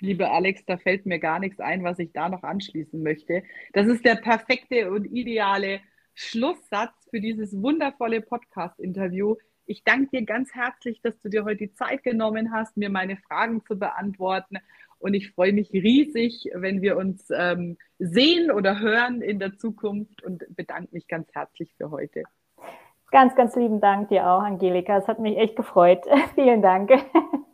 Liebe 0.00 0.30
Alex, 0.30 0.64
da 0.66 0.76
fällt 0.76 1.06
mir 1.06 1.18
gar 1.18 1.38
nichts 1.38 1.60
ein, 1.60 1.84
was 1.84 1.98
ich 1.98 2.12
da 2.12 2.28
noch 2.28 2.42
anschließen 2.42 3.02
möchte. 3.02 3.42
Das 3.72 3.86
ist 3.86 4.04
der 4.04 4.16
perfekte 4.16 4.90
und 4.90 5.06
ideale 5.06 5.80
Schlusssatz 6.14 6.92
für 7.10 7.20
dieses 7.20 7.60
wundervolle 7.60 8.20
Podcast-Interview. 8.20 9.36
Ich 9.66 9.82
danke 9.84 10.10
dir 10.10 10.24
ganz 10.24 10.54
herzlich, 10.54 11.00
dass 11.00 11.18
du 11.20 11.28
dir 11.28 11.44
heute 11.44 11.58
die 11.58 11.72
Zeit 11.72 12.02
genommen 12.02 12.52
hast, 12.52 12.76
mir 12.76 12.90
meine 12.90 13.16
Fragen 13.16 13.64
zu 13.64 13.78
beantworten. 13.78 14.58
Und 14.98 15.14
ich 15.14 15.32
freue 15.32 15.52
mich 15.52 15.72
riesig, 15.72 16.50
wenn 16.54 16.82
wir 16.82 16.96
uns 16.96 17.28
ähm, 17.30 17.76
sehen 17.98 18.50
oder 18.50 18.80
hören 18.80 19.22
in 19.22 19.38
der 19.38 19.56
Zukunft 19.56 20.22
und 20.22 20.44
bedanke 20.50 20.88
mich 20.92 21.08
ganz 21.08 21.28
herzlich 21.34 21.74
für 21.76 21.90
heute. 21.90 22.24
Ganz, 23.10 23.34
ganz 23.34 23.54
lieben 23.56 23.80
Dank 23.80 24.08
dir 24.08 24.28
auch, 24.28 24.42
Angelika. 24.42 24.98
Es 24.98 25.08
hat 25.08 25.18
mich 25.18 25.36
echt 25.36 25.56
gefreut. 25.56 26.04
Vielen 26.34 26.62
Dank. 26.62 26.90